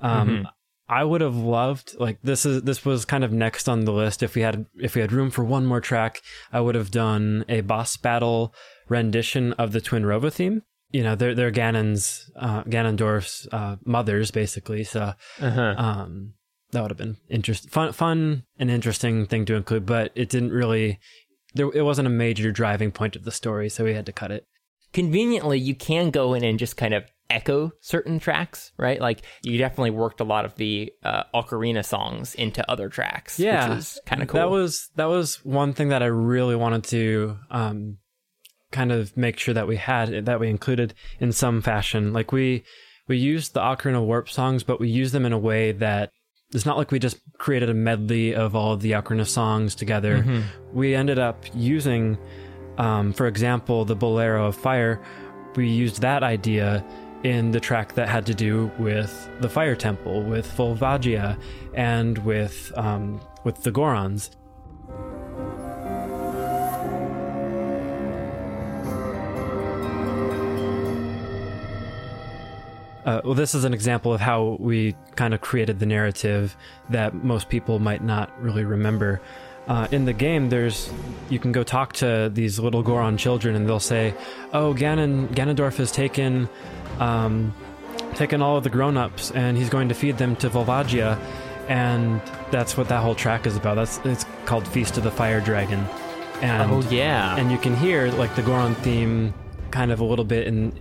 Um, 0.00 0.28
Mhm. 0.28 0.44
I 0.86 1.02
would 1.02 1.22
have 1.22 1.36
loved 1.36 1.94
like 1.98 2.18
this 2.22 2.44
is 2.44 2.60
this 2.62 2.84
was 2.84 3.06
kind 3.06 3.24
of 3.24 3.32
next 3.32 3.68
on 3.70 3.86
the 3.86 3.92
list 3.92 4.22
if 4.22 4.34
we 4.34 4.42
had 4.42 4.66
if 4.78 4.94
we 4.94 5.00
had 5.00 5.12
room 5.12 5.30
for 5.30 5.42
one 5.42 5.64
more 5.64 5.80
track 5.80 6.20
I 6.52 6.60
would 6.60 6.74
have 6.74 6.90
done 6.90 7.46
a 7.48 7.62
boss 7.62 7.96
battle 7.96 8.54
rendition 8.86 9.54
of 9.54 9.72
the 9.72 9.80
Twinrova 9.80 10.30
theme 10.30 10.60
you 10.96 11.02
know 11.02 11.14
they're 11.16 11.34
they're 11.34 11.50
Ganon's 11.62 12.30
uh, 12.36 12.62
Ganondorf's 12.74 13.48
uh, 13.50 13.76
mothers 13.84 14.30
basically. 14.30 14.84
So 14.84 15.02
Uh-huh. 15.40 15.74
um 15.88 16.34
that 16.72 16.80
would 16.82 16.90
have 16.90 16.98
been 17.04 17.16
interest 17.28 17.68
fun 17.70 17.92
fun 17.92 18.44
and 18.58 18.70
interesting 18.70 19.26
thing 19.26 19.44
to 19.46 19.54
include 19.54 19.84
but 19.86 20.10
it 20.14 20.28
didn't 20.28 20.50
really 20.60 20.98
there 21.54 21.70
it 21.74 21.82
wasn't 21.82 22.06
a 22.06 22.10
major 22.26 22.50
driving 22.60 22.90
point 22.92 23.14
of 23.16 23.24
the 23.24 23.30
story 23.40 23.68
so 23.68 23.84
we 23.84 23.94
had 23.94 24.06
to 24.06 24.12
cut 24.12 24.30
it. 24.30 24.44
Conveniently 24.92 25.58
you 25.58 25.74
can 25.74 26.10
go 26.10 26.34
in 26.34 26.44
and 26.44 26.58
just 26.58 26.76
kind 26.76 26.94
of 26.94 27.02
echo 27.30 27.72
certain 27.80 28.18
tracks 28.20 28.70
right? 28.76 29.00
Like 29.00 29.22
you 29.42 29.58
definitely 29.58 29.90
worked 29.90 30.20
a 30.20 30.24
lot 30.34 30.44
of 30.44 30.54
the 30.56 30.92
uh, 31.02 31.24
ocarina 31.34 31.84
songs 31.84 32.34
into 32.36 32.60
other 32.70 32.88
tracks 32.88 33.38
yeah. 33.40 33.68
which 33.68 33.78
is 33.78 34.00
kind 34.06 34.22
of 34.22 34.28
cool. 34.28 34.40
that 34.40 34.50
was 34.50 34.90
that 34.96 35.06
was 35.06 35.44
one 35.44 35.72
thing 35.72 35.88
that 35.88 36.02
i 36.02 36.06
really 36.06 36.54
wanted 36.64 36.84
to 36.84 37.36
um 37.50 37.98
kind 38.78 38.90
of 38.92 39.16
make 39.16 39.36
sure 39.38 39.54
that 39.58 39.66
we 39.72 39.76
had 39.76 40.06
that 40.26 40.38
we 40.42 40.48
included 40.56 40.88
in 41.24 41.30
some 41.42 41.56
fashion 41.70 42.02
like 42.18 42.30
we 42.38 42.46
we 43.10 43.16
used 43.32 43.48
the 43.54 43.60
ocarina 43.70 44.02
warp 44.10 44.26
songs 44.38 44.60
but 44.68 44.76
we 44.82 44.88
used 45.02 45.12
them 45.16 45.24
in 45.28 45.32
a 45.32 45.42
way 45.50 45.72
that 45.86 46.10
it's 46.54 46.66
not 46.66 46.76
like 46.78 46.90
we 46.94 46.98
just 46.98 47.18
created 47.44 47.68
a 47.70 47.74
medley 47.88 48.34
of 48.44 48.54
all 48.58 48.72
of 48.76 48.80
the 48.84 48.92
ocarina 48.98 49.26
songs 49.26 49.74
together 49.82 50.14
Mhm. 50.22 50.42
we 50.80 50.94
ended 51.02 51.18
up 51.28 51.38
using 51.54 52.18
um, 52.86 53.12
for 53.18 53.26
example 53.32 53.84
the 53.84 53.94
bolero 54.04 54.46
of 54.50 54.54
fire 54.56 54.94
we 55.56 55.66
used 55.84 56.00
that 56.00 56.22
idea 56.36 56.84
in 57.22 57.52
the 57.52 57.60
track 57.68 57.94
that 57.94 58.08
had 58.08 58.24
to 58.26 58.34
do 58.34 58.70
with 58.86 59.12
the 59.40 59.48
fire 59.48 59.76
temple 59.76 60.16
with 60.32 60.46
Volvagia 60.58 61.26
and 61.74 62.18
with 62.30 62.56
um, 62.76 63.18
with 63.44 63.56
the 63.62 63.70
Gorons. 63.78 64.22
Uh, 73.04 73.20
well, 73.24 73.34
this 73.34 73.54
is 73.54 73.64
an 73.64 73.74
example 73.74 74.12
of 74.14 74.20
how 74.20 74.56
we 74.58 74.94
kind 75.14 75.34
of 75.34 75.40
created 75.40 75.78
the 75.78 75.86
narrative 75.86 76.56
that 76.90 77.14
most 77.14 77.48
people 77.48 77.78
might 77.78 78.02
not 78.02 78.30
really 78.42 78.64
remember. 78.64 79.20
Uh, 79.68 79.88
in 79.90 80.04
the 80.04 80.12
game, 80.12 80.48
there's 80.50 80.90
you 81.30 81.38
can 81.38 81.52
go 81.52 81.62
talk 81.62 81.92
to 81.94 82.30
these 82.32 82.58
little 82.58 82.82
Goron 82.82 83.16
children, 83.16 83.54
and 83.56 83.66
they'll 83.68 83.80
say, 83.80 84.14
"Oh, 84.52 84.74
Ganon 84.74 85.28
Ganondorf 85.34 85.76
has 85.76 85.90
taken 85.92 86.48
um, 86.98 87.54
taken 88.14 88.42
all 88.42 88.56
of 88.58 88.64
the 88.64 88.70
grown-ups, 88.70 89.30
and 89.32 89.56
he's 89.56 89.70
going 89.70 89.88
to 89.88 89.94
feed 89.94 90.18
them 90.18 90.36
to 90.36 90.50
Volvagia." 90.50 91.18
And 91.68 92.20
that's 92.50 92.76
what 92.76 92.88
that 92.88 93.02
whole 93.02 93.14
track 93.14 93.46
is 93.46 93.56
about. 93.56 93.76
That's 93.76 93.98
it's 94.04 94.26
called 94.44 94.68
Feast 94.68 94.98
of 94.98 95.04
the 95.04 95.10
Fire 95.10 95.40
Dragon. 95.40 95.80
And 96.42 96.70
Oh, 96.70 96.82
yeah. 96.90 97.36
and 97.36 97.50
you 97.50 97.56
can 97.56 97.74
hear 97.74 98.10
like 98.12 98.34
the 98.36 98.42
Goron 98.42 98.74
theme 98.76 99.32
kind 99.70 99.90
of 99.92 100.00
a 100.00 100.04
little 100.04 100.26
bit 100.26 100.46
in 100.46 100.72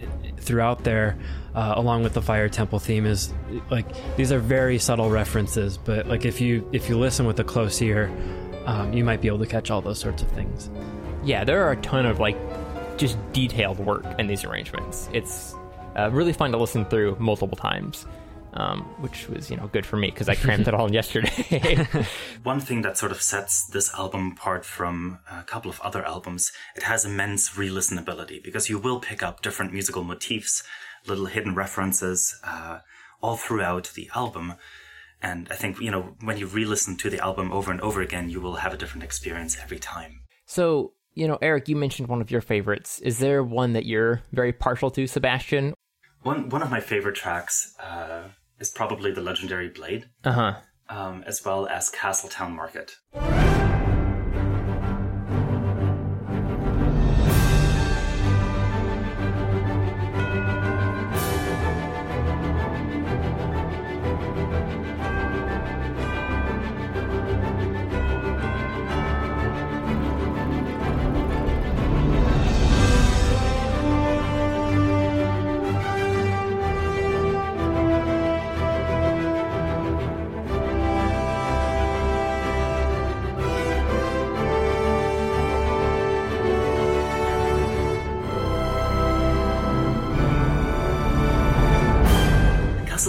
throughout 0.43 0.83
there, 0.83 1.17
uh, 1.55 1.73
along 1.75 2.03
with 2.03 2.13
the 2.13 2.21
Fire 2.21 2.49
Temple 2.49 2.79
theme. 2.79 3.05
Is 3.05 3.33
like 3.71 3.87
these 4.15 4.31
are 4.31 4.39
very 4.39 4.77
subtle 4.77 5.09
references, 5.09 5.77
but 5.77 6.07
like 6.07 6.25
if 6.25 6.39
you 6.39 6.69
if 6.71 6.89
you 6.89 6.99
listen 6.99 7.25
with 7.25 7.39
a 7.39 7.43
close 7.43 7.81
ear, 7.81 8.11
um, 8.65 8.93
you 8.93 9.03
might 9.03 9.21
be 9.21 9.27
able 9.27 9.39
to 9.39 9.45
catch 9.47 9.71
all 9.71 9.81
those 9.81 9.99
sorts 9.99 10.21
of 10.21 10.29
things. 10.31 10.69
yeah 11.23 11.43
there 11.43 11.63
are 11.63 11.71
a 11.71 11.77
ton 11.77 12.05
of 12.05 12.19
like 12.19 12.37
just 12.97 13.17
detailed 13.33 13.79
work 13.79 14.05
in 14.19 14.27
these 14.27 14.43
arrangements 14.43 15.09
it's 15.13 15.55
uh, 15.95 16.09
really 16.11 16.33
fun 16.33 16.51
to 16.51 16.57
listen 16.57 16.85
through 16.85 17.15
multiple 17.19 17.55
times 17.57 18.05
um, 18.56 18.82
which 19.01 19.28
was 19.30 19.49
you 19.49 19.58
know 19.58 19.68
good 19.68 19.86
for 19.86 19.97
me 19.97 20.10
because 20.10 20.30
i 20.30 20.36
crammed 20.36 20.68
it 20.68 20.74
all 20.74 20.86
in 20.88 20.93
yesterday 20.93 21.88
One 22.43 22.60
thing 22.60 22.82
that 22.82 22.97
sort 22.97 23.12
of 23.12 23.22
sets 23.22 23.66
this 23.68 23.93
album 23.93 24.34
apart 24.36 24.66
from 24.66 25.20
a 25.32 25.43
couple 25.43 25.72
of 25.72 25.80
other 25.82 26.04
albums, 26.06 26.51
it 26.76 26.84
has 26.84 27.06
immense 27.06 27.58
re-listenability 27.58 28.43
because 28.43 28.70
you 28.70 28.78
will 28.78 28.99
pick 28.99 29.24
up 29.24 29.41
different 29.41 29.72
musical 29.72 30.04
motifs, 30.04 30.64
little 31.08 31.28
hidden 31.28 31.56
references, 31.56 32.38
uh, 32.43 32.80
all 33.22 33.38
throughout 33.38 33.91
the 33.95 34.10
album. 34.14 34.56
And 35.22 35.47
I 35.49 35.56
think, 35.56 35.80
you 35.80 35.89
know, 35.89 36.16
when 36.22 36.38
you 36.38 36.47
re-listen 36.47 36.97
to 36.97 37.10
the 37.10 37.20
album 37.20 37.51
over 37.54 37.72
and 37.72 37.80
over 37.80 38.01
again, 38.01 38.30
you 38.30 38.41
will 38.41 38.56
have 38.56 38.74
a 38.74 38.78
different 38.78 39.04
experience 39.04 39.58
every 39.62 39.80
time. 39.80 40.22
so 40.45 40.93
you 41.16 41.28
know 41.28 41.38
eric 41.41 41.70
you 41.70 41.76
mentioned 41.76 42.08
one 42.10 42.22
of 42.22 42.32
your 42.32 42.41
favorites 42.41 42.99
is 43.10 43.20
there 43.20 43.43
one 43.43 43.74
that 43.74 43.86
you're 43.86 44.22
very 44.32 44.51
partial 44.51 44.89
to 44.91 45.06
sebastian 45.08 45.74
One, 46.24 46.49
one 46.49 46.62
of 46.64 46.72
my 46.72 46.80
favorite 46.80 47.16
tracks, 47.16 47.76
uh, 47.80 48.24
is 48.60 48.70
probably 48.70 49.12
The 49.12 49.22
Legendary 49.22 49.70
Blade, 49.70 50.10
uh-huh 50.24 50.62
um, 50.89 51.24
as 51.26 51.43
well 51.43 51.68
as 51.68 51.89
Castletown 51.89 52.56
Market. 52.56 52.97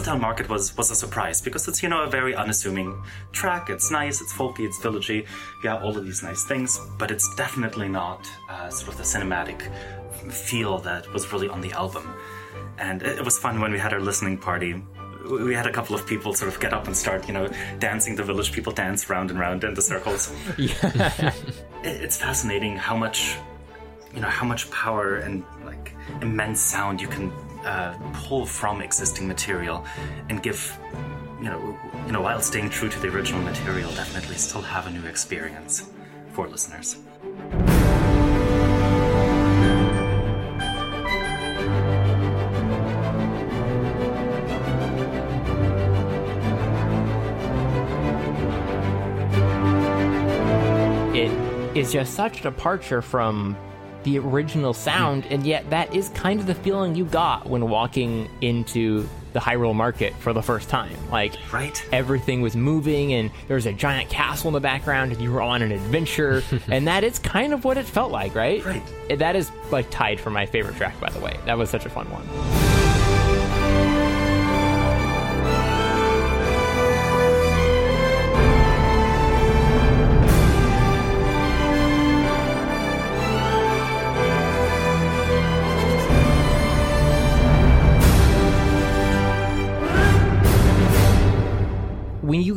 Castletown 0.04 0.20
Market 0.20 0.50
was 0.50 0.76
was 0.76 0.90
a 0.90 0.94
surprise 0.94 1.40
because 1.40 1.66
it's 1.66 1.82
you 1.82 1.88
know 1.88 2.02
a 2.02 2.06
very 2.06 2.34
unassuming 2.34 3.02
track. 3.32 3.70
It's 3.70 3.90
nice, 3.90 4.20
it's 4.20 4.34
folky, 4.34 4.66
it's 4.66 4.78
villagey. 4.78 5.26
Have 5.62 5.82
all 5.82 5.96
of 5.96 6.04
these 6.04 6.22
nice 6.22 6.44
things, 6.44 6.78
but 6.98 7.10
it's 7.10 7.34
definitely 7.36 7.88
not 7.88 8.28
uh, 8.50 8.68
sort 8.68 8.92
of 8.92 8.98
the 8.98 9.02
cinematic 9.02 9.58
feel 10.30 10.78
that 10.80 11.10
was 11.14 11.32
really 11.32 11.48
on 11.48 11.62
the 11.62 11.72
album. 11.72 12.14
And 12.76 13.02
it, 13.02 13.18
it 13.20 13.24
was 13.24 13.38
fun 13.38 13.62
when 13.62 13.72
we 13.72 13.78
had 13.78 13.94
our 13.94 14.00
listening 14.00 14.36
party. 14.36 14.74
We 15.24 15.44
we 15.44 15.54
had 15.54 15.66
a 15.66 15.72
couple 15.72 15.94
of 15.96 16.06
people 16.06 16.34
sort 16.34 16.52
of 16.52 16.60
get 16.60 16.74
up 16.74 16.86
and 16.86 16.94
start, 16.94 17.26
you 17.26 17.32
know, 17.32 17.48
dancing 17.78 18.14
the 18.14 18.24
village 18.24 18.52
people 18.52 18.74
dance 18.74 19.08
round 19.08 19.30
and 19.30 19.40
round 19.40 19.64
in 19.64 19.72
the 19.72 19.80
circles. 19.82 20.30
yeah 20.58 21.32
it's 21.82 22.18
fascinating 22.18 22.76
how 22.76 22.94
much 22.94 23.38
you 24.14 24.20
know 24.20 24.28
how 24.28 24.46
much 24.46 24.70
power 24.70 25.16
and 25.24 25.44
like 25.64 25.94
immense 26.20 26.60
sound 26.60 27.00
you 27.00 27.08
can 27.08 27.32
uh, 27.64 27.94
pull 28.12 28.46
from 28.46 28.80
existing 28.82 29.26
material 29.26 29.84
and 30.28 30.42
give 30.42 30.78
you 31.38 31.44
know 31.44 31.78
you 32.06 32.12
know 32.12 32.20
while 32.20 32.40
staying 32.40 32.70
true 32.70 32.88
to 32.88 32.98
the 33.00 33.08
original 33.08 33.42
material 33.42 33.90
definitely 33.92 34.36
still 34.36 34.62
have 34.62 34.86
a 34.86 34.90
new 34.90 35.04
experience 35.06 35.90
for 36.32 36.48
listeners. 36.48 36.96
It 51.14 51.30
is 51.76 51.92
just 51.92 52.14
such 52.14 52.40
a 52.40 52.42
departure 52.42 53.00
from 53.00 53.56
the 54.04 54.18
original 54.18 54.72
sound, 54.72 55.26
and 55.26 55.46
yet 55.46 55.68
that 55.70 55.94
is 55.94 56.10
kind 56.10 56.40
of 56.40 56.46
the 56.46 56.54
feeling 56.54 56.94
you 56.94 57.04
got 57.04 57.48
when 57.48 57.68
walking 57.68 58.28
into 58.40 59.08
the 59.32 59.40
Hyrule 59.40 59.74
Market 59.74 60.14
for 60.20 60.32
the 60.32 60.42
first 60.42 60.68
time. 60.68 60.96
Like, 61.10 61.34
right? 61.52 61.84
Everything 61.92 62.40
was 62.40 62.54
moving, 62.54 63.12
and 63.12 63.30
there 63.48 63.56
was 63.56 63.66
a 63.66 63.72
giant 63.72 64.08
castle 64.08 64.48
in 64.48 64.54
the 64.54 64.60
background, 64.60 65.12
and 65.12 65.20
you 65.20 65.32
were 65.32 65.42
on 65.42 65.60
an 65.60 65.72
adventure, 65.72 66.42
and 66.68 66.86
that 66.86 67.04
is 67.04 67.18
kind 67.18 67.52
of 67.52 67.64
what 67.64 67.76
it 67.76 67.84
felt 67.84 68.12
like, 68.12 68.34
right? 68.34 68.64
Right. 68.64 69.18
That 69.18 69.36
is 69.36 69.50
like 69.70 69.90
tied 69.90 70.20
for 70.20 70.30
my 70.30 70.46
favorite 70.46 70.76
track, 70.76 70.98
by 71.00 71.10
the 71.10 71.20
way. 71.20 71.36
That 71.46 71.58
was 71.58 71.68
such 71.68 71.84
a 71.84 71.90
fun 71.90 72.06
one. 72.10 72.73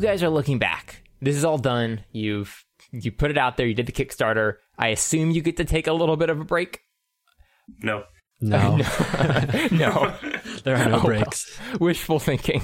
Guys 0.07 0.23
are 0.23 0.29
looking 0.29 0.57
back. 0.57 1.03
This 1.21 1.35
is 1.35 1.43
all 1.43 1.57
done. 1.57 2.01
You've 2.11 2.63
you 2.91 3.11
put 3.11 3.29
it 3.31 3.37
out 3.37 3.57
there. 3.57 3.67
You 3.67 3.73
did 3.73 3.85
the 3.87 3.91
Kickstarter. 3.91 4.55
I 4.77 4.89
assume 4.89 5.31
you 5.31 5.41
get 5.41 5.57
to 5.57 5.65
take 5.65 5.87
a 5.87 5.93
little 5.93 6.15
bit 6.15 6.29
of 6.29 6.39
a 6.39 6.45
break. 6.45 6.81
No. 7.83 8.03
No. 8.39 8.77
no. 9.71 10.15
there 10.63 10.77
are 10.77 10.85
no 10.89 10.91
Oh, 10.91 10.91
well. 10.91 11.01
breaks. 11.05 11.59
Wishful 11.79 12.19
thinking. 12.19 12.61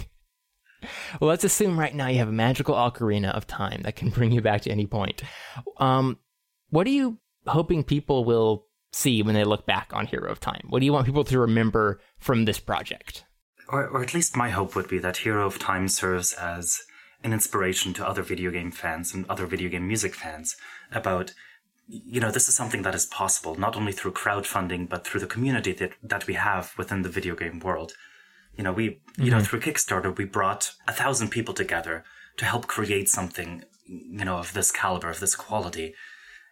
Well, 1.19 1.29
let's 1.29 1.43
assume 1.43 1.77
right 1.79 1.93
now 1.93 2.07
you 2.07 2.19
have 2.19 2.29
a 2.29 2.33
magical 2.33 2.75
ocarina 2.75 3.31
of 3.35 3.47
time 3.47 3.81
that 3.83 3.95
can 3.95 4.09
bring 4.09 4.31
you 4.31 4.41
back 4.41 4.61
to 4.61 4.71
any 4.71 4.85
point. 4.85 5.23
Um, 5.77 6.19
what 6.69 6.87
are 6.87 6.91
you 6.91 7.17
hoping 7.47 7.83
people 7.83 8.23
will 8.23 8.67
see 8.91 9.21
when 9.23 9.33
they 9.35 9.43
look 9.43 9.65
back 9.65 9.89
on 9.93 10.07
Hero 10.07 10.31
of 10.31 10.39
Time? 10.39 10.65
What 10.69 10.79
do 10.79 10.85
you 10.85 10.93
want 10.93 11.05
people 11.05 11.23
to 11.25 11.39
remember 11.39 11.99
from 12.19 12.45
this 12.45 12.59
project? 12.59 13.25
Or, 13.69 13.87
or 13.87 14.03
at 14.03 14.13
least 14.13 14.37
my 14.37 14.49
hope 14.49 14.75
would 14.75 14.87
be 14.87 14.99
that 14.99 15.17
Hero 15.17 15.45
of 15.45 15.57
Time 15.59 15.87
serves 15.87 16.33
as 16.33 16.77
an 17.23 17.33
inspiration 17.33 17.93
to 17.93 18.07
other 18.07 18.21
video 18.21 18.51
game 18.51 18.71
fans 18.71 19.13
and 19.13 19.25
other 19.29 19.45
video 19.45 19.69
game 19.69 19.87
music 19.87 20.13
fans 20.15 20.55
about, 20.91 21.33
you 21.87 22.19
know, 22.19 22.31
this 22.31 22.47
is 22.49 22.55
something 22.55 22.81
that 22.83 22.95
is 22.95 23.05
possible, 23.05 23.55
not 23.55 23.75
only 23.75 23.91
through 23.91 24.11
crowdfunding, 24.13 24.89
but 24.89 25.05
through 25.05 25.19
the 25.21 25.27
community 25.27 25.73
that, 25.73 25.91
that 26.01 26.27
we 26.27 26.33
have 26.35 26.73
within 26.77 27.01
the 27.01 27.09
video 27.09 27.35
game 27.35 27.59
world. 27.59 27.93
You 28.57 28.63
know, 28.63 28.73
we, 28.73 29.01
you 29.17 29.31
know, 29.31 29.37
Mhm. 29.39 29.45
through 29.47 29.61
Kickstarter, 29.61 30.15
we 30.15 30.25
brought 30.25 30.71
a 30.87 30.93
thousand 30.93 31.29
people 31.29 31.53
together 31.53 32.03
to 32.37 32.45
help 32.45 32.67
create 32.67 33.09
something, 33.09 33.63
you 33.87 34.25
know, 34.25 34.37
of 34.37 34.53
this 34.53 34.71
caliber, 34.71 35.09
of 35.09 35.19
this 35.19 35.35
quality. 35.35 35.93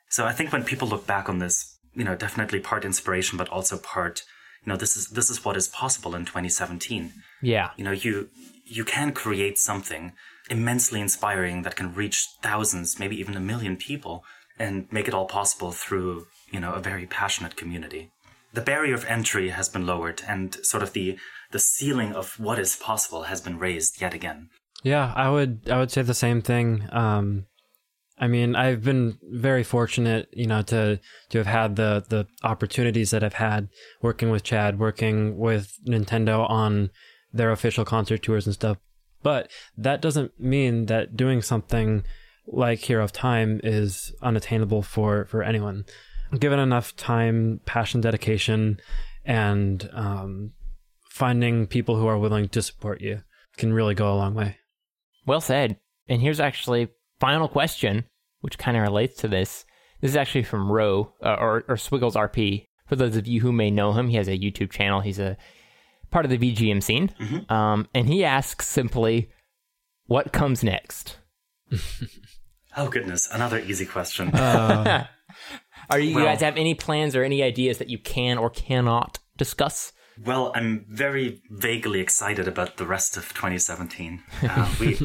So 0.10 0.26
I 0.26 0.34
think 0.34 0.52
when 0.52 0.64
people 0.64 0.88
look 0.88 1.06
back 1.08 1.30
on 1.30 1.40
this, 1.40 1.78
you 1.94 2.04
know, 2.04 2.16
definitely 2.16 2.60
part 2.60 2.86
inspiration, 2.86 3.38
but 3.38 3.50
also 3.50 3.78
part, 3.78 4.24
you 4.64 4.70
know, 4.72 4.78
this 4.78 4.96
is 4.98 5.08
this 5.10 5.30
is 5.30 5.44
what 5.46 5.58
is 5.58 5.68
possible 5.68 6.16
in 6.16 6.26
2017. 6.26 7.14
Yeah. 7.42 7.72
You 7.78 7.84
know, 7.84 7.92
you 7.92 8.30
you 8.66 8.84
can 8.86 9.12
create 9.12 9.58
something 9.58 10.14
immensely 10.52 10.99
inspiring 10.99 11.64
that 11.64 11.76
can 11.76 11.95
reach 11.95 12.28
thousands, 12.43 12.99
maybe 12.99 13.20
even 13.20 13.36
a 13.36 13.39
million 13.39 13.78
people, 13.78 14.24
and 14.60 14.91
make 14.91 15.08
it 15.08 15.14
all 15.14 15.26
possible 15.26 15.72
through, 15.72 16.28
you 16.52 16.60
know, 16.60 16.74
a 16.74 16.80
very 16.80 17.08
passionate 17.08 17.56
community. 17.56 18.12
The 18.54 18.62
barrier 18.62 18.93
of 18.93 19.06
entry 19.06 19.49
has 19.49 19.70
been 19.70 19.88
lowered, 19.88 20.22
and 20.28 20.64
sort 20.64 20.84
of 20.84 20.93
the 20.93 21.18
the 21.52 21.60
ceiling 21.60 22.14
of 22.14 22.39
what 22.39 22.60
is 22.60 22.76
possible 22.76 23.24
has 23.24 23.41
been 23.41 23.58
raised 23.58 24.02
yet 24.02 24.14
again. 24.14 24.49
Yeah, 24.84 25.14
I 25.16 25.30
would 25.30 25.70
I 25.70 25.80
would 25.80 25.91
say 25.91 26.02
the 26.02 26.14
same 26.14 26.41
thing. 26.41 26.88
Um, 26.91 27.45
I 28.20 28.28
mean, 28.28 28.56
I've 28.56 28.84
been 28.84 29.18
very 29.24 29.64
fortunate, 29.64 30.28
you 30.34 30.47
know, 30.47 30.62
to 30.64 30.99
to 31.30 31.38
have 31.38 31.47
had 31.47 31.76
the 31.78 32.04
the 32.08 32.28
opportunities 32.43 33.12
that 33.12 33.24
I've 33.24 33.34
had 33.34 33.70
working 34.02 34.30
with 34.30 34.43
Chad, 34.43 34.80
working 34.80 35.38
with 35.38 35.78
Nintendo 35.88 36.47
on 36.49 36.91
their 37.32 37.52
official 37.52 37.86
concert 37.86 38.22
tours 38.22 38.45
and 38.45 38.54
stuff. 38.54 38.78
But 39.24 39.52
that 39.78 40.02
doesn't 40.02 40.40
mean 40.40 40.88
that 40.88 41.16
doing 41.16 41.42
something 41.42 42.04
like 42.48 42.80
Hero 42.80 43.04
of 43.04 43.12
Time 43.12 43.62
is 43.64 44.14
unattainable 44.22 44.82
for 44.82 45.26
for 45.26 45.44
anyone. 45.44 45.86
Given 46.38 46.60
enough 46.60 46.96
time, 46.96 47.60
passion, 47.66 48.02
dedication, 48.02 48.80
and 49.26 49.90
um, 49.94 50.52
finding 51.10 51.68
people 51.68 51.98
who 51.98 52.08
are 52.08 52.18
willing 52.18 52.48
to 52.50 52.62
support 52.62 53.02
you 53.02 53.22
can 53.58 53.74
really 53.74 53.94
go 53.94 54.12
a 54.12 54.16
long 54.16 54.34
way. 54.34 54.58
Well 55.26 55.42
said. 55.42 55.78
And 56.08 56.22
here's 56.22 56.40
actually 56.40 56.90
final 57.20 57.48
question, 57.48 58.06
which 58.40 58.58
kind 58.58 58.76
of 58.76 58.84
relates 58.84 59.18
to 59.22 59.28
this. 59.28 59.66
This 60.02 60.12
is 60.12 60.18
actually 60.18 60.44
from 60.44 60.72
Ro 60.72 61.14
uh, 61.24 61.36
or, 61.40 61.64
or 61.68 61.76
Swiggles 61.76 62.16
RP. 62.16 62.66
For 62.88 62.96
those 62.96 63.16
of 63.16 63.28
you 63.28 63.42
who 63.42 63.52
may 63.52 63.70
know 63.70 63.94
him, 63.94 64.10
he 64.10 64.18
has 64.18 64.28
a 64.28 64.38
YouTube 64.38 64.72
channel. 64.72 65.02
He's 65.02 65.20
a 65.20 65.38
part 66.12 66.26
of 66.26 66.32
the 66.32 66.38
VGM 66.38 66.84
scene, 66.84 67.12
um, 67.49 67.88
and 67.95 68.07
he 68.07 68.24
asks 68.24 68.68
simply, 68.68 69.30
"What 70.05 70.32
comes 70.32 70.64
next?" 70.64 71.18
Oh 72.78 72.88
goodness, 72.88 73.28
another 73.32 73.59
easy 73.59 73.86
question. 73.86 74.30
Are 74.36 75.07
you, 75.99 76.16
Well- 76.16 76.24
you 76.24 76.30
guys 76.30 76.39
have 76.41 76.55
any 76.57 76.74
plans 76.74 77.16
or 77.18 77.24
any 77.24 77.43
ideas 77.43 77.80
that 77.80 77.89
you 77.89 77.97
can 77.97 78.38
or 78.38 78.49
cannot 78.49 79.20
discuss? 79.38 79.91
Well, 80.24 80.51
I'm 80.55 80.86
very 80.89 81.41
vaguely 81.49 81.99
excited 81.99 82.47
about 82.47 82.78
the 82.78 82.86
rest 82.86 83.18
of 83.18 83.30
2017. 83.34 84.22
Uh, 84.43 84.74
we, 84.80 84.99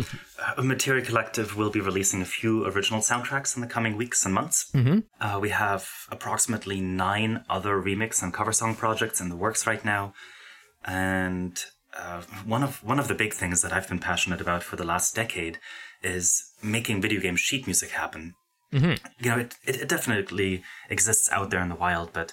uh, 0.56 0.62
Materia 0.62 1.02
Collective 1.04 1.56
will 1.56 1.70
be 1.70 1.80
releasing 1.80 2.20
a 2.22 2.24
few 2.26 2.66
original 2.66 3.00
soundtracks 3.00 3.56
in 3.56 3.62
the 3.62 3.68
coming 3.68 3.96
weeks 3.96 4.24
and 4.24 4.34
months. 4.34 4.70
Mhm. 4.74 5.04
Uh, 5.20 5.38
we 5.40 5.48
have 5.48 5.88
approximately 6.10 6.80
nine 6.80 7.44
other 7.48 7.80
remix 7.82 8.22
and 8.22 8.32
cover 8.34 8.52
song 8.52 8.74
projects 8.76 9.20
in 9.20 9.28
the 9.28 9.36
works 9.36 9.66
right 9.66 9.84
now, 9.84 10.12
and 10.86 11.64
uh, 11.98 12.22
one 12.44 12.62
of 12.62 12.82
one 12.84 12.98
of 12.98 13.08
the 13.08 13.14
big 13.14 13.32
things 13.32 13.62
that 13.62 13.72
I've 13.72 13.88
been 13.88 13.98
passionate 13.98 14.40
about 14.40 14.62
for 14.62 14.76
the 14.76 14.84
last 14.84 15.14
decade 15.14 15.58
is 16.02 16.52
making 16.62 17.00
video 17.02 17.20
game 17.20 17.36
sheet 17.36 17.66
music 17.66 17.90
happen 17.90 18.34
Mm-hmm. 18.72 19.06
you 19.24 19.30
know, 19.30 19.38
it, 19.38 19.54
it, 19.64 19.76
it 19.82 19.88
definitely 19.88 20.62
exists 20.90 21.30
out 21.30 21.50
there 21.50 21.62
in 21.62 21.68
the 21.68 21.76
wild, 21.76 22.12
but, 22.12 22.32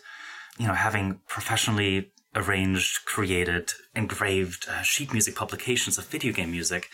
you 0.58 0.66
know, 0.68 0.74
having 0.74 1.20
professionally 1.28 2.12
arranged, 2.36 3.06
created, 3.06 3.72
engraved 3.96 4.66
uh, 4.68 4.82
sheet 4.82 5.14
music 5.14 5.36
publications 5.36 6.00
of 6.00 6.08
video 6.08 6.34
game 6.34 6.50
music 6.52 6.90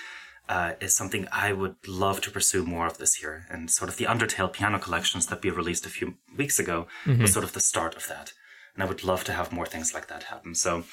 uh, 0.49 0.74
is 0.82 0.93
something 0.93 1.26
I 1.32 1.53
would 1.53 1.78
love 1.88 2.20
to 2.22 2.32
pursue 2.32 2.66
more 2.66 2.86
of 2.86 2.97
this 2.97 3.22
year. 3.24 3.45
And 3.49 3.72
sort 3.72 3.89
of 3.89 3.95
the 3.95 4.05
Undertale 4.05 4.51
piano 4.51 4.78
collections 4.78 5.28
that 5.28 5.41
we 5.41 5.49
released 5.51 5.86
a 5.86 5.89
few 5.89 6.16
weeks 6.38 6.60
ago 6.60 6.88
Mhm. 7.05 7.22
was 7.22 7.32
sort 7.32 7.45
of 7.45 7.53
the 7.53 7.62
start 7.62 7.95
of 7.95 8.07
that. 8.10 8.34
And 8.80 8.84
I 8.84 8.88
would 8.88 9.03
love 9.03 9.25
to 9.25 9.34
have 9.34 9.51
more 9.51 9.65
things 9.65 9.93
like 9.93 10.07
that 10.07 10.23
happen. 10.23 10.55
So, 10.55 10.86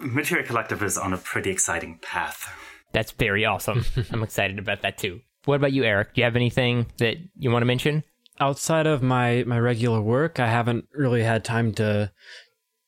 Materia 0.00 0.46
Collective 0.46 0.82
is 0.82 0.96
on 0.96 1.12
a 1.12 1.18
pretty 1.18 1.50
exciting 1.50 1.98
path. 2.00 2.50
That's 2.92 3.12
very 3.12 3.44
awesome. 3.44 3.84
I'm 4.10 4.22
excited 4.22 4.58
about 4.58 4.80
that 4.80 4.96
too. 4.96 5.20
What 5.44 5.56
about 5.56 5.72
you, 5.72 5.84
Eric? 5.84 6.14
Do 6.14 6.22
you 6.22 6.24
have 6.24 6.36
anything 6.36 6.86
that 6.96 7.16
you 7.36 7.50
want 7.50 7.60
to 7.62 7.66
mention? 7.66 8.02
outside 8.40 8.86
of 8.86 9.02
my 9.02 9.44
my 9.46 9.58
regular 9.58 10.00
work, 10.00 10.40
I 10.40 10.48
haven't 10.48 10.86
really 10.92 11.22
had 11.22 11.44
time 11.44 11.72
to, 11.74 12.12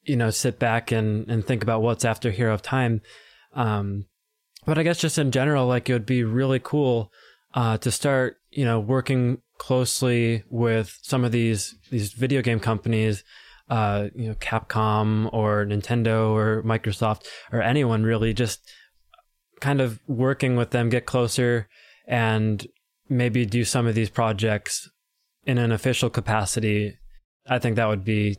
you 0.03 0.17
know, 0.17 0.31
sit 0.31 0.59
back 0.59 0.93
and 0.93 1.29
and 1.31 1.45
think 1.45 1.63
about 1.63 1.83
what's 1.83 2.05
after 2.05 2.31
Hero 2.31 2.55
of 2.55 2.63
Time. 2.63 3.01
Um, 3.55 4.07
but 4.67 4.79
I 4.79 4.83
guess 4.83 4.99
just 4.99 5.19
in 5.19 5.31
general, 5.31 5.67
like 5.67 5.89
it 5.89 5.93
would 5.93 6.07
be 6.07 6.25
really 6.25 6.61
cool 6.63 7.13
uh, 7.55 7.79
to 7.79 7.91
start, 7.91 8.37
you 8.51 8.65
know, 8.65 8.79
working 8.79 9.39
closely 9.59 10.45
with 10.49 10.99
some 11.03 11.25
of 11.25 11.33
these 11.33 11.77
these 11.91 12.13
video 12.13 12.43
game 12.43 12.61
companies, 12.61 13.25
uh, 13.71 14.09
you 14.15 14.29
know, 14.29 14.35
Capcom 14.35 15.33
or 15.33 15.65
Nintendo 15.65 16.31
or 16.31 16.63
Microsoft 16.63 17.27
or 17.53 17.63
anyone 17.63 18.03
really, 18.03 18.35
just 18.35 18.61
kind 19.61 19.81
of 19.81 20.01
working 20.07 20.57
with 20.57 20.71
them, 20.71 20.89
get 20.89 21.07
closer, 21.07 21.69
and 22.07 22.67
maybe 23.09 23.47
do 23.47 23.65
some 23.65 23.87
of 23.87 23.95
these 23.95 24.11
projects 24.11 24.89
in 25.45 25.59
an 25.59 25.73
official 25.73 26.11
capacity, 26.11 26.99
I 27.49 27.59
think 27.59 27.77
that 27.77 27.89
would 27.89 28.05
be, 28.05 28.37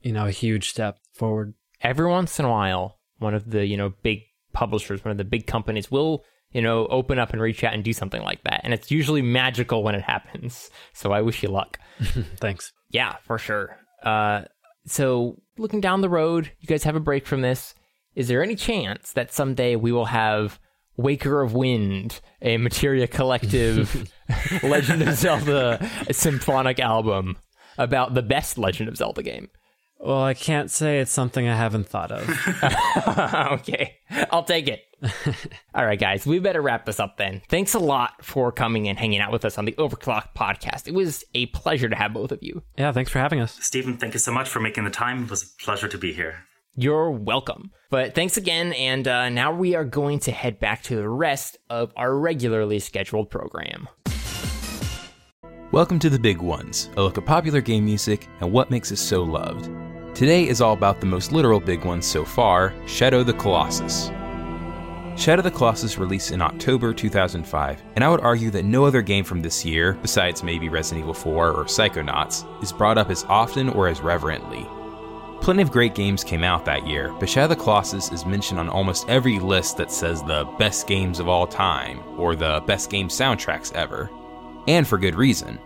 you 0.00 0.12
know, 0.12 0.26
a 0.26 0.30
huge 0.30 0.68
step 0.68 0.98
forward. 1.14 1.54
Every 1.80 2.06
once 2.06 2.38
in 2.38 2.44
a 2.44 2.50
while, 2.50 2.98
one 3.18 3.34
of 3.34 3.50
the, 3.50 3.66
you 3.66 3.76
know, 3.76 3.92
big 4.02 4.20
publishers, 4.52 5.04
one 5.04 5.12
of 5.12 5.18
the 5.18 5.24
big 5.24 5.46
companies 5.46 5.90
will, 5.90 6.24
you 6.52 6.62
know, 6.62 6.86
open 6.86 7.18
up 7.18 7.32
and 7.32 7.42
reach 7.42 7.64
out 7.64 7.74
and 7.74 7.84
do 7.84 7.92
something 7.92 8.22
like 8.22 8.42
that. 8.44 8.60
And 8.64 8.72
it's 8.72 8.90
usually 8.90 9.22
magical 9.22 9.82
when 9.82 9.94
it 9.94 10.02
happens. 10.02 10.70
So 10.94 11.12
I 11.12 11.20
wish 11.20 11.42
you 11.42 11.48
luck. 11.48 11.78
Thanks. 12.36 12.72
Yeah, 12.90 13.16
for 13.22 13.38
sure. 13.38 13.76
Uh, 14.02 14.42
so 14.86 15.40
looking 15.58 15.80
down 15.80 16.00
the 16.00 16.08
road, 16.08 16.52
you 16.60 16.66
guys 16.66 16.84
have 16.84 16.96
a 16.96 17.00
break 17.00 17.26
from 17.26 17.42
this. 17.42 17.74
Is 18.14 18.28
there 18.28 18.42
any 18.42 18.56
chance 18.56 19.12
that 19.12 19.32
someday 19.32 19.76
we 19.76 19.92
will 19.92 20.06
have 20.06 20.58
Waker 20.96 21.42
of 21.42 21.52
Wind, 21.52 22.20
a 22.40 22.56
Materia 22.56 23.06
Collective 23.06 24.10
Legend 24.62 25.02
of 25.02 25.14
Zelda 25.16 25.86
symphonic 26.10 26.80
album 26.80 27.36
about 27.76 28.14
the 28.14 28.22
best 28.22 28.56
Legend 28.56 28.88
of 28.88 28.96
Zelda 28.96 29.22
game? 29.22 29.48
Well, 29.98 30.22
I 30.22 30.34
can't 30.34 30.70
say 30.70 31.00
it's 31.00 31.10
something 31.10 31.48
I 31.48 31.56
haven't 31.56 31.88
thought 31.88 32.12
of. 32.12 32.28
okay, 33.60 33.96
I'll 34.30 34.44
take 34.44 34.68
it. 34.68 34.80
All 35.74 35.84
right, 35.84 35.98
guys, 35.98 36.26
we 36.26 36.38
better 36.38 36.62
wrap 36.62 36.86
this 36.86 36.98
up 36.98 37.16
then. 37.16 37.42
Thanks 37.48 37.74
a 37.74 37.78
lot 37.78 38.24
for 38.24 38.50
coming 38.50 38.88
and 38.88 38.98
hanging 38.98 39.20
out 39.20 39.32
with 39.32 39.44
us 39.44 39.58
on 39.58 39.64
the 39.64 39.72
Overclock 39.72 40.34
podcast. 40.34 40.88
It 40.88 40.94
was 40.94 41.24
a 41.34 41.46
pleasure 41.46 41.88
to 41.88 41.96
have 41.96 42.14
both 42.14 42.32
of 42.32 42.38
you. 42.42 42.62
Yeah, 42.78 42.92
thanks 42.92 43.10
for 43.10 43.18
having 43.18 43.40
us. 43.40 43.58
Stephen, 43.60 43.98
thank 43.98 44.14
you 44.14 44.20
so 44.20 44.32
much 44.32 44.48
for 44.48 44.60
making 44.60 44.84
the 44.84 44.90
time. 44.90 45.24
It 45.24 45.30
was 45.30 45.42
a 45.42 45.62
pleasure 45.62 45.88
to 45.88 45.98
be 45.98 46.12
here. 46.12 46.44
You're 46.76 47.10
welcome. 47.10 47.72
But 47.90 48.14
thanks 48.14 48.36
again, 48.36 48.72
and 48.74 49.06
uh, 49.06 49.28
now 49.28 49.52
we 49.52 49.74
are 49.74 49.84
going 49.84 50.18
to 50.20 50.32
head 50.32 50.58
back 50.58 50.82
to 50.84 50.96
the 50.96 51.08
rest 51.08 51.58
of 51.70 51.92
our 51.96 52.14
regularly 52.14 52.78
scheduled 52.78 53.30
program. 53.30 53.88
Welcome 55.72 55.98
to 56.00 56.10
The 56.10 56.18
Big 56.18 56.38
Ones, 56.38 56.90
a 56.96 57.02
look 57.02 57.18
at 57.18 57.26
popular 57.26 57.60
game 57.60 57.84
music 57.84 58.26
and 58.40 58.52
what 58.52 58.70
makes 58.70 58.92
it 58.92 58.96
so 58.96 59.22
loved. 59.22 59.70
Today 60.14 60.48
is 60.48 60.60
all 60.60 60.72
about 60.72 61.00
the 61.00 61.06
most 61.06 61.32
literal 61.32 61.60
big 61.60 61.84
one 61.84 62.00
so 62.00 62.24
far 62.24 62.72
Shadow 62.86 63.22
the 63.22 63.34
Colossus. 63.34 64.10
Shadow 65.16 65.40
the 65.40 65.50
Colossus 65.50 65.96
released 65.96 66.30
in 66.30 66.42
October 66.42 66.92
2005, 66.92 67.82
and 67.94 68.04
I 68.04 68.08
would 68.08 68.20
argue 68.20 68.50
that 68.50 68.66
no 68.66 68.84
other 68.84 69.00
game 69.00 69.24
from 69.24 69.40
this 69.40 69.64
year, 69.64 69.94
besides 70.02 70.42
maybe 70.42 70.68
Resident 70.68 71.04
Evil 71.04 71.14
4 71.14 71.52
or 71.52 71.64
Psychonauts, 71.64 72.44
is 72.62 72.70
brought 72.70 72.98
up 72.98 73.08
as 73.08 73.24
often 73.24 73.70
or 73.70 73.88
as 73.88 74.02
reverently. 74.02 74.66
Plenty 75.40 75.62
of 75.62 75.72
great 75.72 75.94
games 75.94 76.22
came 76.22 76.44
out 76.44 76.66
that 76.66 76.86
year, 76.86 77.14
but 77.18 77.30
Shadow 77.30 77.44
of 77.44 77.58
the 77.58 77.64
Colossus 77.64 78.12
is 78.12 78.26
mentioned 78.26 78.60
on 78.60 78.68
almost 78.68 79.08
every 79.08 79.38
list 79.38 79.78
that 79.78 79.90
says 79.90 80.22
the 80.22 80.44
best 80.58 80.86
games 80.86 81.18
of 81.18 81.28
all 81.28 81.46
time 81.46 82.02
or 82.18 82.36
the 82.36 82.62
best 82.66 82.90
game 82.90 83.08
soundtracks 83.08 83.72
ever. 83.72 84.10
And 84.68 84.86
for 84.86 84.98
good 84.98 85.14
reason. 85.14 85.58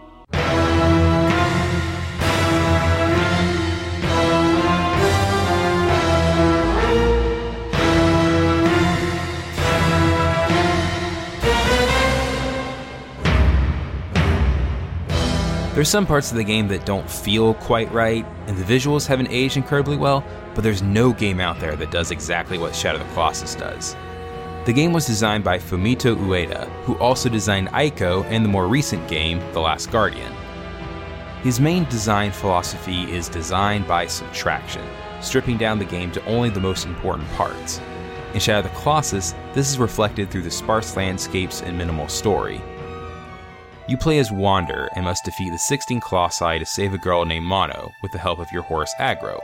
There's 15.75 15.89
some 15.89 16.05
parts 16.05 16.33
of 16.33 16.37
the 16.37 16.43
game 16.43 16.67
that 16.69 16.85
don't 16.85 17.09
feel 17.09 17.55
quite 17.55 17.93
right, 17.93 18.27
and 18.49 18.59
the 18.59 18.65
visuals 18.65 19.07
haven't 19.07 19.31
aged 19.31 19.57
incredibly 19.57 19.97
well, 19.97 20.25
but 20.53 20.65
there's 20.65 20.83
no 20.83 21.13
game 21.13 21.39
out 21.39 21.61
there 21.61 21.77
that 21.77 21.93
does 21.93 22.11
exactly 22.11 22.59
what 22.59 22.75
Shadow 22.75 23.01
of 23.01 23.07
the 23.07 23.15
Colossus 23.15 23.55
does. 23.55 23.95
The 24.65 24.73
game 24.73 24.93
was 24.93 25.07
designed 25.07 25.45
by 25.45 25.59
Fumito 25.59 26.17
Ueda, 26.17 26.69
who 26.83 26.99
also 26.99 27.29
designed 27.29 27.69
Ico 27.69 28.25
and 28.25 28.45
the 28.45 28.49
more 28.49 28.67
recent 28.67 29.07
game, 29.07 29.39
The 29.53 29.61
Last 29.61 29.93
Guardian. 29.93 30.35
His 31.45 31.61
main 31.61 31.85
design 31.85 32.33
philosophy 32.33 33.11
is 33.11 33.29
design 33.29 33.87
by 33.87 34.09
subtraction, 34.09 34.85
stripping 35.21 35.57
down 35.57 35.79
the 35.79 35.85
game 35.85 36.11
to 36.13 36.25
only 36.27 36.51
the 36.51 36.59
most 36.59 36.85
important 36.85 37.29
parts. 37.31 37.81
In 38.35 38.41
Shadow 38.41 38.67
of 38.67 38.75
the 38.75 38.81
Colossus, 38.81 39.37
this 39.55 39.71
is 39.71 39.79
reflected 39.79 40.33
through 40.33 40.43
the 40.43 40.51
sparse 40.51 40.97
landscapes 40.97 41.63
and 41.63 41.79
minimal 41.79 42.09
story, 42.09 42.61
you 43.91 43.97
play 43.97 44.21
as 44.21 44.31
Wander 44.31 44.89
and 44.95 45.05
must 45.05 45.25
defeat 45.25 45.51
the 45.51 45.59
16 45.59 46.01
Colossi 46.01 46.61
to 46.61 46.65
save 46.65 46.95
a 46.95 46.99
girl 46.99 47.25
named 47.25 47.45
Mono 47.45 47.93
with 48.03 48.13
the 48.13 48.19
help 48.19 48.39
of 48.39 48.53
your 48.53 48.63
horse 48.63 48.95
Agro. 49.01 49.41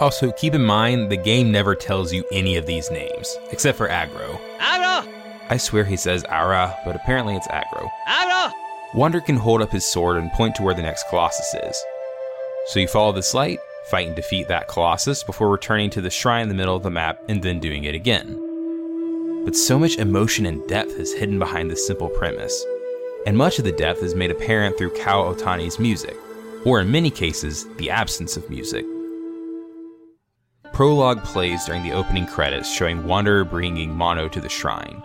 Also, 0.00 0.32
keep 0.32 0.54
in 0.54 0.64
mind 0.64 1.12
the 1.12 1.16
game 1.16 1.52
never 1.52 1.74
tells 1.74 2.10
you 2.10 2.24
any 2.32 2.56
of 2.56 2.64
these 2.64 2.90
names, 2.90 3.36
except 3.50 3.76
for 3.76 3.90
Agro. 3.90 4.40
Agro! 4.58 5.12
I 5.50 5.58
swear 5.58 5.84
he 5.84 5.98
says 5.98 6.24
Ara, 6.30 6.74
but 6.86 6.96
apparently 6.96 7.36
it's 7.36 7.46
Agro. 7.48 7.90
Agro! 8.06 8.54
Wander 8.94 9.20
can 9.20 9.36
hold 9.36 9.60
up 9.60 9.70
his 9.70 9.86
sword 9.86 10.16
and 10.16 10.32
point 10.32 10.54
to 10.54 10.62
where 10.62 10.74
the 10.74 10.80
next 10.80 11.04
Colossus 11.10 11.54
is. 11.62 11.84
So 12.68 12.80
you 12.80 12.88
follow 12.88 13.12
this 13.12 13.34
light, 13.34 13.58
fight 13.90 14.06
and 14.06 14.16
defeat 14.16 14.48
that 14.48 14.68
Colossus 14.68 15.22
before 15.22 15.50
returning 15.50 15.90
to 15.90 16.00
the 16.00 16.08
shrine 16.08 16.44
in 16.44 16.48
the 16.48 16.54
middle 16.54 16.76
of 16.76 16.82
the 16.82 16.90
map 16.90 17.18
and 17.28 17.42
then 17.42 17.60
doing 17.60 17.84
it 17.84 17.94
again. 17.94 19.44
But 19.44 19.54
so 19.54 19.78
much 19.78 19.98
emotion 19.98 20.46
and 20.46 20.66
depth 20.66 20.98
is 20.98 21.12
hidden 21.12 21.38
behind 21.38 21.70
this 21.70 21.86
simple 21.86 22.08
premise 22.08 22.64
and 23.26 23.36
much 23.36 23.58
of 23.58 23.64
the 23.64 23.72
depth 23.72 24.02
is 24.02 24.14
made 24.14 24.30
apparent 24.30 24.76
through 24.76 24.90
Kow 24.90 25.32
Otani's 25.32 25.78
music, 25.78 26.16
or 26.64 26.80
in 26.80 26.90
many 26.90 27.10
cases, 27.10 27.66
the 27.76 27.90
absence 27.90 28.36
of 28.36 28.48
music. 28.50 28.84
Prologue 30.72 31.22
plays 31.22 31.64
during 31.66 31.82
the 31.82 31.92
opening 31.92 32.26
credits 32.26 32.72
showing 32.72 33.04
Wanderer 33.04 33.44
bringing 33.44 33.94
Mono 33.94 34.28
to 34.28 34.40
the 34.40 34.48
shrine. 34.48 35.02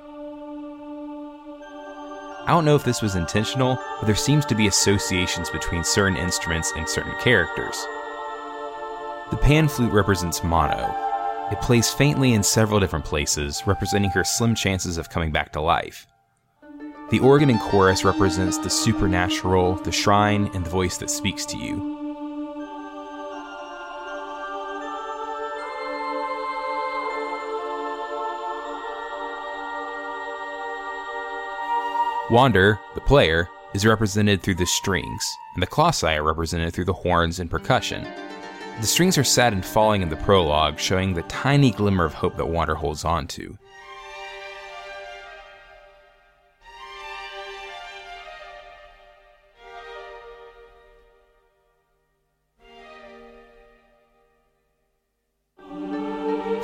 I 2.46 2.52
don't 2.52 2.64
know 2.64 2.76
if 2.76 2.86
this 2.86 3.02
was 3.02 3.16
intentional, 3.16 3.78
but 4.00 4.06
there 4.06 4.16
seems 4.16 4.46
to 4.46 4.56
be 4.56 4.68
associations 4.68 5.50
between 5.50 5.84
certain 5.84 6.18
instruments 6.18 6.72
and 6.78 6.88
certain 6.88 7.14
characters. 7.20 7.76
The 9.32 9.38
pan 9.42 9.68
flute 9.68 9.92
represents 9.92 10.42
Mono. 10.46 10.96
It 11.52 11.60
plays 11.60 11.92
faintly 11.92 12.34
in 12.34 12.44
several 12.44 12.80
different 12.80 13.04
places, 13.04 13.62
representing 13.66 14.12
her 14.12 14.24
slim 14.24 14.56
chances 14.56 14.98
of 14.98 15.10
coming 15.10 15.32
back 15.32 15.52
to 15.52 15.62
life. 15.62 16.08
The 17.10 17.20
organ 17.20 17.50
and 17.50 17.60
chorus 17.62 18.04
represents 18.04 18.58
the 18.58 18.70
supernatural, 18.70 19.76
the 19.76 19.94
shrine, 19.94 20.52
and 20.54 20.66
the 20.66 20.70
voice 20.70 20.98
that 20.98 21.10
speaks 21.10 21.46
to 21.46 21.58
you. 21.58 21.98
Wander, 32.30 32.78
the 32.94 33.00
player, 33.00 33.48
is 33.74 33.86
represented 33.86 34.44
through 34.44 34.56
the 34.56 34.66
strings, 34.66 35.38
and 35.54 35.64
the 35.64 35.68
colossi 35.68 36.08
are 36.08 36.24
represented 36.24 36.74
through 36.74 36.84
the 36.84 36.92
horns 36.92 37.40
and 37.40 37.50
percussion. 37.50 38.06
The 38.82 38.86
strings 38.86 39.18
are 39.18 39.24
sad 39.24 39.54
and 39.54 39.64
falling 39.64 40.02
in 40.02 40.10
the 40.10 40.18
prologue, 40.18 40.78
showing 40.78 41.14
the 41.14 41.22
tiny 41.24 41.72
glimmer 41.72 42.04
of 42.04 42.14
hope 42.14 42.36
that 42.36 42.50
Wander 42.50 42.76
holds 42.76 43.06
on 43.06 43.28
to. 43.28 43.58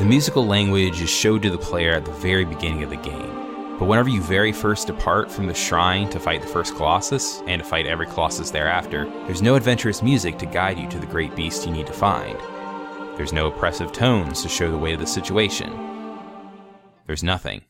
The 0.04 0.10
musical 0.10 0.45
language 0.45 1.01
is 1.01 1.10
showed 1.10 1.43
to 1.43 1.49
the 1.49 1.58
player 1.58 1.93
at 1.93 2.04
the 2.04 2.12
very 2.12 2.43
beginning 2.43 2.84
of 2.84 2.89
the 2.89 2.97
game. 2.97 3.78
But 3.80 3.86
whenever 3.86 4.10
you 4.10 4.22
very 4.22 4.51
first 4.51 4.88
depart 4.88 5.32
from 5.32 5.47
the 5.47 5.54
shrine 5.54 6.10
to 6.10 6.20
fight 6.20 6.41
the 6.41 6.47
first 6.49 6.76
Colossus, 6.76 7.41
and 7.47 7.62
to 7.62 7.66
fight 7.66 7.86
every 7.86 8.06
Colossus 8.08 8.51
thereafter, 8.51 9.06
there's 9.26 9.41
no 9.41 9.56
adventurous 9.56 10.04
music 10.04 10.38
to 10.39 10.45
guide 10.45 10.78
you 10.78 10.89
to 10.89 10.99
the 10.99 11.06
great 11.06 11.34
beast 11.38 11.66
you 11.66 11.72
need 11.72 11.88
to 11.88 11.93
find. 11.93 12.38
There's 13.16 13.32
no 13.32 13.47
oppressive 13.47 13.93
tones 13.93 14.41
to 14.41 14.49
show 14.49 14.70
the 14.70 14.78
weight 14.78 14.95
of 14.95 14.99
the 14.99 15.08
situation. 15.08 15.72
There's 17.08 17.24
nothing. 17.24 17.62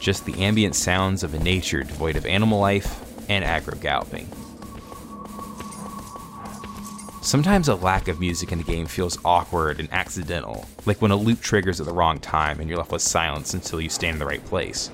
Just 0.00 0.24
the 0.24 0.42
ambient 0.42 0.74
sounds 0.74 1.22
of 1.22 1.32
a 1.32 1.38
nature 1.38 1.84
devoid 1.84 2.16
of 2.16 2.26
animal 2.26 2.58
life 2.58 3.11
and 3.28 3.44
agro 3.44 3.76
galloping. 3.78 4.28
Sometimes 7.22 7.68
a 7.68 7.76
lack 7.76 8.08
of 8.08 8.18
music 8.18 8.50
in 8.50 8.58
a 8.60 8.64
game 8.64 8.86
feels 8.86 9.16
awkward 9.24 9.78
and 9.78 9.88
accidental, 9.92 10.66
like 10.86 11.00
when 11.00 11.12
a 11.12 11.16
loop 11.16 11.40
triggers 11.40 11.80
at 11.80 11.86
the 11.86 11.92
wrong 11.92 12.18
time 12.18 12.58
and 12.58 12.68
you're 12.68 12.78
left 12.78 12.90
with 12.90 13.00
silence 13.00 13.54
until 13.54 13.80
you 13.80 13.88
stand 13.88 14.14
in 14.14 14.18
the 14.18 14.26
right 14.26 14.44
place. 14.46 14.90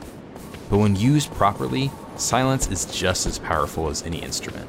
But 0.69 0.77
when 0.77 0.95
used 0.95 1.33
properly, 1.33 1.91
silence 2.17 2.69
is 2.69 2.85
just 2.85 3.27
as 3.27 3.39
powerful 3.39 3.89
as 3.89 4.03
any 4.03 4.19
instrument. 4.19 4.69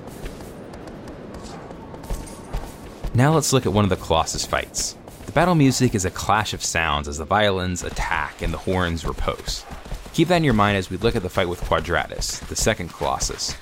Now 3.13 3.33
let's 3.33 3.51
look 3.51 3.65
at 3.65 3.73
one 3.73 3.83
of 3.83 3.89
the 3.89 3.97
Colossus 3.97 4.45
fights. 4.45 4.95
The 5.25 5.33
battle 5.33 5.55
music 5.55 5.93
is 5.93 6.05
a 6.05 6.11
clash 6.11 6.53
of 6.53 6.63
sounds 6.63 7.09
as 7.09 7.17
the 7.17 7.25
violins 7.25 7.83
attack 7.83 8.41
and 8.41 8.53
the 8.53 8.57
horns 8.57 9.03
riposte. 9.05 9.65
Keep 10.13 10.27
that 10.29 10.37
in 10.37 10.43
your 10.43 10.53
mind 10.53 10.77
as 10.77 10.89
we 10.89 10.97
look 10.97 11.15
at 11.15 11.23
the 11.23 11.29
fight 11.29 11.47
with 11.47 11.61
Quadratus, 11.61 12.39
the 12.47 12.55
second 12.55 12.91
Colossus. 12.91 13.55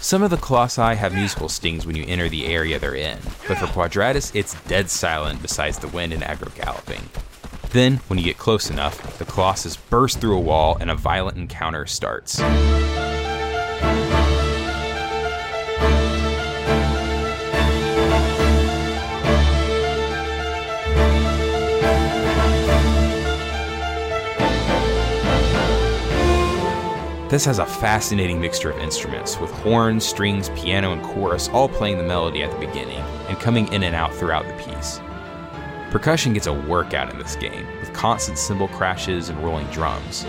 Some 0.00 0.22
of 0.22 0.30
the 0.30 0.38
Colossi 0.38 0.96
have 0.96 1.12
musical 1.12 1.50
stings 1.50 1.86
when 1.86 1.94
you 1.94 2.04
enter 2.06 2.28
the 2.28 2.46
area 2.46 2.78
they're 2.78 2.94
in, 2.94 3.18
but 3.46 3.58
for 3.58 3.66
Quadratus, 3.66 4.34
it's 4.34 4.54
dead 4.62 4.88
silent 4.88 5.42
besides 5.42 5.78
the 5.78 5.88
wind 5.88 6.14
and 6.14 6.24
Agro 6.24 6.50
galloping. 6.54 7.02
Then, 7.70 7.98
when 8.08 8.18
you 8.18 8.24
get 8.24 8.38
close 8.38 8.70
enough, 8.70 9.18
the 9.18 9.26
Colossus 9.26 9.76
bursts 9.76 10.18
through 10.18 10.36
a 10.36 10.40
wall 10.40 10.78
and 10.80 10.90
a 10.90 10.94
violent 10.94 11.36
encounter 11.36 11.86
starts. 11.86 12.40
This 27.30 27.44
has 27.44 27.60
a 27.60 27.64
fascinating 27.64 28.40
mixture 28.40 28.72
of 28.72 28.78
instruments, 28.78 29.38
with 29.38 29.52
horns, 29.52 30.04
strings, 30.04 30.48
piano, 30.56 30.92
and 30.92 31.00
chorus 31.00 31.48
all 31.50 31.68
playing 31.68 31.98
the 31.98 32.02
melody 32.02 32.42
at 32.42 32.50
the 32.50 32.58
beginning 32.58 32.98
and 33.28 33.38
coming 33.38 33.72
in 33.72 33.84
and 33.84 33.94
out 33.94 34.12
throughout 34.12 34.48
the 34.48 34.54
piece. 34.54 35.00
Percussion 35.92 36.32
gets 36.32 36.48
a 36.48 36.52
workout 36.52 37.12
in 37.12 37.20
this 37.20 37.36
game, 37.36 37.68
with 37.78 37.92
constant 37.92 38.36
cymbal 38.36 38.66
crashes 38.66 39.28
and 39.28 39.38
rolling 39.44 39.68
drums. 39.68 40.24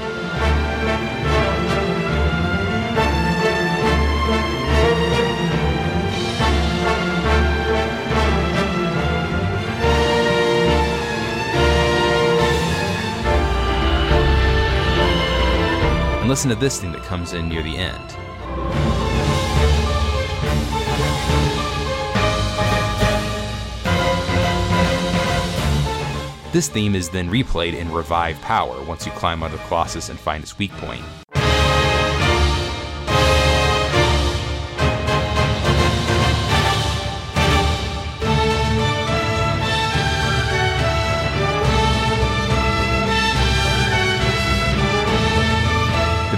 Listen 16.32 16.49
to 16.49 16.55
this 16.55 16.79
thing 16.79 16.93
that 16.93 17.03
comes 17.03 17.34
in 17.34 17.49
near 17.49 17.61
the 17.61 17.75
end. 17.75 17.99
This 26.53 26.69
theme 26.69 26.95
is 26.95 27.09
then 27.09 27.29
replayed 27.29 27.77
in 27.77 27.91
Revive 27.91 28.39
Power 28.39 28.82
once 28.86 29.05
you 29.05 29.11
climb 29.11 29.43
on 29.43 29.51
the 29.51 29.57
Colossus 29.57 30.07
and 30.07 30.17
find 30.17 30.41
its 30.41 30.57
weak 30.57 30.71
point. 30.71 31.03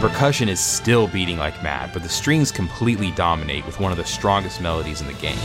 Percussion 0.10 0.50
is 0.50 0.60
still 0.60 1.08
beating 1.08 1.38
like 1.38 1.64
mad, 1.64 1.90
but 1.94 2.04
the 2.04 2.10
strings 2.10 2.52
completely 2.52 3.12
dominate 3.12 3.66
with 3.66 3.80
one 3.80 3.90
of 3.90 3.98
the 3.98 4.04
strongest 4.04 4.60
melodies 4.60 5.00
in 5.00 5.08
the 5.08 5.14
game. 5.14 5.38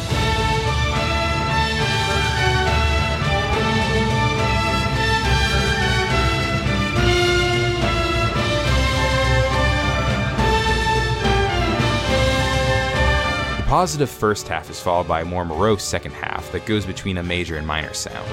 The 13.59 13.63
positive 13.69 14.11
first 14.11 14.49
half 14.49 14.69
is 14.71 14.81
followed 14.81 15.07
by 15.07 15.21
a 15.21 15.25
more 15.25 15.45
morose 15.45 15.85
second 15.85 16.15
half 16.15 16.51
that 16.51 16.67
goes 16.67 16.85
between 16.85 17.19
a 17.19 17.23
major 17.23 17.59
and 17.59 17.65
minor 17.65 17.95
sound. 17.95 18.27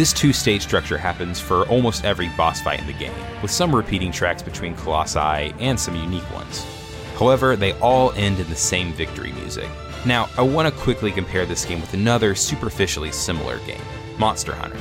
This 0.00 0.14
two 0.14 0.32
stage 0.32 0.62
structure 0.62 0.96
happens 0.96 1.38
for 1.38 1.68
almost 1.68 2.06
every 2.06 2.30
boss 2.30 2.62
fight 2.62 2.80
in 2.80 2.86
the 2.86 2.94
game, 2.94 3.12
with 3.42 3.50
some 3.50 3.76
repeating 3.76 4.10
tracks 4.10 4.40
between 4.40 4.74
Colossi 4.74 5.52
and 5.60 5.78
some 5.78 5.94
unique 5.94 6.32
ones. 6.32 6.64
However, 7.18 7.54
they 7.54 7.74
all 7.80 8.10
end 8.12 8.40
in 8.40 8.48
the 8.48 8.56
same 8.56 8.94
victory 8.94 9.30
music. 9.32 9.68
Now, 10.06 10.30
I 10.38 10.40
want 10.40 10.74
to 10.74 10.80
quickly 10.80 11.12
compare 11.12 11.44
this 11.44 11.66
game 11.66 11.82
with 11.82 11.92
another 11.92 12.34
superficially 12.34 13.12
similar 13.12 13.58
game, 13.66 13.82
Monster 14.18 14.54
Hunter. 14.54 14.78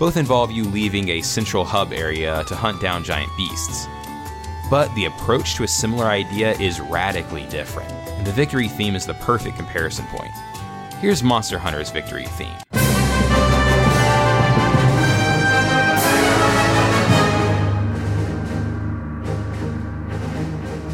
Both 0.00 0.16
involve 0.16 0.50
you 0.50 0.64
leaving 0.64 1.10
a 1.10 1.22
central 1.22 1.64
hub 1.64 1.92
area 1.92 2.42
to 2.48 2.56
hunt 2.56 2.82
down 2.82 3.04
giant 3.04 3.30
beasts. 3.36 3.86
But 4.68 4.92
the 4.96 5.04
approach 5.04 5.54
to 5.54 5.62
a 5.62 5.68
similar 5.68 6.06
idea 6.06 6.54
is 6.54 6.80
radically 6.80 7.46
different, 7.50 7.92
and 7.92 8.26
the 8.26 8.32
victory 8.32 8.66
theme 8.66 8.96
is 8.96 9.06
the 9.06 9.14
perfect 9.14 9.54
comparison 9.54 10.06
point. 10.06 10.32
Here's 11.00 11.22
Monster 11.22 11.60
Hunter's 11.60 11.92
victory 11.92 12.24
theme. 12.24 12.75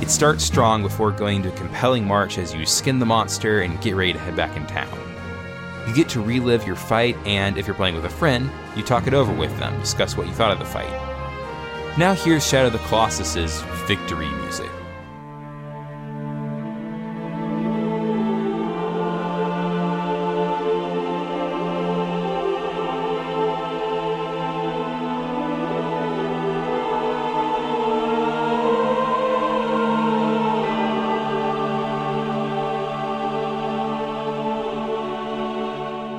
It 0.02 0.10
starts 0.10 0.42
strong 0.42 0.82
before 0.82 1.12
going 1.12 1.44
to 1.44 1.48
a 1.48 1.56
compelling 1.56 2.04
march 2.04 2.36
as 2.36 2.52
you 2.52 2.66
skin 2.66 2.98
the 2.98 3.06
monster 3.06 3.60
and 3.60 3.80
get 3.80 3.94
ready 3.94 4.12
to 4.12 4.18
head 4.18 4.34
back 4.34 4.56
in 4.56 4.66
town. 4.66 4.98
You 5.86 5.94
get 5.94 6.08
to 6.08 6.20
relive 6.20 6.66
your 6.66 6.74
fight, 6.74 7.16
and 7.24 7.56
if 7.56 7.68
you're 7.68 7.76
playing 7.76 7.94
with 7.94 8.04
a 8.04 8.10
friend, 8.10 8.50
you 8.74 8.82
talk 8.82 9.06
it 9.06 9.14
over 9.14 9.32
with 9.32 9.56
them, 9.60 9.78
discuss 9.78 10.16
what 10.16 10.26
you 10.26 10.32
thought 10.32 10.50
of 10.50 10.58
the 10.58 10.64
fight. 10.64 10.90
Now 11.96 12.14
here's 12.14 12.44
Shadow 12.44 12.66
of 12.66 12.72
the 12.72 12.80
Colossus's 12.80 13.62
victory 13.86 14.28
music. 14.40 14.68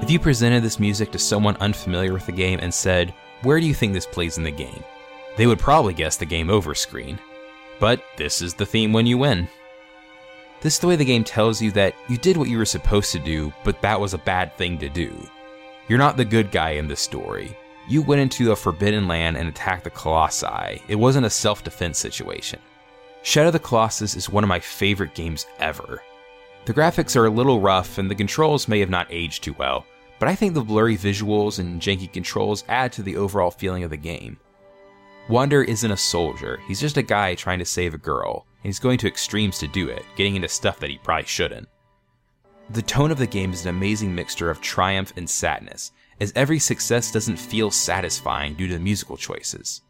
If 0.04 0.12
you 0.12 0.20
presented 0.20 0.62
this 0.62 0.82
music 0.82 1.14
to 1.14 1.18
someone 1.18 1.56
unfamiliar 1.62 2.12
with 2.12 2.26
the 2.26 2.34
game 2.34 2.60
and 2.62 2.74
said, 2.74 3.14
Where 3.44 3.62
do 3.62 3.66
you 3.66 3.74
think 3.74 3.94
this 3.94 4.06
plays 4.06 4.38
in 4.38 4.44
the 4.44 4.52
game? 4.52 4.84
they 5.38 5.48
would 5.48 5.60
probably 5.60 5.94
guess 5.94 6.18
the 6.18 6.26
game 6.26 6.50
over 6.50 6.76
screen. 6.76 7.18
But 7.80 8.04
this 8.18 8.42
is 8.42 8.54
the 8.54 8.66
theme 8.66 8.92
when 8.92 9.08
you 9.08 9.18
win. 9.18 9.48
This 10.60 10.74
is 10.74 10.80
the 10.80 10.88
way 10.88 10.98
the 10.98 11.06
game 11.06 11.24
tells 11.24 11.62
you 11.62 11.72
that 11.72 11.96
you 12.10 12.18
did 12.18 12.36
what 12.36 12.50
you 12.50 12.58
were 12.58 12.66
supposed 12.66 13.14
to 13.14 13.20
do, 13.20 13.54
but 13.64 13.82
that 13.82 13.98
was 13.98 14.14
a 14.14 14.18
bad 14.18 14.54
thing 14.58 14.78
to 14.80 14.90
do. 14.90 15.16
You're 15.88 16.00
not 16.00 16.18
the 16.18 16.26
good 16.26 16.52
guy 16.52 16.72
in 16.72 16.90
this 16.90 17.00
story. 17.00 17.58
You 17.88 18.02
went 18.02 18.20
into 18.20 18.52
a 18.52 18.58
forbidden 18.58 19.08
land 19.08 19.38
and 19.38 19.48
attacked 19.48 19.86
the 19.86 19.90
Colossi. 19.90 20.82
It 20.90 20.96
wasn't 20.96 21.28
a 21.28 21.30
self 21.30 21.64
defense 21.64 21.98
situation. 21.98 22.60
Shadow 23.22 23.48
of 23.48 23.54
the 23.54 23.60
Colossus 23.60 24.18
is 24.18 24.30
one 24.30 24.44
of 24.44 24.50
my 24.50 24.60
favorite 24.60 25.16
games 25.16 25.46
ever. 25.60 26.04
The 26.66 26.74
graphics 26.74 27.16
are 27.16 27.26
a 27.26 27.30
little 27.30 27.62
rough 27.62 27.98
and 27.98 28.12
the 28.12 28.16
controls 28.16 28.68
may 28.68 28.82
have 28.82 28.90
not 28.90 29.08
aged 29.10 29.46
too 29.46 29.56
well, 29.58 29.86
but 30.20 30.28
I 30.30 30.36
think 30.36 30.54
the 30.54 30.62
blurry 30.62 30.98
visuals 30.98 31.60
and 31.60 31.82
janky 31.82 32.12
controls 32.12 32.64
add 32.68 32.92
to 32.94 33.04
the 33.04 33.18
overall 33.18 33.52
feeling 33.52 33.84
of 33.84 33.90
the 33.90 33.98
game. 33.98 34.38
Wander 35.30 35.64
isn't 35.64 35.92
a 35.92 35.98
soldier, 35.98 36.60
he's 36.68 36.82
just 36.82 36.98
a 36.98 37.02
guy 37.02 37.36
trying 37.36 37.60
to 37.60 37.66
save 37.66 37.94
a 37.94 37.98
girl, 37.98 38.46
and 38.64 38.70
he's 38.70 38.80
going 38.80 38.98
to 39.00 39.08
extremes 39.08 39.58
to 39.60 39.68
do 39.68 39.90
it, 39.90 40.04
getting 40.16 40.36
into 40.36 40.48
stuff 40.48 40.80
that 40.80 40.90
he 40.90 40.98
probably 40.98 41.26
shouldn't. 41.26 41.68
The 42.70 42.82
tone 42.82 43.12
of 43.12 43.18
the 43.18 43.28
game 43.28 43.54
is 43.54 43.64
an 43.64 43.70
amazing 43.70 44.14
mixture 44.14 44.50
of 44.50 44.62
triumph 44.62 45.14
and 45.18 45.30
sadness, 45.30 45.92
as 46.20 46.34
every 46.36 46.60
success 46.60 47.12
doesn't 47.12 47.38
feel 47.38 47.72
satisfying 47.72 48.56
due 48.56 48.68
to 48.68 48.74
the 48.74 48.80
musical 48.80 49.18
choices. 49.18 49.82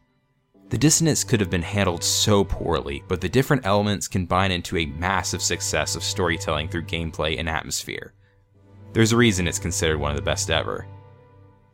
The 0.70 0.78
dissonance 0.78 1.24
could 1.24 1.40
have 1.40 1.52
been 1.52 1.62
handled 1.62 2.04
so 2.04 2.44
poorly, 2.44 3.04
but 3.08 3.22
the 3.22 3.30
different 3.30 3.66
elements 3.66 4.08
combine 4.08 4.52
into 4.52 4.78
a 4.78 4.88
massive 4.88 5.42
success 5.42 5.96
of 5.96 6.04
storytelling 6.04 6.68
through 6.68 6.86
gameplay 6.86 7.40
and 7.40 7.48
atmosphere. 7.48 8.14
There's 8.94 9.12
a 9.12 9.18
reason 9.18 9.48
it's 9.48 9.58
considered 9.58 10.00
one 10.00 10.12
of 10.12 10.18
the 10.18 10.22
best 10.22 10.52
ever. 10.52 10.86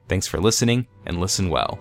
Thanks 0.08 0.26
for 0.26 0.40
listening, 0.40 0.88
and 1.06 1.20
listen 1.20 1.50
well. 1.50 1.78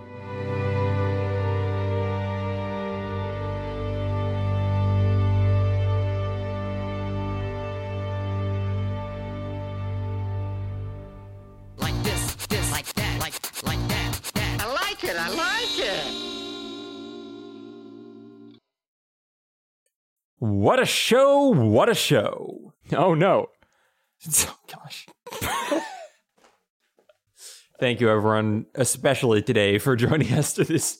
Like 11.76 11.95
this, 12.03 12.34
this, 12.49 12.72
like 12.72 12.93
that, 12.95 13.20
like, 13.20 13.62
like 13.62 13.89
that, 13.89 14.20
that. 14.34 14.61
I 14.61 14.72
like 14.72 15.05
it, 15.05 15.16
I 15.16 15.28
like 15.28 15.78
it. 15.78 16.14
What 20.41 20.80
a 20.80 20.86
show! 20.86 21.47
What 21.47 21.89
a 21.89 21.95
show! 21.95 22.74
Oh 22.93 23.14
no. 23.14 23.47
Oh 24.49 24.59
gosh. 24.66 25.07
Thank 27.80 28.00
you, 28.00 28.10
everyone, 28.10 28.66
especially 28.74 29.40
today, 29.40 29.78
for 29.78 29.94
joining 29.94 30.32
us 30.32 30.52
to 30.54 30.64
this 30.64 30.98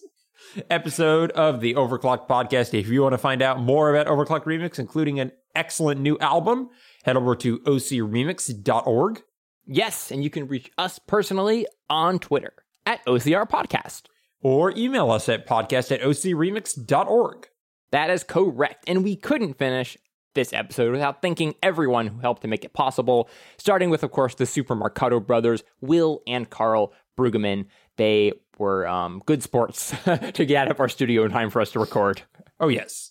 episode 0.71 1.33
of 1.33 1.61
the 1.61 1.75
Overclock 1.75 2.29
podcast. 2.29 2.73
If 2.79 2.89
you 2.89 3.03
want 3.03 3.15
to 3.15 3.19
find 3.19 3.43
out 3.43 3.61
more 3.61 3.95
about 3.95 4.07
OverClocked 4.07 4.45
ReMix, 4.45 4.79
including 4.79 5.19
an 5.19 5.33
excellent 5.55 6.01
new 6.01 6.17
album, 6.21 6.71
head 7.03 7.17
over 7.17 7.35
to 7.37 7.59
ocremix.org. 7.61 9.23
Yes, 9.67 10.11
and 10.11 10.23
you 10.23 10.31
can 10.31 10.47
reach 10.47 10.71
us 10.79 10.99
personally 10.99 11.67
on 11.91 12.19
Twitter 12.19 12.53
at 12.87 13.05
OCR 13.07 13.49
Podcast. 13.49 14.03
Or 14.41 14.71
email 14.77 15.11
us 15.11 15.29
at 15.29 15.47
podcast 15.47 15.91
at 15.91 16.01
ocremix.org. 16.01 17.49
That 17.91 18.11
is 18.11 18.23
correct. 18.23 18.85
And 18.87 19.03
we 19.03 19.17
couldn't 19.17 19.59
finish 19.59 19.99
this 20.39 20.53
episode 20.53 20.93
without 20.93 21.21
thanking 21.21 21.55
everyone 21.65 22.07
who 22.07 22.21
helped 22.21 22.43
to 22.43 22.49
make 22.49 22.65
it 22.65 22.73
possible, 22.73 23.29
starting 23.57 23.91
with, 23.91 24.05
of 24.05 24.13
course, 24.13 24.37
the 24.37 24.47
Super 24.47 24.77
Marcato 24.77 25.25
brothers, 25.25 25.65
Will 25.81 26.23
and 26.29 26.49
Carl 26.49 26.93
Brueggemann. 27.19 27.67
They 27.97 28.33
were 28.57 28.87
um, 28.87 29.21
good 29.27 29.43
sports 29.43 29.93
to 30.05 30.47
get 30.47 30.57
out 30.57 30.71
of 30.71 30.79
our 30.79 30.89
studio 30.89 31.25
in 31.25 31.33
time 31.33 31.51
for 31.51 31.61
us 31.61 31.73
to 31.73 31.81
record. 31.81 32.23
Oh, 32.61 32.69
yes. 32.69 33.11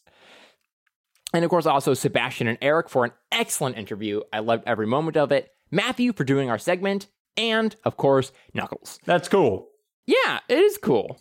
And 1.33 1.43
of 1.43 1.49
course, 1.49 1.65
also 1.65 1.93
Sebastian 1.93 2.47
and 2.47 2.57
Eric 2.61 2.87
for 2.87 3.03
an 3.03 3.11
excellent 3.29 3.77
interview. 3.77 4.21
I 4.31 4.39
loved 4.39 4.63
every 4.65 4.87
moment 4.87 5.17
of 5.17 5.33
it. 5.33 5.49
Matthew 5.69 6.13
for 6.13 6.23
doing 6.23 6.49
our 6.49 6.57
segment. 6.57 7.07
And, 7.35 7.75
of 7.83 7.97
course, 7.97 8.31
Knuckles. 8.53 8.99
That's 9.05 9.27
cool. 9.27 9.67
Yeah, 10.05 10.39
it 10.47 10.57
is 10.57 10.77
cool. 10.77 11.19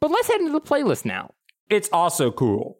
But 0.00 0.10
let's 0.10 0.26
head 0.26 0.40
into 0.40 0.52
the 0.52 0.60
playlist 0.60 1.04
now. 1.04 1.34
It's 1.70 1.88
also 1.92 2.32
cool. 2.32 2.78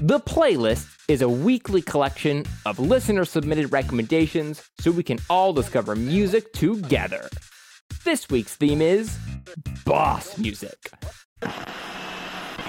The 0.00 0.20
playlist 0.20 0.86
is 1.08 1.22
a 1.22 1.28
weekly 1.28 1.82
collection 1.82 2.44
of 2.64 2.78
listener 2.78 3.24
submitted 3.24 3.72
recommendations 3.72 4.62
so 4.78 4.92
we 4.92 5.02
can 5.02 5.18
all 5.28 5.52
discover 5.52 5.96
music 5.96 6.52
together. 6.52 7.28
This 8.04 8.28
week's 8.28 8.54
theme 8.54 8.80
is 8.80 9.18
boss 9.84 10.38
music. 10.38 10.92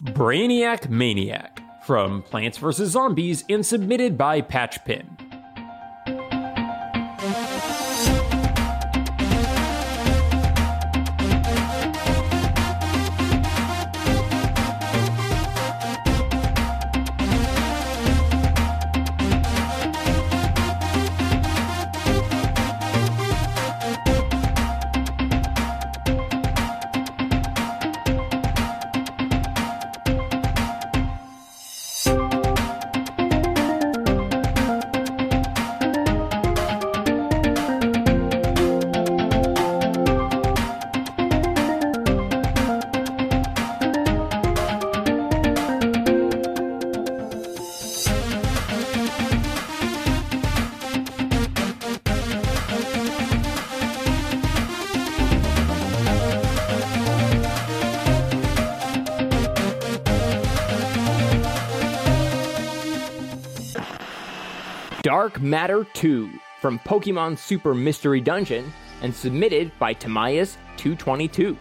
Brainiac 0.05 0.89
Maniac 0.89 1.61
from 1.85 2.23
Plants 2.23 2.57
vs. 2.57 2.89
Zombies 2.89 3.43
and 3.47 3.63
submitted 3.63 4.17
by 4.17 4.41
Patchpin. 4.41 5.28
Dark 65.29 65.43
Matter 65.43 65.83
2 65.93 66.27
from 66.59 66.79
Pokemon 66.79 67.37
Super 67.37 67.75
Mystery 67.75 68.19
Dungeon 68.19 68.73
and 69.03 69.13
submitted 69.13 69.71
by 69.77 69.93
Tamias222. 69.93 71.55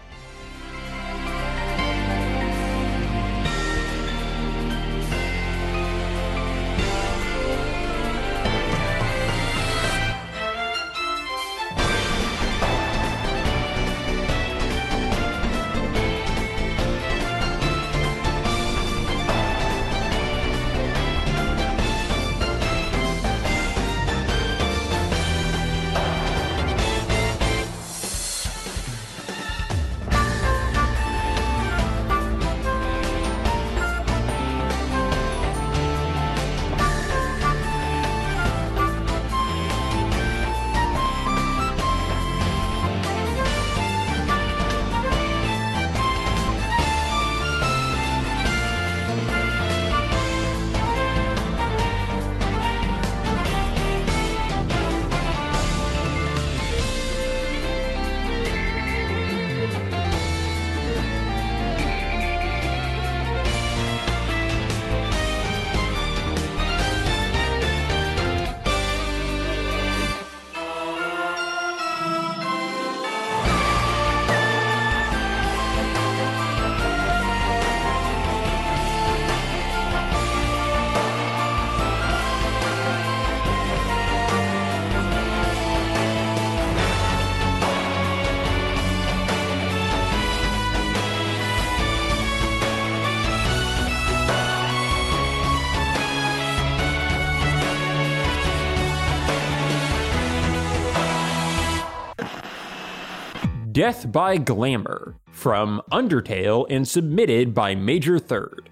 Death 103.78 104.10
by 104.10 104.38
Glamour 104.38 105.14
from 105.30 105.80
Undertale 105.92 106.66
and 106.68 106.88
submitted 106.88 107.54
by 107.54 107.76
Major 107.76 108.18
Third. 108.18 108.70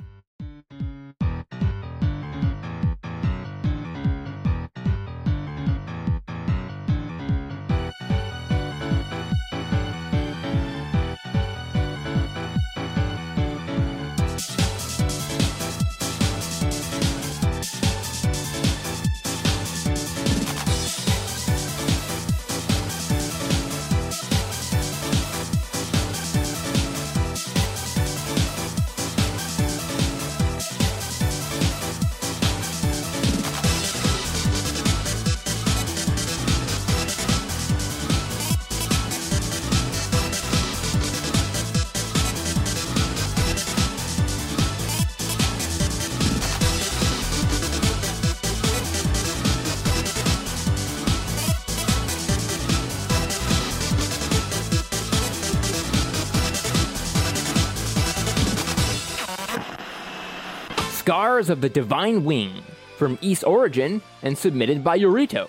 Of 61.51 61.61
the 61.61 61.69
Divine 61.69 62.25
Wing 62.25 62.63
from 62.97 63.19
Ys 63.23 63.45
Origin 63.45 64.03
and 64.23 64.37
submitted 64.37 64.83
by 64.83 64.99
Yorito. 64.99 65.49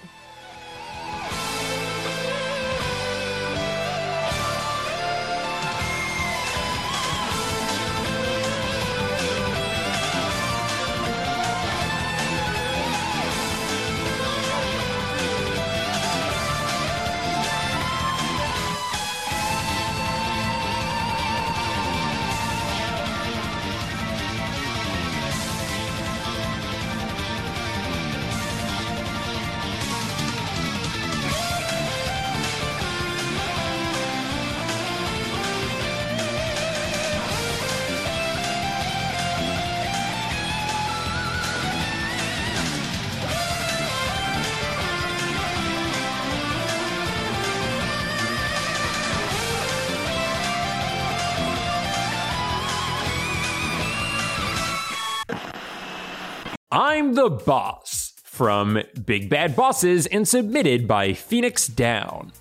From 58.38 58.84
Big 59.04 59.32
Bad 59.32 59.56
Bosses 59.56 60.06
and 60.06 60.28
submitted 60.28 60.88
by 60.88 61.14
Phoenix 61.14 61.66
Down. 61.66 62.32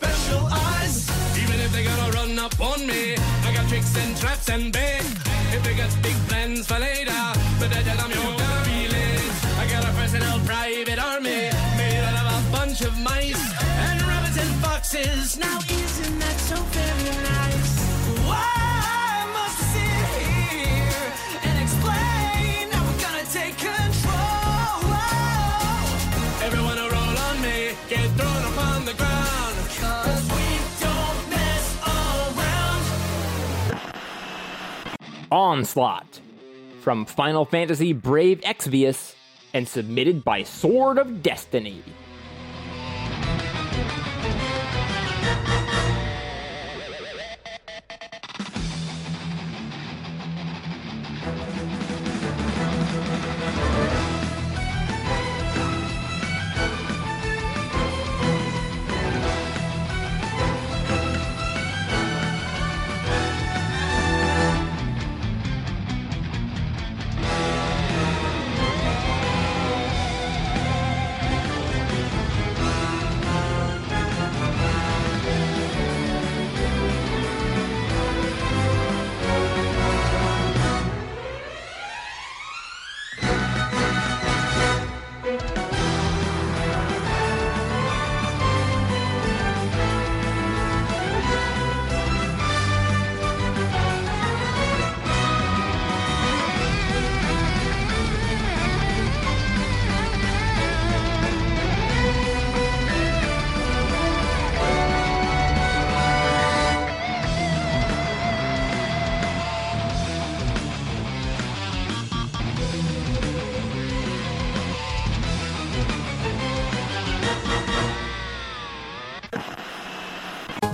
Special 0.00 0.42
eyes. 0.50 0.96
Even 1.42 1.58
if 1.60 1.70
they 1.72 1.84
gonna 1.84 2.10
run 2.12 2.38
up 2.38 2.56
on 2.60 2.86
me, 2.86 3.02
I 3.46 3.52
got 3.54 3.68
tricks 3.68 3.94
and 4.02 4.16
traps 4.16 4.48
and 4.48 4.72
bait. 4.72 5.04
If 5.54 5.60
they 5.62 5.74
got 5.74 5.90
big 6.02 6.16
plans 6.28 6.66
for 6.66 6.78
later, 6.78 7.22
but 7.60 7.68
I 7.78 7.80
tell 7.86 7.98
them 8.02 8.10
you're 8.16 8.36
gonna 8.42 8.64
be 8.72 8.80
late. 8.96 9.32
I 9.62 9.64
got 9.74 9.82
a 9.90 9.92
personal 10.00 10.38
private 10.50 11.00
army 11.10 11.42
made 11.80 12.02
out 12.08 12.16
of 12.22 12.26
a 12.38 12.40
bunch 12.56 12.80
of 12.88 12.92
mice 13.08 13.44
and 13.86 13.98
rabbits 14.10 14.38
and 14.44 14.52
foxes. 14.64 15.38
Now 15.38 15.58
isn't 15.82 16.18
that 16.24 16.36
so 16.48 16.56
very 16.76 17.10
nice? 17.24 17.29
Onslaught 35.30 36.20
from 36.80 37.04
Final 37.04 37.44
Fantasy 37.44 37.92
Brave 37.92 38.40
Exvius 38.40 39.14
and 39.54 39.68
submitted 39.68 40.24
by 40.24 40.42
Sword 40.42 40.98
of 40.98 41.22
Destiny. 41.22 41.82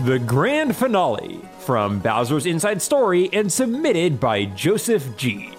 The 0.06 0.20
grand 0.20 0.76
finale 0.76 1.40
from 1.58 1.98
Bowser's 1.98 2.46
Inside 2.46 2.80
Story 2.80 3.28
and 3.32 3.52
submitted 3.52 4.20
by 4.20 4.44
Joseph 4.44 5.16
G. 5.16 5.55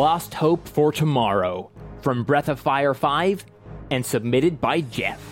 Lost 0.00 0.32
Hope 0.32 0.66
for 0.66 0.92
Tomorrow 0.92 1.70
from 2.00 2.24
Breath 2.24 2.48
of 2.48 2.58
Fire 2.58 2.94
5 2.94 3.44
and 3.90 4.06
submitted 4.06 4.58
by 4.58 4.80
Jeff. 4.80 5.29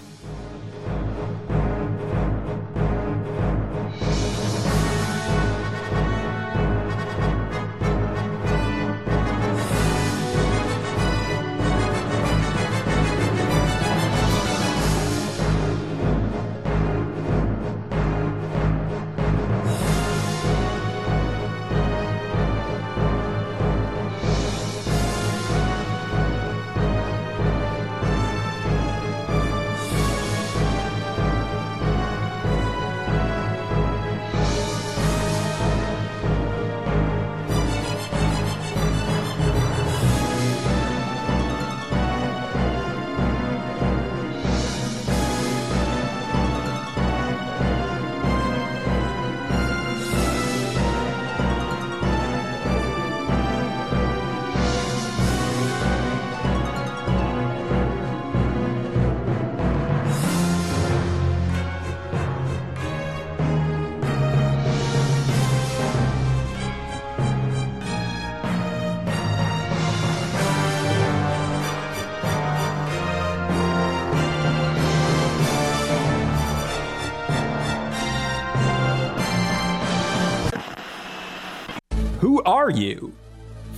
Are 82.68 82.70
You? 82.70 83.14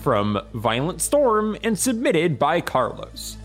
From 0.03 0.37
Violent 0.53 1.01
Storm 1.01 1.57
and 1.63 1.79
submitted 1.79 2.41
by 2.41 2.61
Carlos. 2.61 3.37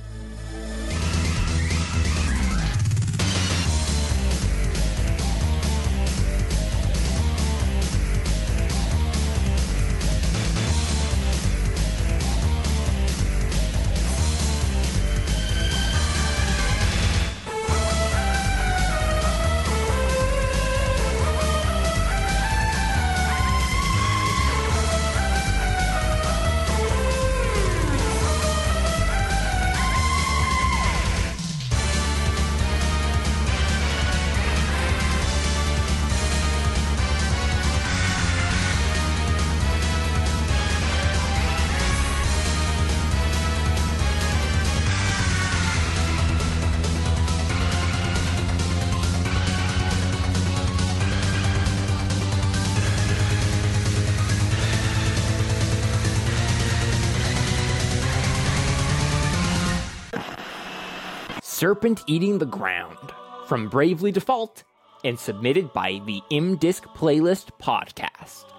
Serpent 61.66 62.04
Eating 62.06 62.38
the 62.38 62.46
Ground 62.46 63.12
from 63.48 63.70
Bravely 63.70 64.12
Default 64.12 64.64
and 65.04 65.20
submitted 65.20 65.74
by 65.74 66.00
the 66.06 66.22
M-Disc 66.32 66.84
Playlist 66.90 67.50
Podcast. 67.60 68.55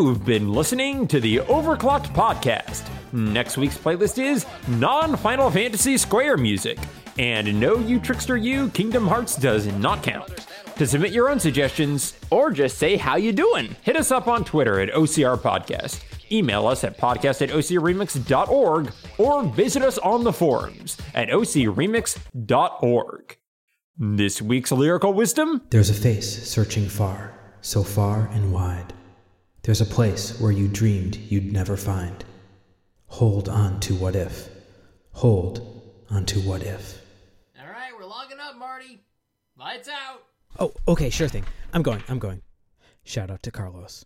You've 0.00 0.24
been 0.24 0.54
listening 0.54 1.06
to 1.08 1.20
the 1.20 1.40
Overclocked 1.40 2.14
Podcast. 2.14 2.88
Next 3.12 3.58
week's 3.58 3.76
playlist 3.76 4.16
is 4.16 4.46
non 4.66 5.14
Final 5.18 5.50
Fantasy 5.50 5.98
Square 5.98 6.38
music. 6.38 6.78
And 7.18 7.60
no, 7.60 7.76
you 7.76 8.00
trickster, 8.00 8.38
you, 8.38 8.70
Kingdom 8.70 9.06
Hearts 9.06 9.36
does 9.36 9.66
not 9.66 10.02
count. 10.02 10.46
To 10.76 10.86
submit 10.86 11.12
your 11.12 11.28
own 11.28 11.38
suggestions, 11.38 12.18
or 12.30 12.50
just 12.50 12.78
say 12.78 12.96
how 12.96 13.16
you 13.16 13.30
doing, 13.30 13.76
hit 13.82 13.94
us 13.94 14.10
up 14.10 14.26
on 14.26 14.42
Twitter 14.42 14.80
at 14.80 14.90
OCR 14.94 15.36
Podcast. 15.36 16.00
Email 16.32 16.66
us 16.66 16.82
at 16.82 16.96
podcast 16.96 17.42
at 17.42 17.50
ocremix.org 17.50 18.92
or 19.18 19.42
visit 19.42 19.82
us 19.82 19.98
on 19.98 20.24
the 20.24 20.32
forums 20.32 20.96
at 21.14 21.28
ocremix.org. 21.28 23.36
This 23.98 24.40
week's 24.40 24.72
lyrical 24.72 25.12
wisdom 25.12 25.60
There's 25.68 25.90
a 25.90 25.94
face 25.94 26.48
searching 26.48 26.88
far, 26.88 27.38
so 27.60 27.82
far 27.82 28.30
and 28.32 28.50
wide. 28.50 28.94
There's 29.70 29.80
a 29.80 29.86
place 29.86 30.36
where 30.40 30.50
you 30.50 30.66
dreamed 30.66 31.14
you'd 31.14 31.52
never 31.52 31.76
find. 31.76 32.24
Hold 33.06 33.48
on 33.48 33.78
to 33.78 33.94
what 33.94 34.16
if. 34.16 34.48
Hold 35.12 35.94
on 36.10 36.26
to 36.26 36.40
what 36.40 36.64
if. 36.64 37.00
All 37.56 37.70
right, 37.70 37.92
we're 37.96 38.04
logging 38.04 38.40
up, 38.40 38.56
Marty. 38.56 39.04
Lights 39.56 39.88
out. 39.88 40.24
Oh, 40.58 40.72
okay, 40.88 41.08
sure 41.08 41.28
thing. 41.28 41.44
I'm 41.72 41.82
going, 41.82 42.02
I'm 42.08 42.18
going. 42.18 42.42
Shout 43.04 43.30
out 43.30 43.44
to 43.44 43.52
Carlos. 43.52 44.04